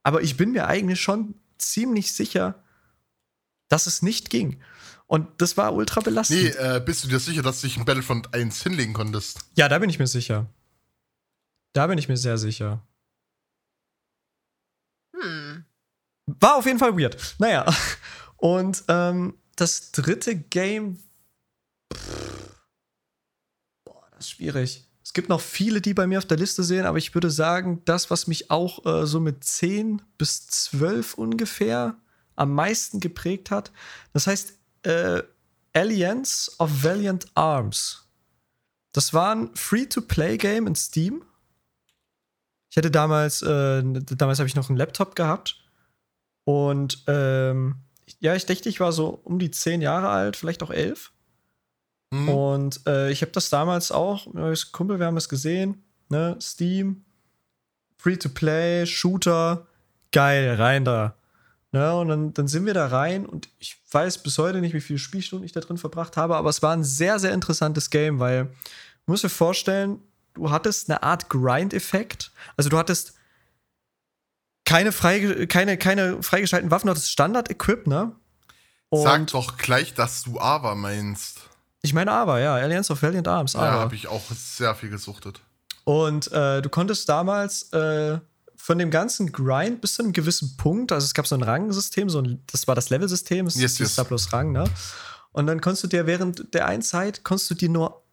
Aber 0.04 0.22
ich 0.22 0.36
bin 0.36 0.52
mir 0.52 0.68
eigentlich 0.68 1.00
schon 1.00 1.36
ziemlich 1.58 2.12
sicher, 2.12 2.62
dass 3.70 3.88
es 3.88 4.02
nicht 4.02 4.30
ging. 4.30 4.60
Und 5.08 5.30
das 5.38 5.56
war 5.56 5.74
ultra 5.74 6.02
belastend. 6.02 6.42
Nee, 6.42 6.50
äh, 6.50 6.82
bist 6.86 7.06
du 7.06 7.08
dir 7.08 7.20
sicher, 7.20 7.42
dass 7.42 7.62
du 7.62 7.68
dich 7.68 7.78
in 7.78 7.86
Battlefront 7.86 8.34
1 8.34 8.64
hinlegen 8.64 8.92
konntest? 8.92 9.40
Ja, 9.56 9.70
da 9.70 9.80
bin 9.80 9.90
ich 9.90 9.98
mir 9.98 10.08
sicher. 10.08 10.48
Da 11.72 11.88
bin 11.88 11.98
ich 11.98 12.10
mir 12.10 12.18
sehr 12.18 12.38
sicher. 12.38 12.82
Hm. 15.16 15.64
War 16.42 16.56
auf 16.56 16.66
jeden 16.66 16.80
Fall 16.80 16.98
weird. 16.98 17.18
Naja. 17.40 17.66
Und 18.38 18.84
ähm, 18.88 19.36
das 19.56 19.92
dritte 19.92 20.36
Game. 20.36 21.00
Pff, 21.94 22.56
boah, 23.86 24.04
das 24.12 24.26
ist 24.26 24.32
schwierig. 24.32 24.88
Es 25.04 25.14
gibt 25.14 25.30
noch 25.30 25.42
viele, 25.42 25.82
die 25.82 25.94
bei 25.94 26.08
mir 26.08 26.18
auf 26.18 26.26
der 26.26 26.38
Liste 26.38 26.64
sehen, 26.64 26.86
aber 26.86 26.98
ich 26.98 27.14
würde 27.14 27.30
sagen, 27.30 27.82
das, 27.86 28.10
was 28.10 28.28
mich 28.28 28.50
auch 28.50 28.86
äh, 28.86 29.06
so 29.06 29.20
mit 29.20 29.44
10 29.44 30.02
bis 30.18 30.48
12 30.48 31.16
ungefähr 31.16 31.96
am 32.36 32.54
meisten 32.54 33.00
geprägt 33.00 33.52
hat, 33.52 33.72
das 34.14 34.28
heißt 34.28 34.54
äh, 34.84 35.22
Alliance 35.74 36.52
of 36.60 36.84
Valiant 36.84 37.26
Arms. 37.34 38.08
Das 38.94 39.14
war 39.14 39.36
ein 39.36 39.56
Free-to-Play-Game 39.56 40.68
in 40.68 40.76
Steam. 40.76 41.24
Ich 42.70 42.78
hatte 42.78 42.92
damals, 42.92 43.42
äh, 43.42 43.84
damals 43.84 44.40
habe 44.40 44.48
ich 44.48 44.56
noch 44.56 44.70
einen 44.70 44.78
Laptop 44.78 45.16
gehabt. 45.16 45.61
Und 46.44 47.04
ähm, 47.08 47.76
ja, 48.20 48.36
ich 48.36 48.46
dachte, 48.46 48.70
ich 48.70 48.80
war 48.80 48.92
so 48.92 49.20
um 49.24 49.40
die 49.40 49.52
zehn 49.52 49.82
Jahre 49.82 50.10
alt, 50.10 50.36
vielleicht 50.36 50.64
auch 50.64 50.72
elf. 50.72 51.12
Mhm. 52.12 52.30
Und 52.30 52.88
äh, 52.88 53.12
ich 53.12 53.22
habe 53.22 53.32
das 53.32 53.50
damals 53.50 53.92
auch, 53.92 54.32
meinem 54.34 54.56
Kumpel, 54.72 55.00
wir 55.00 55.06
haben 55.06 55.18
es 55.18 55.30
gesehen, 55.30 55.84
ne, 56.10 56.38
Steam, 56.42 57.06
Free-to-Play, 57.98 58.86
Shooter, 58.86 59.68
geil, 60.12 60.56
rein 60.56 60.86
da. 60.86 61.16
Ne, 61.72 61.96
und 61.96 62.10
dann, 62.10 62.34
dann 62.34 62.48
sind 62.50 62.66
wir 62.66 62.74
da 62.74 62.88
rein 62.88 63.26
und 63.26 63.48
ich 63.60 63.78
weiß 63.92 64.18
bis 64.24 64.38
heute 64.38 64.60
nicht, 64.60 64.74
wie 64.74 64.82
viele 64.82 65.00
Spielstunden 65.00 65.46
ich 65.46 65.54
da 65.54 65.62
drin 65.62 65.78
verbracht 65.78 66.18
habe, 66.18 66.36
aber 66.36 66.50
es 66.50 66.62
war 66.62 66.74
ein 66.74 66.84
sehr, 66.84 67.18
sehr 67.18 67.34
interessantes 67.34 67.90
Game, 67.90 68.20
weil 68.20 68.46
du 68.46 68.52
musst 69.06 69.24
dir 69.24 69.30
vorstellen, 69.30 70.02
du 70.34 70.52
hattest 70.52 70.90
eine 70.90 71.02
Art 71.02 71.30
Grind-Effekt. 71.30 72.32
Also 72.58 72.70
du 72.70 72.78
hattest 72.78 73.14
keine, 74.72 74.92
frei, 74.92 75.46
keine, 75.48 75.78
keine 75.78 76.22
freigeschalteten 76.24 76.72
Waffen, 76.72 76.88
du 76.88 76.92
hattest 76.92 77.12
Standard-Equip, 77.12 77.88
ne? 77.88 78.14
Und 78.90 79.04
Sag 79.04 79.28
doch 79.28 79.58
gleich, 79.58 79.94
dass 79.94 80.24
du 80.24 80.40
Ava 80.40 80.76
meinst. 80.76 81.40
ich 81.82 81.94
meine 81.94 82.12
aber, 82.12 82.40
ja, 82.40 82.56
Alliance 82.56 82.92
of 82.92 83.02
Valiant 83.02 83.28
Arms, 83.28 83.54
Ja, 83.54 83.60
aber. 83.62 83.80
habe 83.80 83.96
ich 83.96 84.08
auch 84.08 84.22
sehr 84.36 84.76
viel 84.76 84.90
gesuchtet. 84.90 85.40
Und 85.84 86.32
äh, 86.32 86.62
du 86.62 86.70
konntest 86.70 87.08
damals 87.10 87.72
äh, 87.74 88.20
von 88.56 88.78
dem 88.78 88.92
ganzen 88.92 89.32
Grind 89.32 89.82
bis 89.82 89.96
zu 89.96 90.04
einem 90.04 90.14
gewissen 90.14 90.56
Punkt, 90.58 90.92
also 90.92 91.06
es 91.06 91.14
gab 91.14 91.26
so 91.26 91.36
ein 91.36 91.42
Rangensystem, 91.42 92.10
so 92.10 92.20
ein, 92.22 92.44
das 92.52 92.68
war 92.68 92.76
das 92.76 92.90
Level-System, 92.90 93.48
es 93.48 93.56
Yes, 93.56 93.80
ist 93.80 93.98
yes. 93.98 94.08
bloß 94.08 94.34
Rang, 94.34 94.52
ne? 94.52 94.66
Und 95.32 95.48
dann 95.48 95.62
konntest 95.62 95.84
du 95.86 95.88
dir 95.88 96.06
während 96.06 96.54
der 96.54 96.68
einen 96.68 96.82
Zeit, 96.84 97.24
konntest 97.24 97.50
du 97.50 97.56
dir 97.56 97.70
nur 97.70 98.04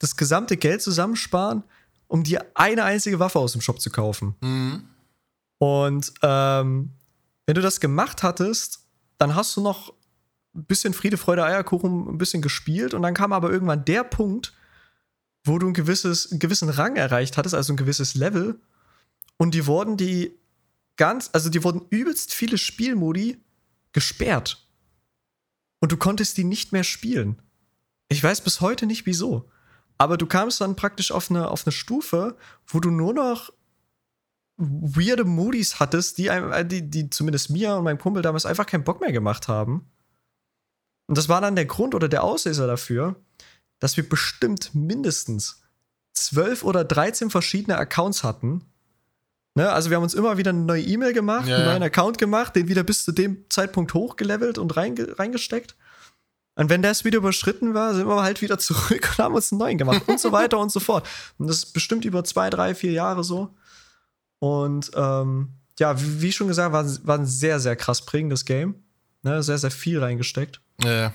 das 0.00 0.16
gesamte 0.16 0.56
Geld 0.56 0.82
zusammensparen, 0.82 1.62
um 2.08 2.24
dir 2.24 2.44
eine 2.54 2.82
einzige 2.84 3.18
Waffe 3.20 3.38
aus 3.38 3.52
dem 3.52 3.60
Shop 3.60 3.80
zu 3.80 3.90
kaufen. 3.90 4.34
Mhm. 4.40 4.84
Und 5.58 6.12
ähm, 6.22 6.92
wenn 7.46 7.54
du 7.54 7.60
das 7.60 7.80
gemacht 7.80 8.22
hattest, 8.22 8.86
dann 9.18 9.34
hast 9.34 9.56
du 9.56 9.60
noch 9.60 9.92
ein 10.54 10.64
bisschen 10.64 10.94
Friede, 10.94 11.16
Freude, 11.16 11.44
Eierkuchen, 11.44 12.08
ein 12.08 12.18
bisschen 12.18 12.42
gespielt 12.42 12.94
und 12.94 13.02
dann 13.02 13.14
kam 13.14 13.32
aber 13.32 13.50
irgendwann 13.50 13.84
der 13.84 14.04
Punkt, 14.04 14.54
wo 15.44 15.58
du 15.58 15.68
ein 15.68 15.74
gewisses, 15.74 16.30
einen 16.30 16.40
gewissen 16.40 16.68
Rang 16.68 16.96
erreicht 16.96 17.36
hattest, 17.36 17.54
also 17.54 17.72
ein 17.72 17.76
gewisses 17.76 18.14
Level. 18.14 18.60
Und 19.36 19.54
die 19.54 19.66
wurden 19.66 19.96
die 19.96 20.36
ganz, 20.96 21.30
also 21.32 21.48
die 21.48 21.62
wurden 21.64 21.82
übelst 21.90 22.34
viele 22.34 22.58
Spielmodi 22.58 23.38
gesperrt. 23.92 24.66
Und 25.80 25.92
du 25.92 25.96
konntest 25.96 26.36
die 26.36 26.44
nicht 26.44 26.72
mehr 26.72 26.84
spielen. 26.84 27.40
Ich 28.08 28.22
weiß 28.22 28.42
bis 28.42 28.60
heute 28.60 28.86
nicht 28.86 29.06
wieso. 29.06 29.48
Aber 29.96 30.16
du 30.16 30.26
kamst 30.26 30.60
dann 30.60 30.76
praktisch 30.76 31.10
auf 31.12 31.30
eine, 31.30 31.48
auf 31.48 31.66
eine 31.66 31.72
Stufe, 31.72 32.36
wo 32.66 32.80
du 32.80 32.90
nur 32.90 33.14
noch 33.14 33.52
weirde 34.58 35.24
Modis 35.24 35.78
hattest, 35.78 36.18
die, 36.18 36.30
einem, 36.30 36.52
äh, 36.52 36.64
die, 36.64 36.90
die 36.90 37.10
zumindest 37.10 37.50
mir 37.50 37.76
und 37.76 37.84
meinem 37.84 37.98
Kumpel 37.98 38.22
damals 38.22 38.44
einfach 38.44 38.66
keinen 38.66 38.84
Bock 38.84 39.00
mehr 39.00 39.12
gemacht 39.12 39.48
haben. 39.48 39.90
Und 41.06 41.16
das 41.16 41.28
war 41.28 41.40
dann 41.40 41.56
der 41.56 41.64
Grund 41.64 41.94
oder 41.94 42.08
der 42.08 42.24
Auslöser 42.24 42.66
dafür, 42.66 43.16
dass 43.78 43.96
wir 43.96 44.06
bestimmt 44.06 44.74
mindestens 44.74 45.62
12 46.14 46.64
oder 46.64 46.84
13 46.84 47.30
verschiedene 47.30 47.78
Accounts 47.78 48.24
hatten. 48.24 48.64
Ne? 49.54 49.70
Also 49.70 49.90
wir 49.90 49.96
haben 49.96 50.02
uns 50.02 50.14
immer 50.14 50.36
wieder 50.36 50.50
eine 50.50 50.60
neue 50.60 50.82
E-Mail 50.82 51.12
gemacht, 51.12 51.46
Ja, 51.46 51.56
einen 51.56 51.64
ja. 51.64 51.70
neuen 51.72 51.82
Account 51.84 52.18
gemacht, 52.18 52.56
den 52.56 52.68
wieder 52.68 52.82
bis 52.82 53.04
zu 53.04 53.12
dem 53.12 53.44
Zeitpunkt 53.48 53.94
hochgelevelt 53.94 54.58
und 54.58 54.76
reinge 54.76 55.18
reingesteckt. 55.18 55.76
Und 56.56 56.70
wenn 56.70 56.82
das 56.82 57.04
wieder 57.04 57.18
überschritten 57.18 57.72
war, 57.72 57.94
sind 57.94 58.08
wir 58.08 58.22
halt 58.22 58.42
wieder 58.42 58.58
zurück 58.58 59.08
und 59.16 59.24
haben 59.24 59.34
uns 59.34 59.52
einen 59.52 59.60
neuen 59.60 59.78
gemacht 59.78 60.02
und 60.08 60.18
so 60.18 60.32
weiter 60.32 60.58
und 60.58 60.72
so 60.72 60.80
fort. 60.80 61.08
Und 61.38 61.46
das 61.46 61.58
ist 61.58 61.72
bestimmt 61.72 62.04
über 62.04 62.24
zwei, 62.24 62.50
drei, 62.50 62.74
vier 62.74 62.90
Jahre 62.90 63.22
so. 63.22 63.54
Und 64.40 64.90
ähm, 64.94 65.54
ja, 65.78 66.00
wie, 66.00 66.22
wie 66.22 66.32
schon 66.32 66.48
gesagt, 66.48 66.72
war, 66.72 66.84
war 67.06 67.18
ein 67.18 67.26
sehr, 67.26 67.60
sehr 67.60 67.76
krass 67.76 68.04
prägendes 68.04 68.44
Game. 68.44 68.74
Ne? 69.22 69.42
Sehr, 69.42 69.58
sehr 69.58 69.70
viel 69.70 69.98
reingesteckt. 70.00 70.60
Äh, 70.84 71.10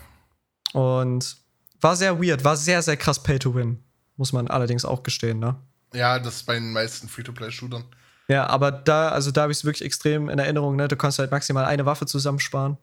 Und 0.74 1.38
war 1.82 1.96
sehr 1.96 2.22
weird, 2.22 2.44
war 2.44 2.56
sehr, 2.58 2.82
sehr 2.82 2.98
krass 2.98 3.22
Pay 3.24 3.40
to 3.40 3.54
Win. 3.56 3.84
Muss 4.18 4.32
man 4.34 4.48
allerdings 4.48 4.86
auch 4.86 5.04
gestehen, 5.04 5.40
ne? 5.40 5.56
ja, 5.94 6.18
das 6.18 6.38
ist 6.38 6.46
bei 6.48 6.56
den 6.56 6.72
meisten 6.74 7.08
Free-to-Play-Shootern. 7.08 7.84
Ja, 8.28 8.48
aber 8.48 8.72
da, 8.72 9.10
also 9.10 9.30
da 9.32 9.44
habe 9.44 9.52
ich 9.52 9.60
es 9.60 9.66
wirklich 9.66 9.84
extrem 9.86 10.28
in 10.30 10.40
Erinnerung, 10.40 10.76
ne? 10.76 10.88
Du 10.88 10.96
kannst 10.96 11.20
halt 11.20 11.30
maximal 11.30 11.66
eine 11.66 11.86
Waffe 11.86 12.06
zusammensparen. 12.08 12.78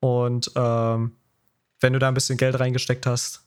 Und 0.00 0.50
ähm, 0.54 1.16
wenn 1.80 1.92
du 1.92 1.98
da 1.98 2.08
ein 2.08 2.14
bisschen 2.14 2.36
Geld 2.36 2.58
reingesteckt 2.60 3.06
hast, 3.06 3.42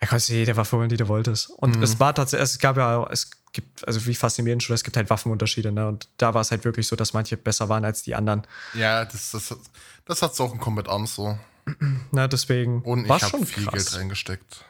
da 0.00 0.06
konntest 0.06 0.30
du 0.30 0.34
jede 0.34 0.56
Waffe 0.56 0.76
holen, 0.76 0.88
die 0.88 0.96
du 0.96 1.06
wolltest. 1.08 1.50
Und 1.50 1.76
Mhm. 1.76 1.82
es 1.82 2.00
war 2.00 2.14
tatsächlich, 2.14 2.50
es 2.50 2.58
gab 2.58 2.76
ja, 2.76 3.06
es 3.10 3.30
gibt, 3.56 3.86
also 3.88 4.06
wie 4.06 4.12
jedem 4.46 4.60
Shooter, 4.60 4.74
es 4.74 4.84
gibt 4.84 4.96
halt 4.96 5.10
Waffenunterschiede, 5.10 5.72
ne? 5.72 5.88
Und 5.88 6.08
da 6.18 6.34
war 6.34 6.42
es 6.42 6.52
halt 6.52 6.64
wirklich 6.64 6.86
so, 6.86 6.94
dass 6.94 7.12
manche 7.14 7.36
besser 7.36 7.68
waren 7.68 7.84
als 7.84 8.02
die 8.02 8.14
anderen. 8.14 8.46
Ja, 8.74 9.04
das, 9.04 9.32
das, 9.32 9.56
das 10.04 10.22
hat's 10.22 10.40
auch 10.40 10.52
in 10.52 10.60
Combat 10.60 10.88
Arms 10.88 11.16
so. 11.16 11.36
Na, 12.12 12.28
deswegen 12.28 12.82
Und 12.82 13.06
ich 13.06 13.10
habe 13.10 13.26
schon 13.26 13.44
viel 13.46 13.64
krass. 13.64 13.74
Geld 13.74 13.96
reingesteckt. 13.96 14.64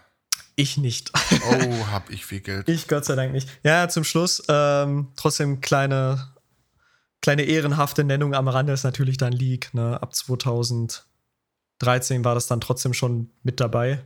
Ich 0.54 0.78
nicht. 0.78 1.12
Oh, 1.50 1.86
hab 1.90 2.08
ich 2.08 2.24
viel 2.24 2.40
Geld. 2.40 2.68
Ich 2.68 2.88
Gott 2.88 3.04
sei 3.04 3.16
Dank 3.16 3.32
nicht. 3.32 3.48
Ja, 3.62 3.88
zum 3.88 4.04
Schluss 4.04 4.42
ähm, 4.48 5.08
trotzdem 5.16 5.60
kleine, 5.60 6.32
kleine 7.20 7.42
ehrenhafte 7.42 8.04
Nennung 8.04 8.34
am 8.34 8.48
Rande 8.48 8.72
ist 8.72 8.84
natürlich 8.84 9.18
dann 9.18 9.32
League. 9.32 9.74
Ne? 9.74 10.00
Ab 10.00 10.14
2013 10.14 11.04
war 12.24 12.34
das 12.34 12.46
dann 12.46 12.60
trotzdem 12.62 12.94
schon 12.94 13.30
mit 13.42 13.60
dabei. 13.60 14.02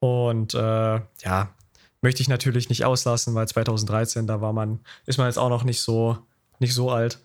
Und 0.00 0.52
äh, 0.54 1.00
ja, 1.22 1.54
möchte 2.02 2.20
ich 2.22 2.28
natürlich 2.28 2.68
nicht 2.68 2.84
auslassen, 2.84 3.34
weil 3.34 3.48
2013, 3.48 4.26
da 4.26 4.40
war 4.40 4.52
man, 4.52 4.80
ist 5.06 5.18
man 5.18 5.28
jetzt 5.28 5.38
auch 5.38 5.48
noch 5.48 5.64
nicht 5.64 5.80
so, 5.80 6.18
nicht 6.58 6.74
so 6.74 6.90
alt. 6.90 7.20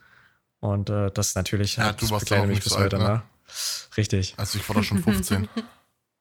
Und 0.60 0.90
äh, 0.90 1.12
das 1.12 1.30
ist 1.30 1.36
natürlich, 1.36 1.76
Ja, 1.78 1.92
das 1.92 2.02
du 2.08 2.10
warst 2.12 2.32
auch 2.32 2.40
mich 2.42 2.50
nicht 2.50 2.64
bis 2.64 2.74
so 2.74 2.80
alt, 2.80 2.94
heute, 2.94 3.04
ne? 3.04 3.10
ne? 3.10 3.24
Richtig. 3.98 4.34
Also 4.38 4.58
ich 4.58 4.68
war 4.68 4.76
da 4.76 4.84
schon 4.84 5.04
15. 5.04 5.48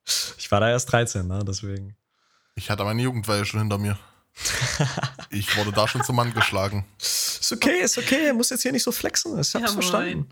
Ich 0.38 0.50
war 0.52 0.60
da 0.60 0.70
erst 0.70 0.92
13, 0.92 1.26
ne? 1.26 1.44
Deswegen. 1.44 1.96
Ich 2.54 2.70
hatte 2.70 2.84
meine 2.84 3.02
Jugendweihe 3.02 3.44
schon 3.44 3.60
hinter 3.60 3.78
mir. 3.78 3.98
Ich 5.30 5.56
wurde 5.56 5.72
da 5.72 5.88
schon 5.88 6.04
zum 6.04 6.16
Mann 6.16 6.32
geschlagen. 6.32 6.86
Ist 6.98 7.52
okay, 7.52 7.80
ist 7.82 7.98
okay, 7.98 8.32
muss 8.32 8.50
jetzt 8.50 8.62
hier 8.62 8.72
nicht 8.72 8.84
so 8.84 8.92
flexen. 8.92 9.32
Ich 9.40 9.54
hab's 9.54 9.66
Ja, 9.66 9.68
verstanden. 9.68 10.28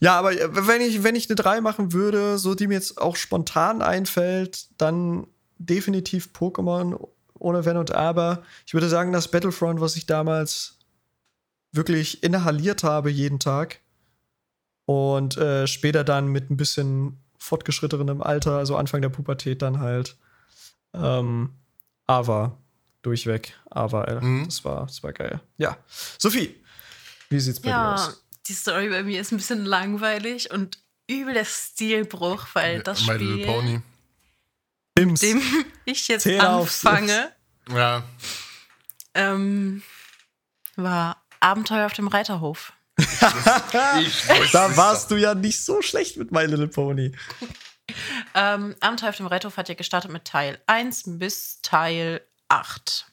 Ja, 0.00 0.18
aber 0.18 0.32
äh, 0.32 0.66
wenn 0.66 0.80
ich, 0.80 1.02
wenn 1.04 1.14
ich 1.14 1.28
eine 1.28 1.36
3 1.36 1.60
machen 1.60 1.92
würde, 1.92 2.38
so 2.38 2.54
die 2.54 2.66
mir 2.66 2.74
jetzt 2.74 3.00
auch 3.00 3.16
spontan 3.16 3.82
einfällt, 3.82 4.66
dann 4.78 5.26
definitiv 5.58 6.30
Pokémon 6.34 6.98
ohne 7.40 7.64
Wenn 7.64 7.76
und 7.76 7.92
Aber. 7.92 8.42
Ich 8.66 8.74
würde 8.74 8.88
sagen, 8.88 9.12
das 9.12 9.28
Battlefront, 9.30 9.80
was 9.80 9.96
ich 9.96 10.06
damals 10.06 10.78
wirklich 11.72 12.22
inhaliert 12.22 12.82
habe 12.82 13.10
jeden 13.10 13.38
Tag 13.38 13.80
und 14.86 15.36
äh, 15.36 15.66
später 15.66 16.04
dann 16.04 16.28
mit 16.28 16.50
ein 16.50 16.56
bisschen 16.56 17.18
fortgeschrittenem 17.38 18.22
Alter, 18.22 18.58
also 18.58 18.76
Anfang 18.76 19.02
der 19.02 19.08
Pubertät 19.08 19.62
dann 19.62 19.78
halt 19.80 20.16
ähm, 20.94 21.54
Ava 22.06 22.56
durchweg. 23.02 23.54
Ava, 23.70 24.04
äh, 24.04 24.20
Mhm. 24.20 24.44
das 24.46 24.64
war, 24.64 24.86
das 24.86 25.02
war 25.02 25.12
geil. 25.12 25.40
Ja. 25.56 25.76
Sophie, 26.18 26.54
wie 27.30 27.40
sieht's 27.40 27.60
bei 27.60 27.68
dir 27.70 27.74
Ja, 27.76 27.94
aus? 27.94 28.22
die 28.48 28.52
Story 28.52 28.88
bei 28.90 29.02
mir 29.04 29.20
ist 29.20 29.32
ein 29.32 29.36
bisschen 29.36 29.64
langweilig 29.64 30.50
und 30.50 30.78
übel 31.08 31.34
der 31.34 31.44
Stilbruch, 31.44 32.46
weil 32.54 32.82
das 32.82 33.06
My 33.06 33.14
Spiel, 33.14 33.34
Little 33.36 33.46
Pony. 33.46 33.80
Sims. 35.00 35.20
dem 35.20 35.42
ich 35.84 36.08
jetzt 36.08 36.22
Zähl 36.24 36.40
anfange, 36.40 37.32
Ja, 37.72 38.02
ähm, 39.14 39.82
war 40.76 41.22
Abenteuer 41.40 41.86
auf 41.86 41.92
dem 41.92 42.08
Reiterhof. 42.08 42.72
Da 44.52 44.76
warst 44.76 45.10
du 45.10 45.16
ja 45.16 45.34
nicht 45.34 45.62
so 45.64 45.80
schlecht 45.82 46.16
mit 46.16 46.32
My 46.32 46.44
Little 46.44 46.68
Pony. 46.68 47.12
Ähm, 48.34 48.76
Abenteuer 48.78 49.08
auf 49.08 49.16
dem 49.16 49.26
Reiterhof 49.26 49.56
hat 49.56 49.68
ja 49.68 49.74
gestartet 49.74 50.12
mit 50.12 50.24
Teil 50.24 50.60
1 50.68 51.02
bis 51.18 51.60
Teil 51.60 52.20
8. 52.46 53.04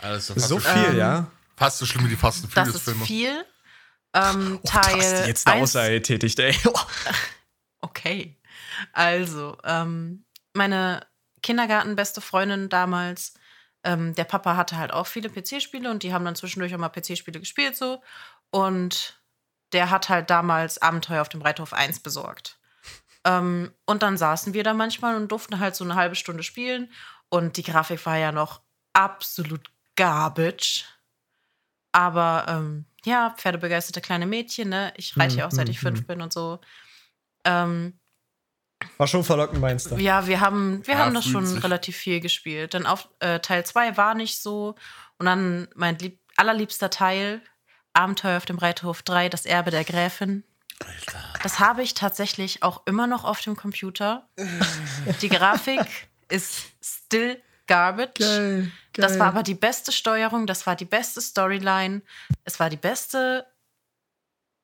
Also 0.00 0.34
fast 0.34 0.48
So 0.48 0.58
so, 0.58 0.68
viel, 0.68 0.84
Ähm, 0.90 0.98
ja. 0.98 1.30
fast 1.56 1.78
so 1.78 1.86
schlimm 1.86 2.04
wie 2.04 2.10
die 2.10 2.16
Fast 2.16 2.44
and 2.44 2.54
Das 2.54 2.68
ist 2.68 2.82
Filme. 2.82 3.06
viel. 3.06 3.44
Ähm, 4.12 4.60
Oh, 4.62 4.66
Teil 4.68 5.22
du 5.22 5.28
jetzt 5.28 5.46
eine 5.46 5.56
1 5.56 5.62
Aussage 5.62 6.02
tätigt, 6.02 6.38
ey. 6.40 6.54
Okay. 7.80 8.36
Also, 8.92 9.56
ähm, 9.64 10.24
meine 10.52 11.06
Kindergartenbeste 11.42 12.20
Freundin 12.20 12.68
damals, 12.68 13.34
ähm, 13.84 14.14
der 14.14 14.24
Papa 14.24 14.56
hatte 14.56 14.76
halt 14.76 14.92
auch 14.92 15.06
viele 15.06 15.28
PC-Spiele 15.30 15.90
und 15.90 16.02
die 16.02 16.12
haben 16.12 16.24
dann 16.24 16.34
zwischendurch 16.36 16.74
auch 16.74 16.78
mal 16.78 16.88
PC-Spiele 16.88 17.40
gespielt 17.40 17.76
so. 17.76 18.02
Und 18.50 19.20
der 19.72 19.90
hat 19.90 20.08
halt 20.08 20.30
damals 20.30 20.80
Abenteuer 20.80 21.20
auf 21.22 21.28
dem 21.28 21.42
Reiterhof 21.42 21.72
1 21.72 22.00
besorgt. 22.00 22.58
ähm, 23.24 23.72
und 23.86 24.02
dann 24.02 24.16
saßen 24.16 24.54
wir 24.54 24.64
da 24.64 24.74
manchmal 24.74 25.16
und 25.16 25.28
durften 25.30 25.58
halt 25.58 25.76
so 25.76 25.84
eine 25.84 25.94
halbe 25.94 26.14
Stunde 26.16 26.42
spielen. 26.42 26.90
Und 27.28 27.56
die 27.56 27.62
Grafik 27.62 28.04
war 28.06 28.16
ja 28.16 28.32
noch 28.32 28.62
absolut 28.94 29.70
garbage. 29.96 30.84
Aber 31.92 32.46
ähm, 32.48 32.86
ja, 33.04 33.34
pferdebegeisterte 33.36 34.00
kleine 34.00 34.26
Mädchen, 34.26 34.68
ne? 34.68 34.92
Ich 34.96 35.18
reite 35.18 35.36
ja 35.38 35.46
auch 35.46 35.50
seit 35.50 35.68
ich 35.68 35.76
Mhm, 35.78 35.82
fünf 35.82 36.06
bin 36.06 36.20
und 36.22 36.32
so. 36.32 36.60
Ähm, 37.44 37.98
War 38.96 39.06
schon 39.06 39.24
verlockend, 39.24 39.60
meinst 39.60 39.90
du? 39.90 39.96
ja, 39.96 40.26
wir 40.26 40.40
haben, 40.40 40.86
wir 40.86 40.94
Ja, 40.94 41.00
haben 41.00 41.14
das 41.14 41.24
schon 41.26 41.46
sich. 41.46 41.62
relativ 41.64 41.96
viel 41.96 42.20
gespielt. 42.20 42.74
Dann 42.74 42.86
auf 42.86 43.08
äh, 43.20 43.40
Teil 43.40 43.64
2 43.64 43.96
war 43.96 44.14
nicht 44.14 44.40
so. 44.42 44.74
Und 45.18 45.26
dann 45.26 45.68
mein 45.74 45.98
lieb 45.98 46.20
allerliebster 46.36 46.90
Teil, 46.90 47.40
Abenteuer 47.92 48.36
auf 48.36 48.46
dem 48.46 48.58
Reiterhof 48.58 49.02
3, 49.02 49.28
das 49.28 49.44
Erbe 49.46 49.70
der 49.72 49.84
Gräfin. 49.84 50.44
Das 51.42 51.58
habe 51.58 51.82
ich 51.82 51.94
tatsächlich 51.94 52.62
auch 52.62 52.82
immer 52.86 53.08
noch 53.08 53.24
auf 53.24 53.40
dem 53.40 53.56
Computer. 53.56 54.28
Die 55.22 55.28
Grafik 55.28 55.80
ist 56.28 56.66
still 56.80 57.42
garbage. 57.66 58.18
Geil, 58.20 58.70
Das 58.94 59.18
war 59.18 59.26
aber 59.28 59.42
die 59.42 59.54
beste 59.54 59.90
Steuerung, 59.92 60.46
das 60.46 60.66
war 60.66 60.76
die 60.76 60.84
beste 60.84 61.20
Storyline, 61.20 62.02
es 62.44 62.58
war 62.60 62.70
die 62.70 62.76
beste 62.76 63.44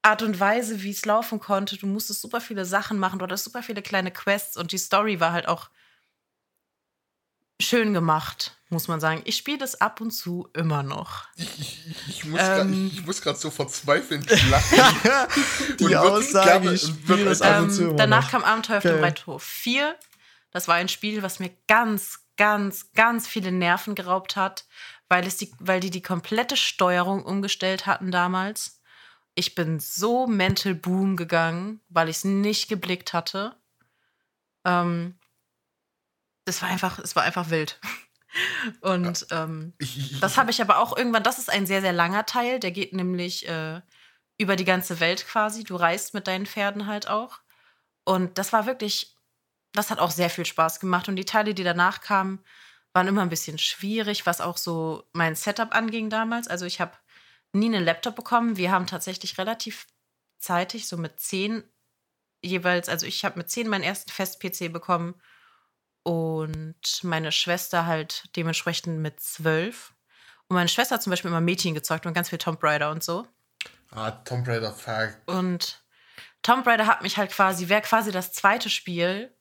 Art 0.05 0.23
und 0.23 0.39
Weise, 0.39 0.83
wie 0.83 0.91
es 0.91 1.05
laufen 1.07 1.41
konnte. 1.41 1.77
Du 1.79 1.87
musstest 1.87 2.21
super 2.21 2.41
viele 2.41 2.65
Sachen 2.65 2.99
machen, 2.99 3.19
du 3.19 3.25
hattest 3.25 3.45
super 3.45 3.63
viele 3.63 3.83
kleine 3.83 4.11
Quests 4.11 4.57
und 4.57 4.73
die 4.73 4.79
Story 4.79 5.19
war 5.21 5.33
halt 5.33 5.49
auch 5.49 5.71
schön 7.61 7.95
gemacht, 7.95 8.57
muss 8.69 8.89
man 8.89 9.01
sagen. 9.01 9.23
Ich 9.25 9.37
spiele 9.37 9.59
das 9.59 9.81
ab 9.81 10.01
und 10.01 10.11
zu 10.11 10.49
immer 10.55 10.83
noch. 10.83 11.25
Ich, 11.37 11.59
ich, 11.59 12.09
ich 12.09 12.25
muss 12.27 12.41
Ähm. 12.41 12.91
gerade 13.23 13.39
so 13.39 13.51
verzweifelnd 13.51 14.29
lachen. 14.51 14.79
Die 15.81 15.85
Und 15.85 15.95
Aussage, 15.95 16.51
gerne- 16.61 16.73
ich 16.75 16.83
spiele 16.83 17.25
das 17.25 17.41
ab 17.43 17.63
und 17.63 17.71
zu 17.71 17.83
immer 17.85 17.95
danach 17.95 18.25
noch. 18.25 18.31
kam 18.33 18.45
Abenteuer 18.45 18.79
auf 18.79 18.83
dem 18.83 18.93
Geil. 18.93 19.05
Reithof 19.05 19.43
4. 19.43 19.95
Das 20.51 20.69
war 20.69 20.75
ein 20.75 20.89
Spiel, 20.89 21.23
was 21.23 21.39
mir 21.39 21.51
ganz, 21.67 22.19
ganz, 22.37 22.93
ganz 22.93 23.27
viele 23.27 23.53
Nerven 23.53 23.95
geraubt 23.95 24.37
hat, 24.37 24.67
weil, 25.09 25.27
es 25.27 25.37
die, 25.37 25.51
weil 25.59 25.81
die 25.81 25.91
die 25.91 26.03
komplette 26.03 26.57
Steuerung 26.57 27.25
umgestellt 27.25 27.87
hatten 27.87 28.11
damals. 28.11 28.81
Ich 29.35 29.55
bin 29.55 29.81
so 29.81 30.27
mental 30.27 30.75
boom 30.75 31.17
gegangen, 31.17 31.81
weil 31.89 32.09
ich 32.09 32.19
es 32.19 32.25
nicht 32.25 32.69
geblickt 32.69 33.13
hatte. 33.13 33.57
Ähm, 34.65 35.19
das 36.45 36.63
war 36.63 36.69
einfach, 36.69 36.99
es 36.99 37.17
war 37.17 37.23
einfach 37.23 37.51
wild. 37.51 37.81
Und 38.81 39.27
ähm, 39.31 39.73
das 40.21 40.37
habe 40.37 40.51
ich 40.51 40.61
aber 40.61 40.79
auch 40.79 40.97
irgendwann, 40.97 41.23
das 41.23 41.39
ist 41.39 41.51
ein 41.51 41.67
sehr, 41.67 41.81
sehr 41.81 41.93
langer 41.93 42.27
Teil, 42.27 42.59
der 42.59 42.73
geht 42.73 42.93
nämlich 42.93 43.49
äh, 43.49 43.81
über 44.39 44.57
die 44.57 44.65
ganze 44.65 45.01
Welt 45.01 45.27
quasi. 45.27 45.65
Du 45.65 45.77
reist 45.77 46.15
mit 46.15 46.27
deinen 46.27 46.47
Pferden 46.47 46.87
halt 46.87 47.09
auch. 47.09 47.41
Und 48.05 48.39
das 48.39 48.53
war 48.53 48.67
wirklich, 48.67 49.17
das 49.73 49.91
hat 49.91 49.99
auch 49.99 50.11
sehr 50.11 50.31
viel 50.31 50.45
Spaß 50.45 50.81
gemacht. 50.81 51.09
Und 51.09 51.17
die 51.17 51.25
Teile, 51.25 51.55
die 51.55 51.65
danach 51.65 52.01
kamen, 52.01 52.41
waren 52.93 53.09
immer 53.09 53.23
ein 53.23 53.29
bisschen 53.29 53.59
schwierig, 53.59 54.27
was 54.27 54.41
auch 54.41 54.57
so 54.57 55.05
mein 55.13 55.35
Setup 55.35 55.75
anging 55.75 56.11
damals. 56.11 56.49
Also 56.49 56.67
ich 56.67 56.81
habe 56.81 56.93
nie 57.55 57.67
einen 57.67 57.85
Laptop 57.85 58.17
bekommen. 58.17 58.57
Wir 58.57 58.71
haben 58.71 58.87
tatsächlich 58.87 59.39
relativ 59.39 59.87
zeitig, 60.39 60.87
so 60.87 60.97
mit 60.97 61.21
zehn 61.21 61.65
jeweils, 62.43 62.89
also 62.89 63.07
ich 63.07 63.25
habe 63.25 63.39
mit 63.39 63.51
zehn 63.51 63.69
meinen 63.69 63.85
ersten 63.85 64.11
Fest-PC 64.11 64.73
bekommen 64.73 65.15
und 66.03 67.03
meine 67.03 67.33
Schwester 67.33 67.87
halt 67.87 68.25
dementsprechend 68.37 69.01
mit 69.01 69.21
zwölf. 69.21 69.95
Und 70.47 70.57
meine 70.57 70.69
Schwester 70.69 70.97
hat 70.97 71.03
zum 71.03 71.11
Beispiel 71.11 71.31
immer 71.31 71.41
Mädchen 71.41 71.75
gezockt 71.75 72.05
und 72.05 72.13
ganz 72.13 72.29
viel 72.29 72.39
Tomb 72.39 72.63
Raider 72.63 72.91
und 72.91 73.03
so. 73.03 73.27
ah, 73.93 74.11
Tomb 74.11 74.47
Raider, 74.47 74.73
fuck. 74.73 75.17
Und 75.27 75.83
Tomb 76.43 76.67
Raider 76.67 76.87
hat 76.87 77.03
mich 77.03 77.17
halt 77.17 77.33
quasi, 77.33 77.71
wäre 77.71 77.81
quasi 77.81 78.13
das 78.13 78.33
zweite 78.33 78.69
Spiel. 78.69 79.35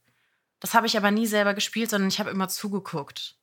Das 0.61 0.73
habe 0.73 0.87
ich 0.87 0.95
aber 0.95 1.11
nie 1.11 1.27
selber 1.27 1.53
gespielt, 1.53 1.89
sondern 1.89 2.07
ich 2.07 2.19
habe 2.19 2.29
immer 2.29 2.47
zugeguckt. 2.47 3.37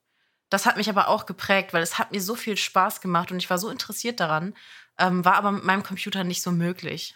Das 0.51 0.65
hat 0.65 0.75
mich 0.75 0.89
aber 0.89 1.07
auch 1.07 1.25
geprägt, 1.25 1.71
weil 1.71 1.81
es 1.81 1.97
hat 1.97 2.11
mir 2.11 2.21
so 2.21 2.35
viel 2.35 2.57
Spaß 2.57 2.99
gemacht 2.99 3.31
und 3.31 3.37
ich 3.37 3.49
war 3.49 3.57
so 3.57 3.69
interessiert 3.69 4.19
daran, 4.19 4.53
ähm, 4.99 5.23
war 5.23 5.35
aber 5.35 5.51
mit 5.51 5.63
meinem 5.63 5.81
Computer 5.81 6.25
nicht 6.25 6.41
so 6.41 6.51
möglich. 6.51 7.15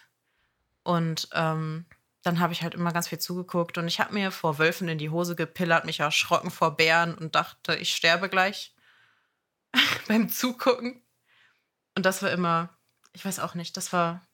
Und 0.84 1.28
ähm, 1.34 1.84
dann 2.22 2.40
habe 2.40 2.54
ich 2.54 2.62
halt 2.62 2.72
immer 2.72 2.92
ganz 2.92 3.08
viel 3.08 3.18
zugeguckt 3.18 3.76
und 3.76 3.88
ich 3.88 4.00
habe 4.00 4.14
mir 4.14 4.30
vor 4.30 4.58
Wölfen 4.58 4.88
in 4.88 4.96
die 4.96 5.10
Hose 5.10 5.36
gepillert, 5.36 5.84
mich 5.84 6.00
erschrocken 6.00 6.50
vor 6.50 6.76
Bären 6.78 7.14
und 7.14 7.34
dachte, 7.34 7.76
ich 7.76 7.94
sterbe 7.94 8.30
gleich 8.30 8.74
beim 10.08 10.30
Zugucken. 10.30 11.02
Und 11.94 12.06
das 12.06 12.22
war 12.22 12.30
immer, 12.30 12.70
ich 13.12 13.22
weiß 13.22 13.38
auch 13.40 13.54
nicht, 13.54 13.76
das 13.76 13.92
war. 13.92 14.26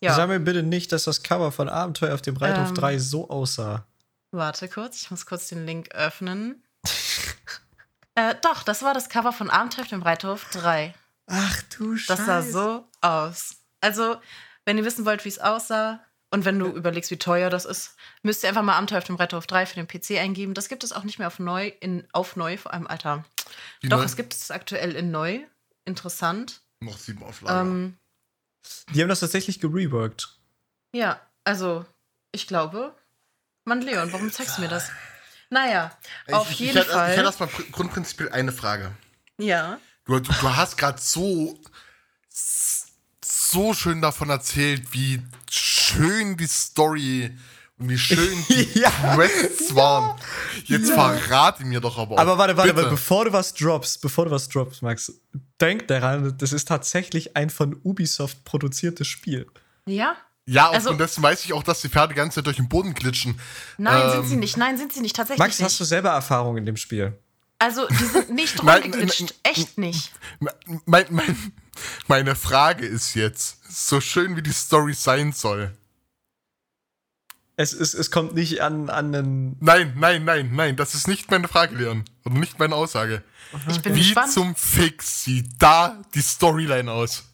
Ja. 0.00 0.14
Sag 0.14 0.28
mir 0.28 0.38
bitte 0.38 0.62
nicht, 0.62 0.92
dass 0.92 1.02
das 1.02 1.24
Cover 1.24 1.50
von 1.50 1.68
Abenteuer 1.68 2.14
auf 2.14 2.22
dem 2.22 2.36
Reithof 2.36 2.68
Ähm. 2.68 2.74
3 2.76 2.98
so 3.00 3.28
aussah. 3.28 3.89
Warte 4.32 4.68
kurz, 4.68 5.02
ich 5.02 5.10
muss 5.10 5.26
kurz 5.26 5.48
den 5.48 5.66
Link 5.66 5.90
öffnen. 5.92 6.62
äh, 8.14 8.34
doch, 8.42 8.62
das 8.62 8.82
war 8.82 8.94
das 8.94 9.08
Cover 9.08 9.32
von 9.32 9.50
Abenteuer 9.50 9.82
auf 9.84 9.88
dem 9.88 10.02
Reithof 10.02 10.48
3. 10.50 10.94
Ach 11.26 11.62
du 11.76 11.96
Scheiße. 11.96 12.16
Das 12.16 12.26
sah 12.26 12.42
so 12.42 12.88
aus. 13.00 13.56
Also, 13.80 14.20
wenn 14.64 14.78
ihr 14.78 14.84
wissen 14.84 15.04
wollt, 15.04 15.24
wie 15.24 15.28
es 15.28 15.38
aussah 15.38 16.04
und 16.30 16.44
wenn 16.44 16.58
du 16.58 16.66
überlegst, 16.66 17.10
wie 17.10 17.18
teuer 17.18 17.50
das 17.50 17.64
ist, 17.64 17.96
müsst 18.22 18.42
ihr 18.42 18.48
einfach 18.48 18.62
mal 18.62 18.76
Abenteuer 18.76 18.98
auf 18.98 19.04
dem 19.04 19.16
Reithof 19.16 19.46
3 19.46 19.66
für 19.66 19.82
den 19.82 19.88
PC 19.88 20.18
eingeben. 20.20 20.54
Das 20.54 20.68
gibt 20.68 20.84
es 20.84 20.92
auch 20.92 21.04
nicht 21.04 21.18
mehr 21.18 21.28
auf 21.28 21.38
neu, 21.38 21.68
in, 21.80 22.06
auf 22.12 22.36
neu, 22.36 22.56
vor 22.56 22.72
allem, 22.72 22.86
Alter. 22.86 23.24
Wie 23.80 23.88
Doch, 23.88 23.98
neu? 23.98 24.04
es 24.04 24.16
gibt 24.16 24.34
es 24.34 24.50
aktuell 24.50 24.94
in 24.94 25.10
neu. 25.10 25.40
Interessant. 25.84 26.60
Noch 26.80 26.98
sieben 26.98 27.22
Auflagen. 27.22 27.68
Ähm, 27.68 27.98
Die 28.94 29.00
haben 29.02 29.08
das 29.08 29.20
tatsächlich 29.20 29.60
gereworked. 29.60 30.28
ja, 30.92 31.20
also, 31.44 31.84
ich 32.32 32.46
glaube. 32.46 32.94
Mann, 33.64 33.80
Leon, 33.82 34.12
warum 34.12 34.30
zeigst 34.32 34.58
du 34.58 34.62
mir 34.62 34.68
das? 34.68 34.90
Naja, 35.50 35.90
auf 36.30 36.50
ich, 36.50 36.60
jeden 36.60 36.76
ich, 36.78 36.84
hätte- 36.84 36.92
Fall. 36.92 37.10
Ich 37.10 37.16
hätte 37.16 37.26
erstmal 37.26 37.48
pr- 37.48 37.70
grundprinzipiell 37.72 38.30
eine 38.30 38.52
Frage. 38.52 38.92
ja. 39.38 39.78
Du, 40.06 40.18
du, 40.18 40.32
du 40.32 40.56
hast 40.56 40.76
gerade 40.76 41.00
so, 41.00 41.56
so 43.24 43.74
schön 43.74 44.00
davon 44.00 44.30
erzählt, 44.30 44.92
wie 44.92 45.22
schön 45.50 46.36
die 46.36 46.46
Story 46.46 47.36
und 47.78 47.88
wie 47.90 47.98
schön 47.98 48.44
die 48.48 48.68
Ja. 48.78 48.90
Quests 49.14 49.74
waren. 49.74 50.18
Jetzt 50.64 50.90
verrate 50.90 51.64
mir 51.64 51.80
doch 51.80 51.96
aber 51.98 52.16
auch. 52.16 52.18
Aber 52.18 52.38
warte, 52.38 52.56
warte, 52.56 52.70
aber 52.70 52.90
bevor 52.90 53.24
du 53.26 53.32
was 53.32 53.54
droppst, 53.54 54.00
bevor 54.00 54.24
du 54.24 54.30
was 54.32 54.48
droppst, 54.48 54.82
Max, 54.82 55.12
denk 55.60 55.86
daran, 55.88 56.36
das 56.38 56.52
ist 56.52 56.66
tatsächlich 56.66 57.36
ein 57.36 57.50
von 57.50 57.78
Ubisoft 57.84 58.44
produziertes 58.44 59.06
Spiel. 59.06 59.46
Ja? 59.86 60.16
Ja, 60.52 60.66
also- 60.70 60.78
aufgrund 60.90 61.00
dessen 61.00 61.22
weiß 61.22 61.44
ich 61.44 61.52
auch, 61.52 61.62
dass 61.62 61.80
die 61.80 61.88
Pferde 61.88 62.14
die 62.14 62.16
ganze 62.16 62.36
Zeit 62.36 62.46
durch 62.46 62.56
den 62.56 62.68
Boden 62.68 62.92
glitschen. 62.94 63.38
Nein, 63.78 64.02
Ähm, 64.02 64.10
sind 64.12 64.26
sie 64.28 64.36
nicht. 64.36 64.56
Nein, 64.56 64.76
sind 64.78 64.92
sie 64.92 65.00
nicht. 65.00 65.14
Tatsächlich 65.14 65.38
Max, 65.38 65.58
nicht. 65.58 65.64
hast 65.64 65.78
du 65.78 65.84
selber 65.84 66.10
Erfahrung 66.10 66.56
in 66.56 66.66
dem 66.66 66.76
Spiel? 66.76 67.16
Also, 67.58 67.86
die 67.88 67.94
sind 68.06 68.30
nicht 68.30 68.58
rumgeglitscht. 68.62 69.34
Echt 69.44 69.78
nicht. 69.78 70.10
Mein, 70.86 71.04
mein, 71.10 71.52
meine 72.08 72.34
Frage 72.34 72.84
ist 72.86 73.14
jetzt, 73.14 73.58
so 73.68 74.00
schön 74.00 74.34
wie 74.36 74.42
die 74.42 74.52
Story 74.52 74.94
sein 74.94 75.32
soll. 75.32 75.76
Es, 77.56 77.72
es, 77.74 77.92
es 77.92 78.10
kommt 78.10 78.34
nicht 78.34 78.62
an, 78.62 78.88
an 78.88 79.14
einen. 79.14 79.56
Nein, 79.60 79.92
nein, 79.98 80.24
nein, 80.24 80.50
nein, 80.54 80.76
das 80.76 80.94
ist 80.94 81.06
nicht 81.06 81.30
meine 81.30 81.46
Frage, 81.46 81.76
Leon. 81.76 82.04
Und 82.24 82.34
nicht 82.34 82.58
meine 82.58 82.74
Aussage. 82.74 83.22
Ich 83.68 83.82
bin 83.82 83.94
Wie 83.94 84.00
gespannt. 84.00 84.32
zum 84.32 84.54
Fix 84.56 85.24
sieht 85.24 85.50
da 85.58 86.00
die 86.14 86.22
Storyline 86.22 86.90
aus? 86.90 87.24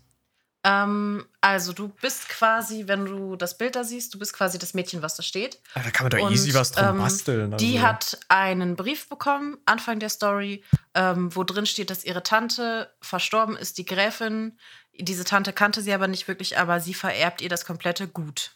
Ähm, 0.67 1.25
also, 1.41 1.73
du 1.73 1.89
bist 1.89 2.29
quasi, 2.29 2.89
wenn 2.89 3.05
du 3.05 3.37
das 3.37 3.57
Bild 3.57 3.77
da 3.77 3.85
siehst, 3.85 4.13
du 4.13 4.19
bist 4.19 4.33
quasi 4.33 4.59
das 4.59 4.75
Mädchen, 4.75 5.01
was 5.01 5.15
da 5.15 5.23
steht. 5.23 5.61
Ah, 5.75 5.81
da 5.85 5.91
kann 5.93 6.05
man 6.05 6.11
doch 6.11 6.27
Und, 6.27 6.33
easy 6.33 6.53
was 6.55 6.73
drum 6.73 6.89
ähm, 6.89 6.99
basteln. 6.99 7.57
Die 7.59 7.77
also. 7.77 7.87
hat 7.87 8.19
einen 8.29 8.75
Brief 8.75 9.09
bekommen, 9.09 9.59
Anfang 9.65 10.01
der 10.01 10.09
Story, 10.09 10.65
ähm, 10.95 11.35
wo 11.37 11.45
drin 11.45 11.67
steht, 11.67 11.91
dass 11.91 12.05
ihre 12.05 12.25
Tante 12.25 12.93
verstorben 13.01 13.57
ist, 13.57 13.79
die 13.79 13.85
Gräfin. 13.85 14.59
Diese 14.99 15.23
Tante 15.23 15.53
kannte 15.53 15.83
sie 15.83 15.93
aber 15.93 16.09
nicht 16.09 16.27
wirklich, 16.27 16.59
aber 16.59 16.81
sie 16.81 16.95
vererbt 16.95 17.43
ihr 17.43 17.49
das 17.49 17.65
komplette 17.65 18.09
Gut. 18.09 18.51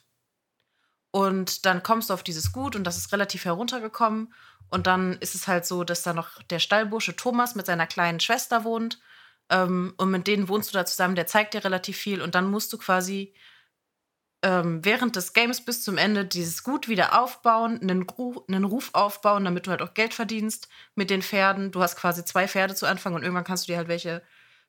Und 1.13 1.65
dann 1.65 1.85
kommst 1.85 2.11
du 2.11 2.15
auf 2.15 2.25
dieses 2.25 2.51
Gut 2.51 2.75
und 2.75 2.83
das 2.83 2.97
ist 2.97 3.13
relativ 3.13 3.45
heruntergekommen. 3.45 4.35
Und 4.69 4.89
dann 4.89 5.15
ist 5.19 5.37
es 5.37 5.47
halt 5.47 5.65
so, 5.65 5.85
dass 5.85 6.03
da 6.03 6.13
noch 6.13 6.43
der 6.45 6.59
Stallbursche 6.59 7.15
Thomas 7.15 7.55
mit 7.55 7.67
seiner 7.67 7.87
kleinen 7.87 8.19
Schwester 8.19 8.65
wohnt. 8.65 8.99
Ähm, 9.51 9.95
und 9.97 10.11
mit 10.11 10.27
denen 10.27 10.49
wohnst 10.49 10.73
du 10.73 10.79
da 10.79 10.87
zusammen, 10.87 11.17
der 11.17 11.27
zeigt 11.27 11.55
dir 11.55 11.65
relativ 11.65 11.97
viel. 11.97 12.23
Und 12.23 12.35
dann 12.35 12.51
musst 12.51 12.73
du 12.73 12.79
quasi 12.79 13.35
ähm, 14.43 14.85
während 14.85 15.17
des 15.17 15.33
Games 15.33 15.65
bis 15.65 15.83
zum 15.83 15.99
Ende 15.99 16.25
dieses 16.25 16.63
Gut 16.63 16.89
wieder 16.89 17.21
aufbauen, 17.21 17.81
einen, 17.83 18.07
einen 18.49 18.65
Ruf 18.65 18.91
aufbauen, 18.95 19.45
damit 19.45 19.67
du 19.67 19.71
halt 19.71 19.83
auch 19.83 19.95
Geld 19.95 20.15
verdienst 20.15 20.69
mit 20.95 21.11
den 21.11 21.23
Pferden. 21.23 21.73
Du 21.73 21.83
hast 21.83 21.97
quasi 21.97 22.25
zwei 22.25 22.49
Pferde 22.49 22.75
zu 22.75 22.87
Anfang 22.87 23.15
und 23.15 23.23
irgendwann 23.23 23.45
kannst 23.45 23.69
du 23.69 23.73
dir 23.73 23.77
halt 23.77 23.89
welche, 23.89 24.23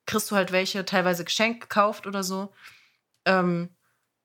kriegst 0.06 0.30
du 0.32 0.36
halt 0.36 0.52
welche, 0.52 0.84
teilweise 0.84 1.24
geschenkt 1.24 1.62
gekauft 1.62 2.06
oder 2.08 2.24
so. 2.24 2.52
Ähm, 3.26 3.70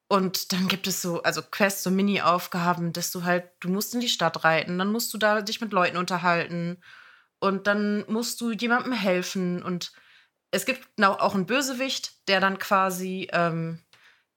und 0.08 0.52
dann 0.52 0.68
gibt 0.68 0.86
es 0.86 1.02
so, 1.02 1.22
also 1.22 1.42
Quests, 1.42 1.82
so 1.82 1.90
Mini-Aufgaben, 1.90 2.92
dass 2.92 3.10
du 3.10 3.24
halt, 3.24 3.50
du 3.60 3.68
musst 3.68 3.94
in 3.94 4.00
die 4.00 4.08
Stadt 4.08 4.44
reiten, 4.44 4.78
dann 4.78 4.92
musst 4.92 5.12
du 5.12 5.18
da 5.18 5.42
dich 5.42 5.60
mit 5.60 5.72
Leuten 5.72 5.96
unterhalten 5.96 6.78
und 7.40 7.66
dann 7.66 8.04
musst 8.08 8.40
du 8.40 8.52
jemandem 8.52 8.92
helfen. 8.92 9.62
Und 9.62 9.92
es 10.56 10.64
gibt 10.64 10.88
auch 11.02 11.34
einen 11.34 11.46
Bösewicht, 11.46 12.26
der 12.28 12.40
dann 12.40 12.58
quasi 12.58 13.28
ähm, 13.32 13.78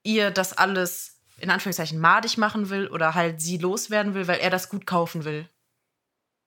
ihr 0.03 0.31
das 0.31 0.53
alles 0.53 1.21
in 1.37 1.49
Anführungszeichen 1.49 1.97
madig 1.97 2.37
machen 2.37 2.69
will 2.69 2.87
oder 2.87 3.15
halt 3.15 3.41
sie 3.41 3.57
loswerden 3.57 4.13
will, 4.13 4.27
weil 4.27 4.39
er 4.39 4.49
das 4.49 4.67
gut 4.67 4.85
kaufen 4.85 5.23
will. 5.23 5.47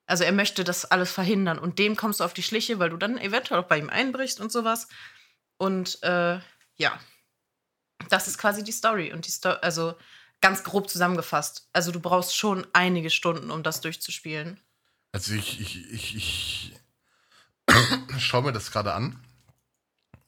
Also 0.07 0.25
er 0.25 0.33
möchte 0.33 0.63
das 0.63 0.85
alles 0.85 1.11
verhindern 1.11 1.59
und 1.59 1.79
dem 1.79 1.97
kommst 1.97 2.21
du 2.21 2.25
auf 2.25 2.35
die 2.35 2.43
Schliche, 2.43 2.79
weil 2.79 2.91
du 2.91 2.99
dann 2.99 3.17
eventuell 3.17 3.61
auch 3.61 3.67
bei 3.67 3.79
ihm 3.79 3.89
einbrichst 3.89 4.41
und 4.41 4.53
sowas. 4.53 4.89
Und 5.57 6.03
äh, 6.03 6.39
ja, 6.77 7.01
das 8.11 8.29
ist 8.29 8.37
quasi 8.37 8.63
die 8.63 8.73
Story 8.73 9.13
und 9.13 9.27
die 9.27 9.31
Sto 9.31 9.51
also 9.51 9.95
ganz 10.43 10.65
grob 10.65 10.91
zusammengefasst. 10.91 11.71
Also 11.73 11.93
du 11.93 12.01
brauchst 12.01 12.37
schon 12.37 12.67
einige 12.75 13.09
Stunden, 13.09 13.51
um 13.51 13.63
das 13.63 13.81
durchzuspielen. 13.81 14.61
Also 15.13 15.33
ich, 15.33 15.61
ich, 15.61 15.91
ich, 15.91 16.15
ich 16.17 16.75
schaue 18.19 18.43
mir 18.43 18.53
das 18.53 18.71
gerade 18.71 18.93
an. 18.93 19.19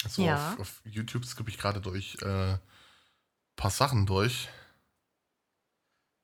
So 0.09 0.23
ja. 0.23 0.53
auf, 0.53 0.61
auf, 0.61 0.83
YouTube 0.85 1.25
skippe 1.25 1.51
ich 1.51 1.59
gerade 1.59 1.81
durch 1.81 2.17
ein 2.23 2.55
äh, 2.55 2.59
paar 3.57 3.71
Sachen 3.71 4.07
durch. 4.07 4.49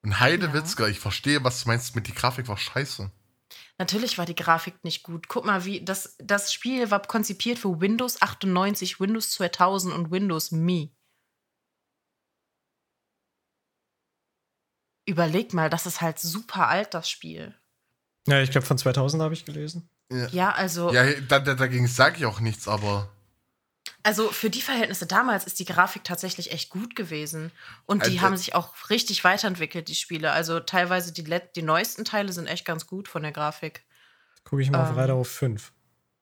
Und 0.03 0.18
Heidewitzka, 0.18 0.85
ja. 0.85 0.89
ich 0.89 0.99
verstehe, 0.99 1.45
was 1.45 1.62
du 1.62 1.68
meinst 1.68 1.95
mit 1.95 2.07
die 2.07 2.14
Grafik 2.14 2.49
war 2.49 2.57
scheiße. 2.57 3.11
Natürlich 3.78 4.18
war 4.18 4.26
die 4.26 4.35
Grafik 4.35 4.83
nicht 4.85 5.03
gut. 5.03 5.28
Guck 5.28 5.45
mal, 5.45 5.64
wie 5.64 5.85
das, 5.85 6.16
das 6.18 6.53
Spiel 6.53 6.91
war 6.91 7.03
konzipiert 7.03 7.59
für 7.59 7.81
Windows 7.81 8.20
98, 8.20 9.01
Windows 9.01 9.31
2000 9.31 9.95
und 9.95 10.11
Windows 10.11 10.53
Me. 10.53 10.91
Überleg 15.07 15.55
mal, 15.55 15.70
das 15.70 15.87
ist 15.87 16.01
halt 16.01 16.18
super 16.18 16.68
alt, 16.68 16.95
das 16.95 17.09
Spiel. 17.09 17.55
Ja, 18.26 18.41
ich 18.43 18.51
glaube, 18.51 18.66
von 18.66 18.78
2000 18.78 19.22
habe 19.22 19.35
ich 19.35 19.45
gelesen. 19.45 19.89
Ja, 20.12 20.28
ja 20.28 20.51
also. 20.53 20.93
Ja, 20.93 21.05
dagegen 21.20 21.89
sage 21.89 22.18
ich 22.18 22.26
auch 22.26 22.41
nichts, 22.41 22.68
aber 22.68 23.11
also 24.03 24.28
für 24.30 24.51
die 24.51 24.62
Verhältnisse 24.62 25.07
damals 25.07 25.45
ist 25.45 25.59
die 25.59 25.64
Grafik 25.64 26.05
tatsächlich 26.05 26.53
echt 26.53 26.70
gut 26.70 26.97
gewesen. 26.97 27.53
Und 27.86 28.07
die 28.07 28.12
Also- 28.12 28.20
haben 28.22 28.36
sich 28.36 28.55
auch 28.55 28.74
richtig 28.91 29.24
weiterentwickelt, 29.24 29.88
die 29.88 29.95
Spiele. 29.95 30.32
Also 30.32 30.61
teilweise 30.61 31.12
die, 31.12 31.24
die 31.55 31.62
neuesten 31.62 32.05
Teile 32.05 32.32
sind 32.32 32.47
echt 32.47 32.64
ganz 32.64 32.86
gut 32.86 33.09
von 33.09 33.22
der 33.22 33.32
Grafik. 33.32 33.84
Gucke 34.45 34.62
ich 34.62 34.70
mal 34.70 34.82
auf 34.82 34.91
Ähm, 34.91 34.95
Reiterhof 34.99 35.28
5. 35.28 35.72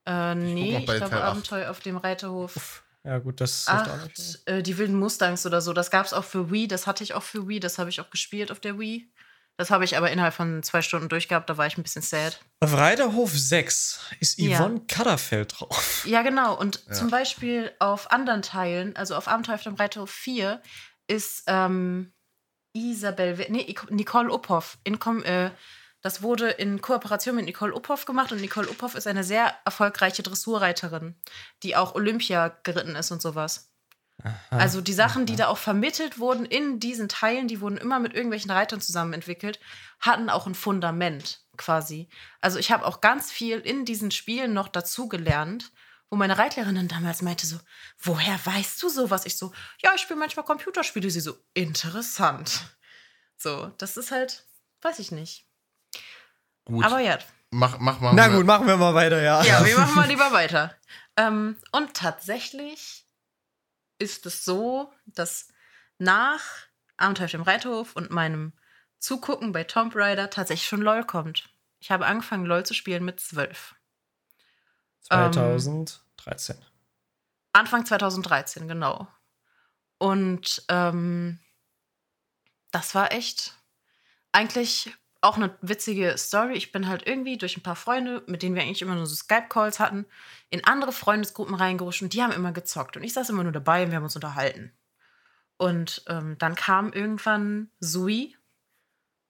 Äh, 0.07 0.35
nee, 0.35 0.79
ich 0.79 0.87
bei 0.87 0.97
glaube. 0.99 1.23
Abenteuer 1.23 1.71
auf 1.71 1.81
dem 1.81 1.97
Reiterhof. 1.99 2.83
Ja, 3.05 3.19
gut, 3.19 3.41
das 3.41 3.61
ist 3.61 3.69
auch 3.71 4.05
nicht. 4.05 4.19
8, 4.47 4.49
äh, 4.49 4.62
die 4.62 4.77
wilden 4.77 4.99
Mustangs 4.99 5.47
oder 5.47 5.61
so. 5.61 5.73
Das 5.73 5.91
gab 5.91 6.05
es 6.07 6.12
auch 6.12 6.25
für 6.25 6.51
Wii, 6.51 6.66
das 6.69 6.87
hatte 6.87 7.05
ich 7.05 7.14
auch 7.14 7.23
für 7.23 7.47
Wii, 7.49 7.61
das 7.61 7.79
habe 7.79 7.91
ich 7.91 8.01
auch 8.01 8.11
gespielt 8.11 8.51
auf 8.51 8.61
der 8.61 8.79
Wii. 8.79 9.09
Das 9.59 9.71
habe 9.73 9.85
ich 9.85 9.97
aber 9.97 10.11
innerhalb 10.13 10.35
von 10.35 10.63
zwei 10.63 10.83
Stunden 10.83 11.09
durchgehabt, 11.09 11.51
da 11.51 11.59
war 11.59 11.67
ich 11.67 11.77
ein 11.77 11.83
bisschen 11.83 12.01
sad. 12.01 12.41
Auf 12.61 12.75
Reiterhof 12.75 13.33
6 13.37 14.01
ist 14.21 14.39
Ja. 14.39 14.61
Yvonne 14.61 14.81
Kadderfeld 14.87 15.55
drauf. 15.59 16.05
Ja, 16.07 16.23
genau. 16.23 16.57
Und 16.57 16.85
Ja. 16.87 16.93
zum 16.95 17.11
Beispiel 17.11 17.73
auf 17.81 18.11
anderen 18.13 18.43
Teilen, 18.43 18.95
also 18.97 19.17
auf 19.17 19.27
Abenteuer 19.27 19.57
auf 19.57 19.65
dem 19.65 19.75
Reiterhof 19.75 20.11
4, 20.11 20.63
ist 21.09 21.43
ähm, 21.49 22.13
Isabel, 22.73 23.47
nee, 23.49 23.75
Nicole 23.91 24.33
Uphoff. 24.33 24.79
In, 24.85 25.01
äh, 25.25 25.51
das 26.03 26.23
wurde 26.23 26.51
in 26.51 26.81
Kooperation 26.81 27.35
mit 27.35 27.47
Nicole 27.47 27.75
Uphoff 27.75 28.05
gemacht 28.05 28.31
und 28.31 28.41
Nicole 28.41 28.69
Uphoff 28.69 28.95
ist 28.95 29.09
eine 29.09 29.25
sehr 29.25 29.53
erfolgreiche 29.65 30.23
Dressurreiterin, 30.23 31.17
die 31.65 31.75
auch 31.75 31.97
Olympia 31.97 32.49
geritten 32.63 32.95
ist 32.95 33.11
und 33.11 33.21
sowas. 33.21 33.68
Also 34.51 34.81
die 34.81 34.93
Sachen, 34.93 35.27
die 35.27 35.37
da 35.37 35.47
auch 35.47 35.59
vermittelt 35.59 36.19
wurden 36.19 36.45
in 36.45 36.81
diesen 36.81 37.09
Teilen, 37.09 37.49
die 37.49 37.61
wurden 37.61 37.77
immer 37.77 38.01
mit 38.01 38.14
irgendwelchen 38.14 38.51
Reitern 38.51 38.81
zusammen 38.81 39.12
entwickelt, 39.12 39.61
hatten 40.01 40.29
auch 40.29 40.47
ein 40.47 40.55
Fundament 40.55 41.41
quasi. 41.57 42.09
Also 42.41 42.59
ich 42.59 42.73
habe 42.73 42.85
auch 42.85 43.01
ganz 43.01 43.31
viel 43.31 43.59
in 43.59 43.85
diesen 43.85 44.11
Spielen 44.11 44.53
noch 44.53 44.69
dazu 44.69 45.09
gelernt, 45.09 45.71
wo 46.11 46.16
meine 46.16 46.39
Reitlehrerin 46.39 46.75
dann 46.75 46.89
damals 46.89 47.23
meinte 47.23 47.47
so, 47.47 47.59
woher 47.99 48.39
weißt 48.45 48.83
du 48.83 48.89
sowas? 48.89 49.27
Ich 49.27 49.37
so, 49.37 49.53
ja, 49.83 49.93
ich 49.95 50.01
spiele 50.01 50.19
manchmal 50.19 50.45
Computerspiele. 50.45 51.11
Sie 51.11 51.21
so, 51.21 51.37
interessant. 51.55 52.61
So, 53.37 53.69
das 53.79 53.97
ist 53.97 54.11
halt, 54.11 54.47
weiß 54.83 54.99
ich 54.99 55.12
nicht. 55.12 55.47
Gut. 56.64 56.85
Aber 56.85 57.01
ja, 57.01 57.19
mach, 57.51 57.79
mach 57.79 58.01
mal. 58.01 58.14
Na 58.14 58.29
gut, 58.29 58.47
machen 58.47 58.66
wir 58.66 58.77
mal 58.77 58.95
weiter, 58.95 59.23
ja. 59.23 59.43
ja, 59.43 59.64
wir 59.64 59.79
machen 59.79 59.95
mal 59.95 60.09
lieber 60.09 60.33
weiter. 60.33 60.75
Ähm, 61.16 61.57
und 61.73 61.95
tatsächlich 61.95 63.08
ist 63.99 64.26
es 64.26 64.44
so, 64.44 64.92
dass 65.07 65.49
nach 65.99 66.42
Abenteuer 66.96 67.26
auf 67.26 67.30
dem 67.30 67.42
Reiterhof 67.42 67.96
und 67.96 68.11
meinem 68.11 68.53
Zugucken 68.99 69.53
bei 69.53 69.64
Tomb 69.64 69.94
Raider 69.94 70.30
tatsächlich 70.30 70.68
schon 70.68 70.82
LOL 70.82 71.05
kommt. 71.05 71.49
Ich 71.80 71.90
habe 71.90 72.07
angefangen, 72.07 72.44
LOL 72.44 72.66
zu 72.66 72.74
spielen 72.74 73.05
mit 73.05 73.20
zwölf. 73.20 73.76
2013. 75.03 76.57
Anfang 77.53 77.86
2013, 77.86 78.68
genau. 78.68 79.09
Und 79.99 80.64
ähm, 80.68 81.40
das 82.70 82.94
war 82.94 83.12
echt 83.12 83.57
eigentlich 84.32 84.92
auch 85.21 85.37
eine 85.37 85.57
witzige 85.61 86.16
Story. 86.16 86.55
Ich 86.55 86.71
bin 86.71 86.87
halt 86.89 87.07
irgendwie 87.07 87.37
durch 87.39 87.57
ein 87.57 87.62
paar 87.62 87.77
Freunde, 87.77 88.23
mit 88.27 88.43
denen 88.43 88.55
wir 88.55 88.62
eigentlich 88.62 88.83
immer 88.83 88.95
nur 88.95 89.07
so 89.07 89.14
Skype-Calls 89.16 89.81
hatten, 89.81 90.07
in 90.51 90.64
andere 90.64 90.93
Freundesgruppen 90.93 91.55
reingerutscht 91.55 92.03
und 92.03 92.12
die 92.12 92.23
haben 92.23 92.33
immer 92.33 92.53
gezockt. 92.53 92.97
Und 92.97 93.03
ich 93.03 93.12
saß 93.14 93.31
immer 93.31 93.43
nur 93.43 93.53
dabei 93.53 93.83
und 93.85 93.91
wir 93.91 93.97
haben 93.97 94.05
uns 94.05 94.14
unterhalten. 94.14 94.73
Und 95.57 96.05
ähm, 96.07 96.37
dann 96.39 96.55
kam 96.55 96.93
irgendwann 96.93 97.71
Sui 97.81 98.37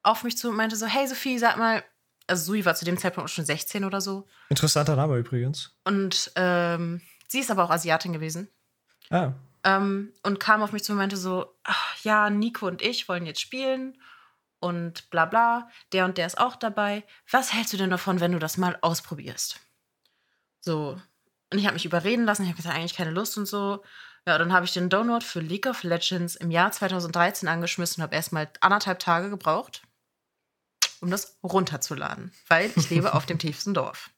auf 0.02 0.24
mich 0.24 0.36
zu 0.36 0.50
und 0.50 0.56
meinte 0.56 0.76
so: 0.76 0.86
Hey 0.86 1.06
Sophie, 1.06 1.38
sag 1.38 1.56
mal, 1.56 1.82
also 2.26 2.44
Sui 2.44 2.64
war 2.66 2.74
zu 2.74 2.84
dem 2.84 2.98
Zeitpunkt 2.98 3.30
auch 3.30 3.32
schon 3.32 3.46
16 3.46 3.84
oder 3.84 4.02
so. 4.02 4.26
Interessanter 4.50 4.94
Name 4.94 5.16
übrigens. 5.16 5.74
Und 5.84 6.30
ähm, 6.36 7.00
sie 7.28 7.40
ist 7.40 7.50
aber 7.50 7.64
auch 7.64 7.70
Asiatin 7.70 8.12
gewesen. 8.12 8.48
Ah, 9.08 9.32
Ähm, 9.64 10.12
und 10.22 10.38
kam 10.38 10.62
auf 10.62 10.72
mich 10.72 10.84
zu 10.84 10.92
und 10.92 10.98
meinte 10.98 11.16
so, 11.16 11.54
ja, 12.02 12.28
Nico 12.28 12.66
und 12.66 12.82
ich 12.82 13.08
wollen 13.08 13.24
jetzt 13.24 13.40
spielen 13.40 13.96
und 14.60 15.10
bla 15.10 15.24
bla, 15.24 15.68
der 15.92 16.04
und 16.04 16.18
der 16.18 16.26
ist 16.26 16.38
auch 16.38 16.56
dabei. 16.56 17.04
Was 17.30 17.52
hältst 17.52 17.72
du 17.72 17.76
denn 17.76 17.90
davon, 17.90 18.20
wenn 18.20 18.32
du 18.32 18.38
das 18.38 18.56
mal 18.56 18.78
ausprobierst? 18.80 19.60
So. 20.60 21.00
Und 21.50 21.58
ich 21.58 21.64
habe 21.64 21.74
mich 21.74 21.84
überreden 21.86 22.24
lassen, 22.24 22.42
ich 22.42 22.48
habe 22.48 22.56
gesagt, 22.56 22.76
eigentlich 22.76 22.94
keine 22.94 23.10
Lust 23.10 23.38
und 23.38 23.46
so. 23.46 23.82
Ja, 24.26 24.36
dann 24.36 24.52
habe 24.52 24.66
ich 24.66 24.72
den 24.72 24.90
Download 24.90 25.24
für 25.24 25.40
League 25.40 25.66
of 25.66 25.82
Legends 25.82 26.36
im 26.36 26.50
Jahr 26.50 26.70
2013 26.70 27.48
angeschmissen 27.48 28.00
und 28.00 28.04
habe 28.04 28.16
erstmal 28.16 28.50
anderthalb 28.60 28.98
Tage 28.98 29.30
gebraucht, 29.30 29.82
um 31.00 31.10
das 31.10 31.38
runterzuladen, 31.42 32.32
weil 32.48 32.70
ich 32.76 32.90
lebe 32.90 33.14
auf 33.14 33.24
dem 33.24 33.38
tiefsten 33.38 33.72
Dorf. 33.72 34.10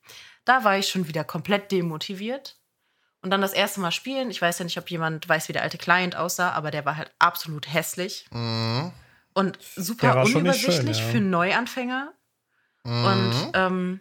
Da 0.44 0.64
war 0.64 0.76
ich 0.78 0.88
schon 0.88 1.06
wieder 1.06 1.22
komplett 1.22 1.70
demotiviert. 1.70 2.56
Und 3.22 3.30
dann 3.30 3.42
das 3.42 3.52
erste 3.52 3.80
Mal 3.80 3.92
spielen. 3.92 4.30
Ich 4.30 4.40
weiß 4.40 4.58
ja 4.60 4.64
nicht, 4.64 4.78
ob 4.78 4.90
jemand 4.90 5.28
weiß, 5.28 5.48
wie 5.48 5.52
der 5.52 5.62
alte 5.62 5.76
Client 5.76 6.16
aussah, 6.16 6.52
aber 6.52 6.70
der 6.70 6.86
war 6.86 6.96
halt 6.96 7.12
absolut 7.18 7.70
hässlich 7.70 8.24
Mhm. 8.30 8.92
Und 9.32 9.58
super 9.76 10.22
unübersichtlich 10.24 10.96
schön, 10.96 11.06
ja. 11.06 11.12
für 11.12 11.20
Neuanfänger. 11.20 12.12
Mhm. 12.84 13.04
Und 13.04 13.50
ähm, 13.54 14.00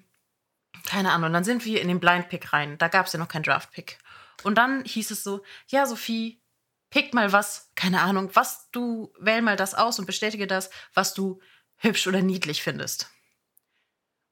keine 0.86 1.11
Ahnung, 1.11 1.34
dann 1.34 1.43
sind 1.43 1.65
wir 1.65 1.82
in 1.82 1.88
den 1.88 1.99
Blind 1.99 2.30
Pick 2.30 2.53
rein. 2.53 2.77
Da 2.77 2.88
gab 2.88 3.05
es 3.05 3.13
ja 3.13 3.19
noch 3.19 3.27
keinen 3.27 3.43
Draft 3.43 3.71
Pick. 3.71 3.99
Und 4.43 4.57
dann 4.57 4.84
hieß 4.86 5.11
es 5.11 5.23
so: 5.23 5.43
Ja, 5.67 5.86
Sophie, 5.86 6.41
pick 6.89 7.13
mal 7.13 7.32
was, 7.32 7.69
keine 7.75 8.01
Ahnung, 8.01 8.30
was 8.34 8.69
du, 8.71 9.13
wähl 9.19 9.41
mal 9.41 9.55
das 9.55 9.75
aus 9.75 9.99
und 9.99 10.05
bestätige 10.05 10.47
das, 10.47 10.69
was 10.93 11.13
du 11.13 11.41
hübsch 11.77 12.07
oder 12.07 12.21
niedlich 12.21 12.63
findest. 12.63 13.09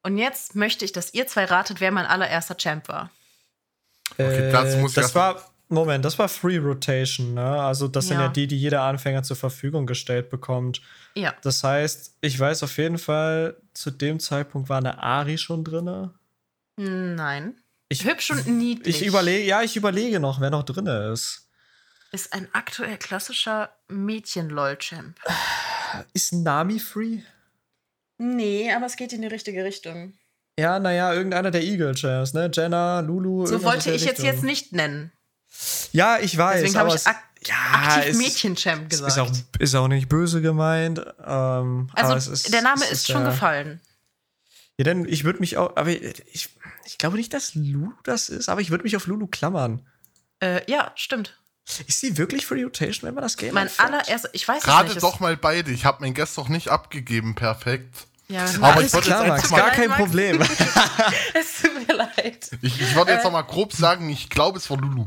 Und 0.04 0.18
jetzt 0.18 0.56
möchte 0.56 0.86
ich, 0.86 0.91
dass 0.91 1.14
ihr 1.14 1.28
zwei 1.28 1.45
ratet, 1.45 1.82
wer 1.82 1.91
mein 1.91 2.06
allererster 2.06 2.56
Champ 2.58 2.88
war. 2.88 3.12
Okay, 4.12 4.52
das 4.52 4.76
muss 4.78 4.91
ich 4.91 4.95
das 4.95 5.06
erst- 5.06 5.16
war, 5.16 5.52
Moment, 5.70 6.05
das 6.05 6.18
war 6.18 6.30
Free 6.30 6.57
Rotation, 6.57 7.34
ne? 7.34 7.61
Also, 7.61 7.88
das 7.88 8.07
sind 8.07 8.18
Ja. 8.18 8.24
ja 8.24 8.30
die, 8.30 8.47
die 8.47 8.57
jeder 8.57 8.84
Anfänger 8.84 9.24
zur 9.24 9.36
Verfügung 9.36 9.86
gestellt 9.86 10.30
bekommt. 10.30 10.82
Ja. 11.13 11.34
Das 11.41 11.63
heißt, 11.63 12.15
ich 12.22 12.39
weiß 12.39 12.63
auf 12.63 12.78
jeden 12.78 12.97
Fall, 12.97 13.57
zu 13.74 13.91
dem 13.91 14.20
Zeitpunkt 14.20 14.70
war 14.70 14.78
eine 14.78 15.01
Ari 15.03 15.38
schon 15.38 15.63
drin. 15.65 16.11
Nein. 16.78 17.55
Ich, 17.89 18.05
Hübsch 18.05 18.32
und 18.32 18.47
niedlich. 18.47 19.01
ich 19.01 19.07
überlege, 19.07 19.45
ja, 19.45 19.61
ich 19.61 19.76
überlege 19.76 20.20
noch, 20.20 20.39
wer 20.39 20.49
noch 20.49 20.63
drin 20.63 20.88
ist. 20.88 21.49
Ist 22.11 22.34
ein 22.34 22.47
aktuell 22.53 22.97
klassischer 22.97 23.70
Mädchen-LOL-Champ. 23.89 25.18
Ist 26.13 26.34
Nami 26.34 26.80
free? 26.80 27.20
Nee, 28.18 28.72
aber 28.74 28.86
es 28.86 28.95
geht 28.95 29.11
in 29.13 29.22
die 29.22 29.28
richtige 29.28 29.63
Richtung. 29.63 30.13
Ja, 30.59 30.80
naja, 30.80 31.13
irgendeiner 31.13 31.51
der 31.51 31.63
Eagle 31.63 31.93
Champs, 31.93 32.34
ne? 32.34 32.49
Jenna, 32.53 33.01
Lulu. 33.01 33.45
So 33.45 33.61
wollte 33.63 33.91
ich 33.91 34.01
der 34.03 34.11
jetzt, 34.11 34.20
Richtung. 34.20 34.26
jetzt 34.26 34.43
nicht 34.43 34.74
nennen. 34.74 35.11
Ja, 35.91 36.20
ich 36.20 36.38
weiß. 36.38 36.62
Deswegen 36.62 36.80
habe 36.80 36.89
ich 36.89 36.95
es- 36.95 37.05
ak 37.05 37.18
ja, 37.45 37.55
aktiv 37.74 38.18
Mädchen-Champ 38.18 38.91
Es 38.91 39.01
gesagt. 39.03 39.12
ist 39.12 39.20
auch, 39.20 39.32
ist 39.60 39.76
auch 39.76 39.88
nicht 39.88 40.10
böse 40.10 40.41
gemeint. 40.41 40.99
Ähm, 40.99 41.89
aber 41.93 42.01
es 42.18 42.28
also, 42.28 42.32
ist, 42.34 42.53
der 42.53 42.62
Name 42.62 42.84
es 42.86 42.91
ist, 42.91 43.08
schon 43.08 43.24
ja- 43.24 43.30
gefallen. 43.30 43.80
Ja, 44.78 44.84
denn 44.84 45.05
ich 45.08 45.24
würde 45.24 45.39
mich 45.39 45.58
auch, 45.58 45.76
aber 45.76 45.89
ich, 45.89 46.49
ich 46.86 46.97
glaube 46.97 47.18
nicht, 47.18 47.34
dass 47.34 47.55
Lulu 47.55 47.93
das 48.03 48.30
ist, 48.30 48.47
aber 48.49 48.62
ich 48.62 48.70
würde 48.70 48.84
mich 48.84 48.95
auf 48.95 49.08
Lulu 49.08 49.28
klammern. 49.28 49.86
Äh, 50.39 50.62
ja, 50.70 50.91
stimmt. 50.95 51.39
Ist 51.88 51.99
sie 51.99 52.18
wirklich 52.18 52.45
Free 52.45 52.64
Rotation, 52.64 53.08
wenn 53.08 53.16
man 53.16 53.24
das 53.24 53.38
Game 53.38 53.53
Mein 53.53 53.70
allererster, 53.78 54.30
ich 54.34 54.47
weiß 54.47 54.60
es 54.60 54.64
Gerade 54.64 54.88
nicht. 54.89 54.97
es- 54.97 55.01
doch 55.01 55.20
mal 55.20 55.36
beide. 55.36 55.72
Ich 55.72 55.84
habe 55.86 55.97
mein 56.01 56.14
Guest 56.14 56.38
doch 56.38 56.47
nicht 56.49 56.70
abgegeben, 56.70 57.34
perfekt. 57.36 58.08
Ja, 58.30 58.41
Aber 58.43 58.49
ich 58.51 58.64
Alles 58.64 58.93
wollte 58.93 59.08
klar, 59.08 59.26
jetzt 59.26 59.49
Max, 59.49 59.49
gar 59.49 59.72
kein 59.72 59.88
Max. 59.89 59.99
Problem. 60.01 60.41
es 61.34 61.62
tut 61.62 61.88
mir 61.88 61.93
leid. 61.95 62.49
Ich, 62.62 62.80
ich 62.82 62.95
wollte 62.95 63.12
jetzt 63.12 63.22
Äh. 63.22 63.24
noch 63.26 63.32
mal 63.32 63.41
grob 63.43 63.74
sagen, 63.74 64.10
ich 64.10 64.30
glaube, 64.30 64.58
es 64.60 64.70
war 64.70 64.78
Lulu. 64.78 65.05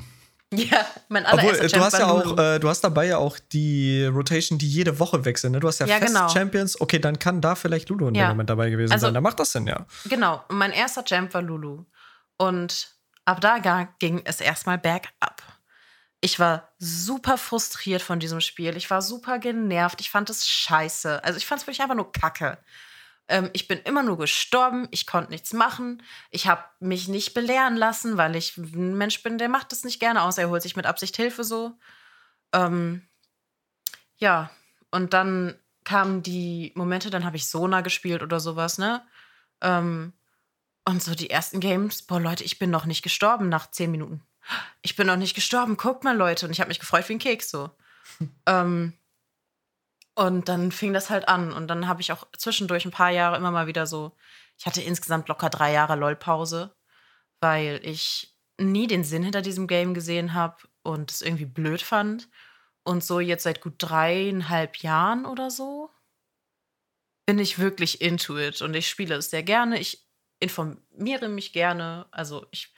Ja, 0.54 0.84
mein 1.08 1.24
Obwohl, 1.26 1.38
allererster 1.50 1.64
äh, 1.64 1.78
du 1.78 1.84
hast 1.84 1.98
ja 1.98 2.06
auch, 2.08 2.36
äh, 2.38 2.58
du 2.58 2.68
hast 2.68 2.80
dabei 2.82 3.06
ja 3.06 3.18
auch 3.18 3.38
die 3.38 4.04
Rotation, 4.06 4.58
die 4.58 4.68
jede 4.68 4.98
Woche 4.98 5.24
wechselt. 5.24 5.52
Ne? 5.52 5.60
Du 5.60 5.68
hast 5.68 5.78
ja, 5.78 5.86
Ja, 5.86 5.98
Fest 5.98 6.08
genau. 6.12 6.28
Champions. 6.28 6.80
Okay, 6.80 6.98
dann 6.98 7.18
kann 7.20 7.40
da 7.40 7.54
vielleicht 7.54 7.88
Lulu 7.88 8.08
in 8.08 8.16
Ja. 8.16 8.24
dem 8.26 8.30
Moment 8.30 8.50
dabei 8.50 8.68
gewesen 8.70 8.92
Also- 8.92 9.06
sein. 9.06 9.14
Da 9.14 9.20
macht 9.20 9.38
das 9.38 9.52
Sinn, 9.52 9.66
ja. 9.68 9.86
Genau, 10.06 10.42
und 10.48 10.56
mein 10.58 10.72
erster 10.72 11.04
Champ 11.04 11.32
war 11.34 11.42
Lulu. 11.42 11.84
Und 12.36 12.88
ab 13.24 13.40
da 13.40 13.58
ging 14.00 14.22
es 14.24 14.40
erstmal 14.40 14.78
bergab. 14.78 15.42
Ich 16.20 16.38
war 16.40 16.68
super 16.78 17.38
frustriert 17.38 18.02
von 18.02 18.18
diesem 18.18 18.40
Spiel. 18.40 18.76
Ich 18.76 18.90
war 18.90 19.02
super 19.02 19.38
genervt. 19.38 20.00
Ich 20.00 20.10
fand 20.10 20.28
es 20.30 20.48
scheiße. 20.48 21.22
Also 21.24 21.38
ich 21.38 21.46
fand 21.46 21.60
es 21.60 21.66
wirklich 21.66 21.80
einfach 21.80 21.94
nur 21.94 22.10
kacke. 22.12 22.58
Ähm, 23.30 23.48
ich 23.52 23.68
bin 23.68 23.78
immer 23.78 24.02
nur 24.02 24.18
gestorben. 24.18 24.88
Ich 24.90 25.06
konnte 25.06 25.30
nichts 25.30 25.52
machen. 25.52 26.02
Ich 26.30 26.48
habe 26.48 26.64
mich 26.80 27.08
nicht 27.08 27.32
belehren 27.32 27.76
lassen, 27.76 28.16
weil 28.16 28.36
ich 28.36 28.56
ein 28.58 28.98
Mensch 28.98 29.22
bin, 29.22 29.38
der 29.38 29.48
macht 29.48 29.72
das 29.72 29.84
nicht 29.84 30.00
gerne, 30.00 30.22
außer 30.22 30.42
er 30.42 30.50
holt 30.50 30.62
sich 30.62 30.76
mit 30.76 30.86
Absicht 30.86 31.16
Hilfe 31.16 31.44
so. 31.44 31.78
Ähm, 32.52 33.08
ja, 34.16 34.50
und 34.90 35.14
dann 35.14 35.54
kamen 35.84 36.22
die 36.22 36.72
Momente, 36.74 37.08
dann 37.10 37.24
habe 37.24 37.36
ich 37.36 37.48
Sona 37.48 37.80
gespielt 37.80 38.22
oder 38.22 38.40
sowas, 38.40 38.78
ne? 38.78 39.02
Ähm, 39.60 40.12
und 40.84 41.02
so 41.02 41.14
die 41.14 41.30
ersten 41.30 41.60
Games, 41.60 42.02
boah, 42.02 42.20
Leute, 42.20 42.44
ich 42.44 42.58
bin 42.58 42.70
noch 42.70 42.84
nicht 42.84 43.02
gestorben 43.02 43.48
nach 43.48 43.70
zehn 43.70 43.90
Minuten. 43.90 44.22
Ich 44.82 44.96
bin 44.96 45.06
noch 45.06 45.16
nicht 45.16 45.34
gestorben, 45.34 45.76
guckt 45.76 46.02
mal, 46.02 46.16
Leute. 46.16 46.46
Und 46.46 46.52
ich 46.52 46.60
habe 46.60 46.68
mich 46.68 46.80
gefreut 46.80 47.08
wie 47.08 47.14
ein 47.14 47.18
Keks 47.18 47.50
so. 47.50 47.70
ähm, 48.46 48.94
Und 50.14 50.48
dann 50.48 50.72
fing 50.72 50.92
das 50.92 51.10
halt 51.10 51.28
an. 51.28 51.52
Und 51.52 51.68
dann 51.68 51.88
habe 51.88 52.00
ich 52.00 52.12
auch 52.12 52.26
zwischendurch 52.36 52.84
ein 52.84 52.90
paar 52.90 53.10
Jahre 53.10 53.36
immer 53.36 53.50
mal 53.50 53.66
wieder 53.66 53.86
so, 53.86 54.16
ich 54.58 54.66
hatte 54.66 54.82
insgesamt 54.82 55.28
locker 55.28 55.50
drei 55.50 55.72
Jahre 55.72 55.96
LOL-Pause, 55.96 56.74
weil 57.40 57.80
ich 57.82 58.36
nie 58.58 58.86
den 58.86 59.04
Sinn 59.04 59.22
hinter 59.22 59.42
diesem 59.42 59.66
Game 59.66 59.94
gesehen 59.94 60.34
habe 60.34 60.56
und 60.82 61.10
es 61.10 61.22
irgendwie 61.22 61.46
blöd 61.46 61.80
fand. 61.82 62.28
Und 62.82 63.04
so 63.04 63.20
jetzt 63.20 63.44
seit 63.44 63.60
gut 63.60 63.74
dreieinhalb 63.78 64.78
Jahren 64.78 65.26
oder 65.26 65.50
so 65.50 65.90
bin 67.26 67.38
ich 67.38 67.60
wirklich 67.60 68.00
into 68.00 68.36
it 68.38 68.60
und 68.60 68.74
ich 68.74 68.88
spiele 68.88 69.14
es 69.14 69.30
sehr 69.30 69.44
gerne. 69.44 69.78
Ich 69.78 70.04
informiere 70.40 71.28
mich 71.28 71.52
gerne. 71.52 72.06
Also 72.10 72.46
ich, 72.50 72.74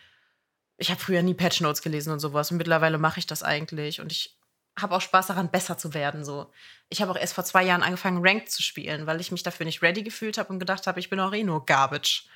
ich 0.76 0.90
habe 0.90 1.00
früher 1.00 1.22
nie 1.22 1.32
Patch 1.32 1.62
Notes 1.62 1.80
gelesen 1.80 2.12
und 2.12 2.20
sowas 2.20 2.50
und 2.50 2.58
mittlerweile 2.58 2.98
mache 2.98 3.18
ich 3.18 3.26
das 3.26 3.42
eigentlich 3.42 4.00
und 4.00 4.12
ich 4.12 4.38
habe 4.80 4.94
auch 4.94 5.00
Spaß 5.00 5.26
daran, 5.26 5.50
besser 5.50 5.76
zu 5.78 5.94
werden. 5.94 6.24
So. 6.24 6.50
Ich 6.88 7.02
habe 7.02 7.12
auch 7.12 7.16
erst 7.16 7.34
vor 7.34 7.44
zwei 7.44 7.62
Jahren 7.62 7.82
angefangen, 7.82 8.26
Ranked 8.26 8.50
zu 8.50 8.62
spielen, 8.62 9.06
weil 9.06 9.20
ich 9.20 9.30
mich 9.30 9.42
dafür 9.42 9.66
nicht 9.66 9.82
ready 9.82 10.02
gefühlt 10.02 10.38
habe 10.38 10.52
und 10.52 10.58
gedacht 10.58 10.86
habe, 10.86 11.00
ich 11.00 11.10
bin 11.10 11.20
auch 11.20 11.32
eh 11.32 11.44
nur 11.44 11.66
Garbage. 11.66 12.26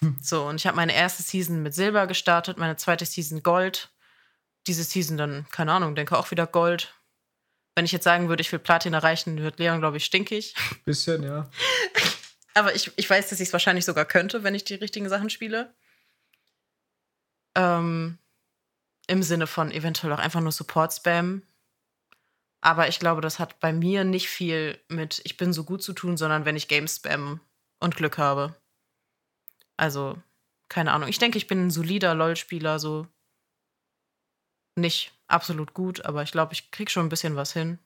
Hm. 0.00 0.16
So, 0.22 0.46
und 0.46 0.56
ich 0.56 0.66
habe 0.66 0.76
meine 0.76 0.94
erste 0.94 1.22
Season 1.22 1.62
mit 1.62 1.74
Silber 1.74 2.06
gestartet, 2.06 2.58
meine 2.58 2.76
zweite 2.76 3.06
Season 3.06 3.42
Gold. 3.42 3.90
Diese 4.66 4.84
Season 4.84 5.16
dann, 5.16 5.46
keine 5.50 5.72
Ahnung, 5.72 5.94
denke 5.94 6.16
auch 6.16 6.30
wieder 6.30 6.46
Gold. 6.46 6.94
Wenn 7.74 7.84
ich 7.84 7.92
jetzt 7.92 8.04
sagen 8.04 8.28
würde, 8.28 8.40
ich 8.40 8.52
will 8.52 8.58
Platin 8.58 8.94
erreichen, 8.94 9.38
wird 9.38 9.58
Leon, 9.58 9.80
glaube 9.80 9.96
ich, 9.96 10.04
stinkig. 10.04 10.54
Bisschen, 10.84 11.22
ja. 11.22 11.50
Aber 12.54 12.74
ich, 12.74 12.90
ich 12.96 13.08
weiß, 13.08 13.28
dass 13.28 13.40
ich 13.40 13.48
es 13.48 13.52
wahrscheinlich 13.52 13.84
sogar 13.84 14.04
könnte, 14.04 14.42
wenn 14.42 14.54
ich 14.54 14.64
die 14.64 14.74
richtigen 14.74 15.08
Sachen 15.08 15.30
spiele. 15.30 15.72
Ähm, 17.54 18.18
Im 19.06 19.22
Sinne 19.22 19.46
von 19.46 19.70
eventuell 19.70 20.12
auch 20.12 20.18
einfach 20.18 20.40
nur 20.40 20.52
Support-Spam. 20.52 21.42
Aber 22.62 22.88
ich 22.88 22.98
glaube, 22.98 23.20
das 23.20 23.38
hat 23.38 23.58
bei 23.60 23.72
mir 23.72 24.04
nicht 24.04 24.28
viel 24.28 24.78
mit 24.88 25.20
ich 25.24 25.36
bin 25.36 25.52
so 25.52 25.64
gut 25.64 25.82
zu 25.82 25.92
tun, 25.92 26.16
sondern 26.16 26.44
wenn 26.44 26.56
ich 26.56 26.68
Games 26.68 26.96
spam 26.96 27.40
und 27.80 27.96
Glück 27.96 28.18
habe. 28.18 28.54
Also, 29.76 30.22
keine 30.68 30.92
Ahnung. 30.92 31.08
Ich 31.08 31.18
denke, 31.18 31.38
ich 31.38 31.46
bin 31.46 31.66
ein 31.66 31.70
solider 31.70 32.14
LOL-Spieler, 32.14 32.78
so 32.78 33.06
nicht 34.76 35.12
absolut 35.26 35.74
gut, 35.74 36.04
aber 36.04 36.22
ich 36.22 36.32
glaube, 36.32 36.52
ich 36.52 36.70
krieg 36.70 36.90
schon 36.90 37.06
ein 37.06 37.10
bisschen 37.10 37.36
was 37.36 37.52
hin. 37.52 37.78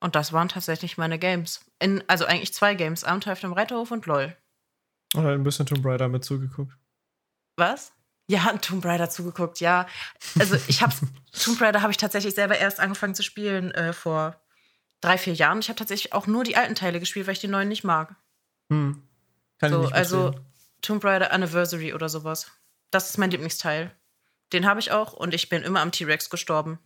Und 0.00 0.16
das 0.16 0.32
waren 0.32 0.48
tatsächlich 0.48 0.98
meine 0.98 1.18
Games. 1.18 1.64
In, 1.78 2.02
also 2.08 2.24
eigentlich 2.24 2.52
zwei 2.52 2.74
Games, 2.74 3.04
Abenteuer 3.04 3.34
auf 3.34 3.40
dem 3.40 3.52
Reiterhof 3.52 3.90
und 3.90 4.06
LOL. 4.06 4.36
Und 5.14 5.26
ein 5.26 5.44
bisschen 5.44 5.66
Tomb 5.66 5.84
Raider 5.84 6.08
mit 6.08 6.24
zugeguckt. 6.24 6.76
Was? 7.56 7.92
Ja, 8.32 8.50
Tomb 8.56 8.82
Raider 8.86 9.10
zugeguckt, 9.10 9.60
ja. 9.60 9.86
Also 10.38 10.56
ich 10.66 10.80
habe 10.80 10.94
Tomb 11.38 11.60
Raider 11.60 11.82
habe 11.82 11.90
ich 11.90 11.98
tatsächlich 11.98 12.34
selber 12.34 12.56
erst 12.56 12.80
angefangen 12.80 13.14
zu 13.14 13.22
spielen 13.22 13.72
äh, 13.72 13.92
vor 13.92 14.40
drei, 15.02 15.18
vier 15.18 15.34
Jahren. 15.34 15.58
Ich 15.58 15.68
habe 15.68 15.76
tatsächlich 15.78 16.14
auch 16.14 16.26
nur 16.26 16.42
die 16.42 16.56
alten 16.56 16.74
Teile 16.74 16.98
gespielt, 16.98 17.26
weil 17.26 17.34
ich 17.34 17.40
die 17.40 17.48
neuen 17.48 17.68
nicht 17.68 17.84
mag. 17.84 18.16
Hm. 18.70 19.06
Kann 19.58 19.70
so, 19.70 19.80
ich 19.80 19.84
nicht 19.84 19.94
also 19.94 20.34
Tomb 20.80 21.04
Raider 21.04 21.30
Anniversary 21.30 21.92
oder 21.92 22.08
sowas. 22.08 22.50
Das 22.90 23.10
ist 23.10 23.18
mein 23.18 23.30
Lieblingsteil. 23.30 23.94
Den 24.54 24.64
habe 24.64 24.80
ich 24.80 24.92
auch 24.92 25.12
und 25.12 25.34
ich 25.34 25.50
bin 25.50 25.62
immer 25.62 25.80
am 25.80 25.92
T-Rex 25.92 26.30
gestorben. 26.30 26.78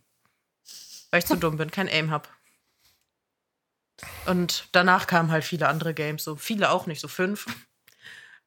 Weil 1.11 1.19
ich 1.19 1.27
zu 1.27 1.35
dumm 1.37 1.55
bin, 1.55 1.71
kein 1.71 1.87
Aim 1.87 2.11
habe. 2.11 2.27
Und 4.25 4.67
danach 4.73 5.07
kamen 5.07 5.31
halt 5.31 5.45
viele 5.45 5.69
andere 5.69 5.93
Games, 5.93 6.25
so 6.25 6.35
viele 6.35 6.71
auch 6.71 6.87
nicht, 6.87 6.99
so 6.99 7.07
fünf. 7.07 7.45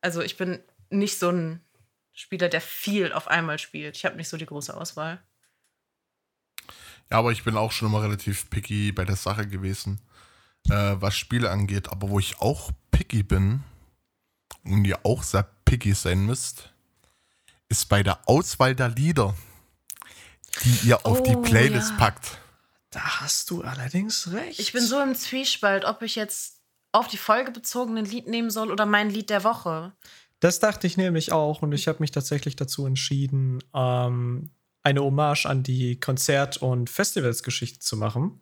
Also 0.03 0.21
ich 0.21 0.37
bin 0.37 0.63
nicht 0.91 1.19
so 1.19 1.31
ein 1.31 1.65
Spieler, 2.21 2.49
der 2.49 2.61
viel 2.61 3.13
auf 3.13 3.29
einmal 3.29 3.59
spielt. 3.59 3.97
Ich 3.97 4.05
habe 4.05 4.17
nicht 4.17 4.29
so 4.29 4.37
die 4.37 4.47
große 4.47 4.77
Auswahl. 4.77 5.23
Ja, 7.11 7.19
aber 7.19 7.33
ich 7.33 7.45
bin 7.45 7.57
auch 7.57 7.73
schon 7.73 7.89
immer 7.89 8.03
relativ 8.03 8.49
picky 8.51 8.93
bei 8.93 9.05
der 9.05 9.17
Sache 9.17 9.49
gewesen, 9.49 10.01
äh, 10.69 10.95
was 10.97 11.17
Spiele 11.17 11.51
angeht. 11.51 11.89
Aber 11.89 12.11
wo 12.11 12.19
ich 12.19 12.41
auch 12.41 12.71
picky 12.91 13.23
bin 13.23 13.65
und 14.65 14.85
ihr 14.85 15.05
auch 15.05 15.23
sehr 15.23 15.49
picky 15.65 15.95
sein 15.95 16.27
müsst, 16.27 16.71
ist 17.69 17.89
bei 17.89 18.03
der 18.03 18.29
Auswahl 18.29 18.75
der 18.75 18.91
Lieder, 18.91 19.35
die 20.63 20.89
ihr 20.89 21.07
auf 21.07 21.21
oh, 21.21 21.25
die 21.25 21.37
Playlist 21.37 21.91
ja. 21.91 21.97
packt. 21.97 22.39
Da 22.91 23.21
hast 23.21 23.51
du 23.51 23.63
allerdings 23.63 24.31
recht. 24.33 24.59
Ich 24.59 24.73
bin 24.73 24.85
so 24.85 25.01
im 25.01 25.15
Zwiespalt, 25.15 25.85
ob 25.85 26.03
ich 26.03 26.17
jetzt 26.17 26.61
auf 26.93 27.09
die 27.09 27.17
Folge 27.17 27.53
bezogenen 27.53 28.05
Lied 28.05 28.27
nehmen 28.27 28.51
soll 28.51 28.71
oder 28.71 28.85
mein 28.85 29.11
Lied 29.11 29.31
der 29.31 29.45
Woche. 29.45 29.93
Das 30.41 30.59
dachte 30.59 30.87
ich 30.87 30.97
nämlich 30.97 31.33
auch 31.33 31.63
und 31.63 31.73
ich 31.73 31.87
habe 31.87 32.01
mich 32.01 32.11
tatsächlich 32.11 32.57
dazu 32.57 32.87
entschieden, 32.87 33.63
ähm, 33.75 34.51
eine 34.83 35.03
Hommage 35.03 35.47
an 35.47 35.63
die 35.63 36.01
Konzert- 36.01 36.57
und 36.59 36.89
Festivalsgeschichte 36.89 37.81
zu 37.81 37.97
machen. 37.97 38.41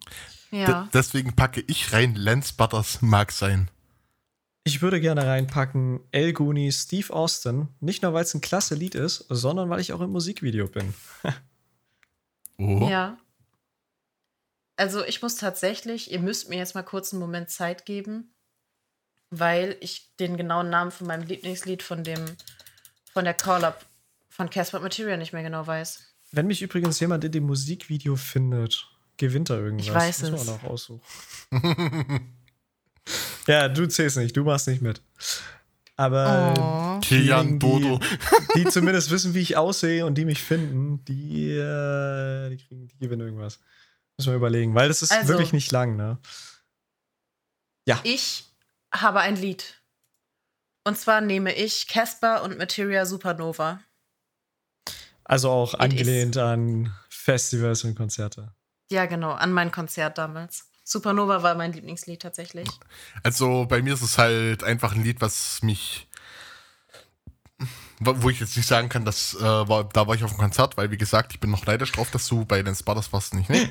Ja. 0.50 0.88
deswegen 0.94 1.36
packe 1.36 1.62
ich 1.66 1.92
rein, 1.92 2.14
Lance 2.14 2.54
Butters 2.56 3.02
mag 3.02 3.32
sein. 3.32 3.70
Ich 4.64 4.80
würde 4.80 5.00
gerne 5.00 5.26
reinpacken 5.26 6.00
El 6.10 6.32
Guni, 6.32 6.72
Steve 6.72 7.12
Austin. 7.12 7.68
Nicht 7.80 8.02
nur, 8.02 8.12
weil 8.12 8.24
es 8.24 8.34
ein 8.34 8.40
klasse 8.40 8.74
Lied 8.74 8.94
ist, 8.94 9.26
sondern 9.28 9.68
weil 9.70 9.80
ich 9.80 9.92
auch 9.92 10.00
im 10.00 10.10
Musikvideo 10.10 10.68
bin. 10.68 10.94
oh. 12.58 12.88
Ja. 12.88 13.18
Also 14.76 15.04
ich 15.04 15.22
muss 15.22 15.36
tatsächlich, 15.36 16.12
ihr 16.12 16.20
müsst 16.20 16.48
mir 16.48 16.56
jetzt 16.56 16.74
mal 16.74 16.82
kurz 16.82 17.12
einen 17.12 17.20
Moment 17.20 17.50
Zeit 17.50 17.84
geben, 17.84 18.34
weil 19.30 19.76
ich 19.80 20.14
den 20.16 20.36
genauen 20.36 20.70
Namen 20.70 20.90
von 20.90 21.06
meinem 21.06 21.26
Lieblingslied 21.26 21.82
von 21.82 22.04
dem, 22.04 22.24
von 23.12 23.24
der 23.24 23.34
Call-Up 23.34 23.84
von 24.28 24.50
Casper 24.50 24.80
Material 24.80 25.18
nicht 25.18 25.32
mehr 25.32 25.42
genau 25.42 25.66
weiß. 25.66 26.14
Wenn 26.30 26.46
mich 26.46 26.62
übrigens 26.62 27.00
jemand 27.00 27.24
in 27.24 27.32
dem 27.32 27.44
Musikvideo 27.44 28.16
findet, 28.16 28.86
gewinnt 29.16 29.50
er 29.50 29.58
irgendwas. 29.58 29.86
Ich 29.86 29.94
weiß 29.94 30.30
Muss 30.30 30.40
es. 30.42 30.46
man 30.46 30.56
auch 30.56 30.64
aussuchen. 30.64 31.00
Ja, 33.46 33.66
du 33.66 33.88
zählst 33.88 34.18
nicht, 34.18 34.36
du 34.36 34.44
machst 34.44 34.68
nicht 34.68 34.82
mit. 34.82 35.00
Aber 35.96 36.98
oh. 36.98 37.00
Kian 37.00 37.58
Dodo. 37.58 37.98
Die, 38.54 38.64
die, 38.64 38.70
zumindest 38.70 39.10
wissen, 39.10 39.32
wie 39.34 39.40
ich 39.40 39.56
aussehe 39.56 40.04
und 40.04 40.16
die 40.16 40.26
mich 40.26 40.42
finden, 40.42 41.02
die, 41.06 41.52
äh, 41.52 42.50
die, 42.50 42.58
kriegen, 42.58 42.88
die 42.88 42.98
gewinnen 42.98 43.22
irgendwas. 43.22 43.58
Müssen 44.16 44.32
wir 44.32 44.36
überlegen, 44.36 44.74
weil 44.74 44.88
das 44.88 45.00
ist 45.00 45.12
also, 45.12 45.28
wirklich 45.28 45.54
nicht 45.54 45.72
lang, 45.72 45.96
ne? 45.96 46.18
Ja. 47.86 47.98
Ich 48.04 48.47
habe 48.92 49.20
ein 49.20 49.36
Lied. 49.36 49.82
Und 50.84 50.98
zwar 50.98 51.20
nehme 51.20 51.54
ich 51.54 51.86
Casper 51.88 52.42
und 52.42 52.58
Materia 52.58 53.04
Supernova. 53.04 53.80
Also 55.24 55.50
auch 55.50 55.74
It 55.74 55.80
angelehnt 55.80 56.36
is. 56.36 56.42
an 56.42 56.94
Festivals 57.10 57.84
und 57.84 57.94
Konzerte. 57.94 58.54
Ja, 58.90 59.06
genau, 59.06 59.32
an 59.32 59.52
mein 59.52 59.70
Konzert 59.70 60.16
damals. 60.16 60.70
Supernova 60.84 61.42
war 61.42 61.54
mein 61.54 61.74
Lieblingslied 61.74 62.22
tatsächlich. 62.22 62.68
Also 63.22 63.66
bei 63.66 63.82
mir 63.82 63.92
ist 63.92 64.00
es 64.00 64.16
halt 64.16 64.64
einfach 64.64 64.94
ein 64.94 65.04
Lied, 65.04 65.20
was 65.20 65.62
mich 65.62 66.08
wo 68.00 68.30
ich 68.30 68.38
jetzt 68.38 68.56
nicht 68.56 68.66
sagen 68.66 68.88
kann, 68.88 69.04
dass 69.04 69.34
äh, 69.34 69.42
war, 69.42 69.84
da 69.84 70.06
war 70.06 70.14
ich 70.14 70.22
auf 70.22 70.30
dem 70.30 70.38
Konzert, 70.38 70.76
weil 70.76 70.90
wie 70.90 70.96
gesagt, 70.96 71.32
ich 71.32 71.40
bin 71.40 71.50
noch 71.50 71.66
neidisch 71.66 71.90
drauf, 71.92 72.10
dass 72.10 72.28
du 72.28 72.44
bei 72.44 72.62
den 72.62 72.74
Sputters 72.74 73.12
warst 73.12 73.34
nicht, 73.34 73.50
ne? 73.50 73.68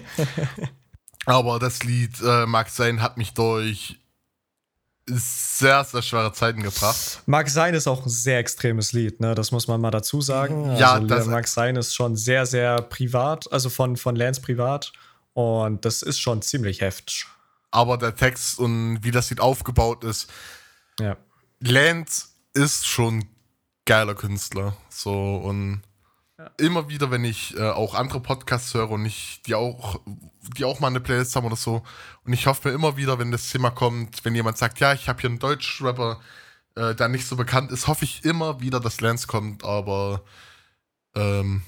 Aber 1.25 1.59
das 1.59 1.83
Lied 1.83 2.19
äh, 2.21 2.45
mag 2.45 2.69
sein, 2.69 3.01
hat 3.01 3.17
mich 3.17 3.33
durch 3.33 3.99
sehr, 5.09 5.83
sehr 5.85 6.01
schwere 6.01 6.33
Zeiten 6.33 6.61
gebracht. 6.61 7.21
Mag 7.25 7.49
sein 7.49 7.73
ist 7.73 7.87
auch 7.87 8.05
ein 8.05 8.09
sehr 8.09 8.39
extremes 8.39 8.91
Lied, 8.91 9.19
ne? 9.19 9.35
Das 9.35 9.51
muss 9.51 9.67
man 9.67 9.79
mal 9.79 9.91
dazu 9.91 10.21
sagen. 10.21 10.75
Ja, 10.75 10.93
also, 10.93 11.07
das 11.07 11.25
mag 11.27 11.47
sein 11.47 11.75
ist 11.77 11.95
schon 11.95 12.15
sehr, 12.15 12.45
sehr 12.45 12.81
privat, 12.81 13.51
also 13.51 13.69
von, 13.69 13.95
von 13.95 14.15
Lance 14.15 14.41
privat. 14.41 14.91
Und 15.33 15.85
das 15.85 16.01
ist 16.01 16.19
schon 16.19 16.41
ziemlich 16.41 16.81
heftig. 16.81 17.25
Aber 17.71 17.97
der 17.97 18.15
Text 18.15 18.59
und 18.59 18.99
wie 19.03 19.11
das 19.11 19.29
Lied 19.29 19.39
aufgebaut 19.39 20.03
ist. 20.03 20.29
Ja. 20.99 21.15
Lance 21.59 22.27
ist 22.53 22.87
schon 22.87 23.25
geiler 23.85 24.15
Künstler. 24.15 24.75
So 24.89 25.37
und 25.37 25.81
ja. 26.37 26.51
immer 26.57 26.89
wieder, 26.89 27.11
wenn 27.11 27.25
ich 27.25 27.55
äh, 27.57 27.69
auch 27.69 27.95
andere 27.95 28.19
Podcasts 28.19 28.73
höre 28.73 28.91
und 28.91 29.05
ich 29.05 29.41
die 29.45 29.55
auch, 29.55 29.99
die 30.57 30.65
auch 30.65 30.79
mal 30.79 30.87
eine 30.87 30.99
Playlist 30.99 31.35
haben 31.35 31.45
oder 31.45 31.55
so. 31.55 31.83
Und 32.25 32.33
ich 32.33 32.47
hoffe 32.47 32.69
mir 32.69 32.75
immer 32.75 32.97
wieder, 32.97 33.19
wenn 33.19 33.31
das 33.31 33.49
Thema 33.49 33.69
kommt, 33.69 34.23
wenn 34.23 34.35
jemand 34.35 34.57
sagt, 34.57 34.79
ja, 34.79 34.93
ich 34.93 35.09
habe 35.09 35.19
hier 35.19 35.29
einen 35.29 35.39
Deutsch-Rapper, 35.39 36.19
äh, 36.75 36.95
der 36.95 37.07
nicht 37.07 37.27
so 37.27 37.35
bekannt 37.35 37.71
ist, 37.71 37.87
hoffe 37.87 38.05
ich 38.05 38.23
immer 38.23 38.61
wieder, 38.61 38.79
dass 38.79 39.01
Lance 39.01 39.27
kommt, 39.27 39.63
aber 39.63 40.23
ähm, 41.15 41.63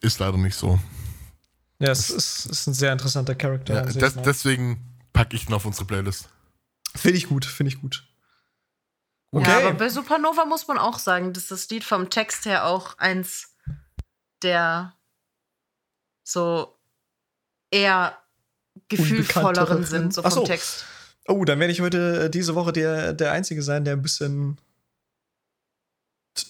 ist 0.00 0.18
leider 0.18 0.38
nicht 0.38 0.56
so. 0.56 0.78
Ja, 1.78 1.90
es 1.90 2.10
ist, 2.10 2.46
ist 2.46 2.66
ein 2.66 2.74
sehr 2.74 2.92
interessanter 2.92 3.34
Charakter. 3.34 3.74
Ja, 3.74 3.82
des, 3.82 4.16
ne? 4.16 4.22
deswegen 4.22 4.84
packe 5.12 5.34
ich 5.34 5.48
ihn 5.48 5.54
auf 5.54 5.64
unsere 5.64 5.86
Playlist. 5.86 6.28
Finde 6.94 7.16
ich 7.16 7.28
gut, 7.28 7.44
finde 7.44 7.72
ich 7.72 7.80
gut. 7.80 8.04
Okay. 9.32 9.48
Ja, 9.48 9.58
aber 9.58 9.74
bei 9.74 9.88
Supernova 9.88 10.44
muss 10.44 10.66
man 10.66 10.76
auch 10.78 10.98
sagen, 10.98 11.32
dass 11.32 11.46
das 11.46 11.68
Lied 11.70 11.84
vom 11.84 12.10
Text 12.10 12.46
her 12.46 12.66
auch 12.66 12.98
eins 12.98 13.54
der 14.42 14.94
so 16.24 16.76
eher 17.70 18.16
gefühlvolleren 18.88 19.84
sind, 19.84 20.14
so 20.14 20.22
vom 20.22 20.30
so. 20.30 20.44
Text. 20.44 20.84
Oh, 21.28 21.44
dann 21.44 21.60
werde 21.60 21.72
ich 21.72 21.80
heute 21.80 22.24
äh, 22.24 22.30
diese 22.30 22.54
Woche 22.54 22.72
der, 22.72 23.12
der 23.12 23.32
Einzige 23.32 23.62
sein, 23.62 23.84
der 23.84 23.94
ein 23.94 24.02
bisschen 24.02 24.58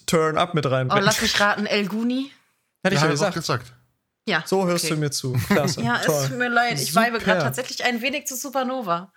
Turn 0.07 0.39
Up 0.39 0.55
mit 0.55 0.65
reinbringt. 0.65 1.03
Oh, 1.03 1.05
lass 1.05 1.21
mich 1.21 1.39
raten, 1.41 1.67
El 1.67 1.89
Guni? 1.89 2.31
Hätte 2.83 2.95
ich 2.95 3.03
ja, 3.03 3.09
gesagt. 3.09 3.35
gesagt. 3.35 3.73
Ja. 4.27 4.43
So 4.47 4.67
hörst 4.67 4.85
okay. 4.85 4.95
du 4.95 5.01
mir 5.01 5.11
zu. 5.11 5.33
Klasse. 5.33 5.83
Ja, 5.85 5.99
Toll. 5.99 6.15
es 6.15 6.29
tut 6.29 6.39
mir 6.39 6.49
leid. 6.49 6.81
Ich 6.81 6.93
Super. 6.93 7.07
weibe 7.07 7.19
gerade 7.19 7.41
tatsächlich 7.41 7.85
ein 7.85 8.01
wenig 8.01 8.27
zu 8.27 8.37
Supernova. 8.37 9.13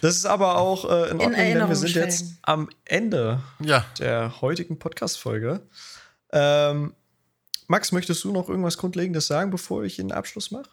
Das 0.00 0.16
ist 0.16 0.26
aber 0.26 0.56
auch 0.58 0.84
äh, 0.84 1.10
in 1.10 1.20
Ordnung, 1.20 1.32
denn 1.34 1.68
wir 1.68 1.76
sind 1.76 1.94
jetzt 1.94 2.34
am 2.42 2.68
Ende 2.84 3.42
Ja. 3.58 3.84
der 3.98 4.40
heutigen 4.40 4.78
Podcast-Folge. 4.78 5.60
Ähm, 6.32 6.94
Max, 7.68 7.92
möchtest 7.92 8.24
du 8.24 8.32
noch 8.32 8.48
irgendwas 8.48 8.78
Grundlegendes 8.78 9.26
sagen, 9.26 9.50
bevor 9.50 9.82
ich 9.84 9.96
den 9.96 10.12
Abschluss 10.12 10.50
mache? 10.50 10.70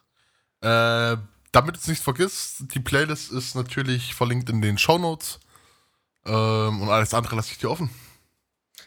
Äh, 0.61 1.17
damit 1.51 1.77
es 1.77 1.87
nicht 1.87 2.01
vergisst, 2.01 2.73
die 2.73 2.79
Playlist 2.79 3.31
ist 3.31 3.55
natürlich 3.55 4.13
verlinkt 4.15 4.49
in 4.49 4.61
den 4.61 4.77
Shownotes. 4.77 5.39
Ähm, 6.25 6.81
und 6.81 6.89
alles 6.89 7.13
andere 7.13 7.35
lasse 7.35 7.51
ich 7.51 7.57
dir 7.57 7.69
offen. 7.69 7.89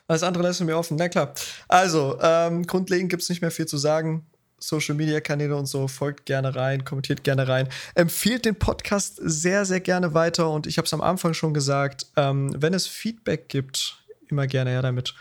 Alles 0.08 0.22
andere 0.22 0.42
lassen 0.44 0.66
wir 0.66 0.76
offen. 0.78 0.96
Na 0.96 1.08
klar. 1.08 1.32
Also, 1.68 2.18
ähm, 2.20 2.66
grundlegend 2.66 3.10
gibt 3.10 3.22
es 3.22 3.28
nicht 3.28 3.42
mehr 3.42 3.50
viel 3.50 3.66
zu 3.66 3.76
sagen. 3.78 4.26
Social 4.60 4.94
Media 4.94 5.20
Kanäle 5.20 5.56
und 5.56 5.66
so, 5.66 5.88
folgt 5.88 6.26
gerne 6.26 6.54
rein, 6.54 6.84
kommentiert 6.84 7.24
gerne 7.24 7.48
rein, 7.48 7.68
empfiehlt 7.94 8.44
den 8.44 8.54
Podcast 8.56 9.18
sehr, 9.22 9.64
sehr 9.64 9.80
gerne 9.80 10.14
weiter. 10.14 10.50
Und 10.50 10.66
ich 10.66 10.76
habe 10.78 10.86
es 10.86 10.92
am 10.94 11.00
Anfang 11.00 11.34
schon 11.34 11.54
gesagt, 11.54 12.06
ähm, 12.16 12.54
wenn 12.56 12.74
es 12.74 12.86
Feedback 12.86 13.48
gibt, 13.48 14.04
immer 14.28 14.46
gerne 14.46 14.70
her 14.70 14.82
damit. 14.82 15.14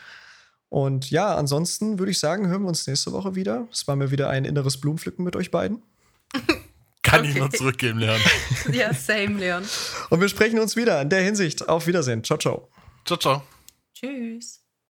Und 0.70 1.10
ja, 1.10 1.36
ansonsten 1.36 1.98
würde 1.98 2.12
ich 2.12 2.20
sagen, 2.20 2.48
hören 2.48 2.62
wir 2.62 2.68
uns 2.68 2.86
nächste 2.86 3.12
Woche 3.12 3.34
wieder. 3.34 3.68
Es 3.72 3.88
war 3.88 3.96
mir 3.96 4.12
wieder 4.12 4.30
ein 4.30 4.46
inneres 4.46 4.80
Blumenpflücken 4.80 5.26
mit 5.26 5.36
euch 5.36 5.50
beiden. 5.50 5.82
Kann 7.02 7.24
ich 7.24 7.32
Okay. 7.32 7.40
nur 7.40 7.50
zurückgeben, 7.50 7.98
Leon. 8.00 8.20
Ja, 8.72 8.94
same, 8.94 9.40
Leon. 9.40 9.64
Und 10.12 10.22
wir 10.22 10.30
sprechen 10.30 10.60
uns 10.60 10.76
wieder. 10.76 11.02
In 11.02 11.10
der 11.10 11.22
Hinsicht, 11.22 11.68
auf 11.68 11.88
Wiedersehen. 11.88 12.24
Ciao, 12.24 12.38
ciao. 12.38 12.70
Ciao, 13.06 13.18
ciao. 13.18 13.44
Tschüss. 13.96 14.69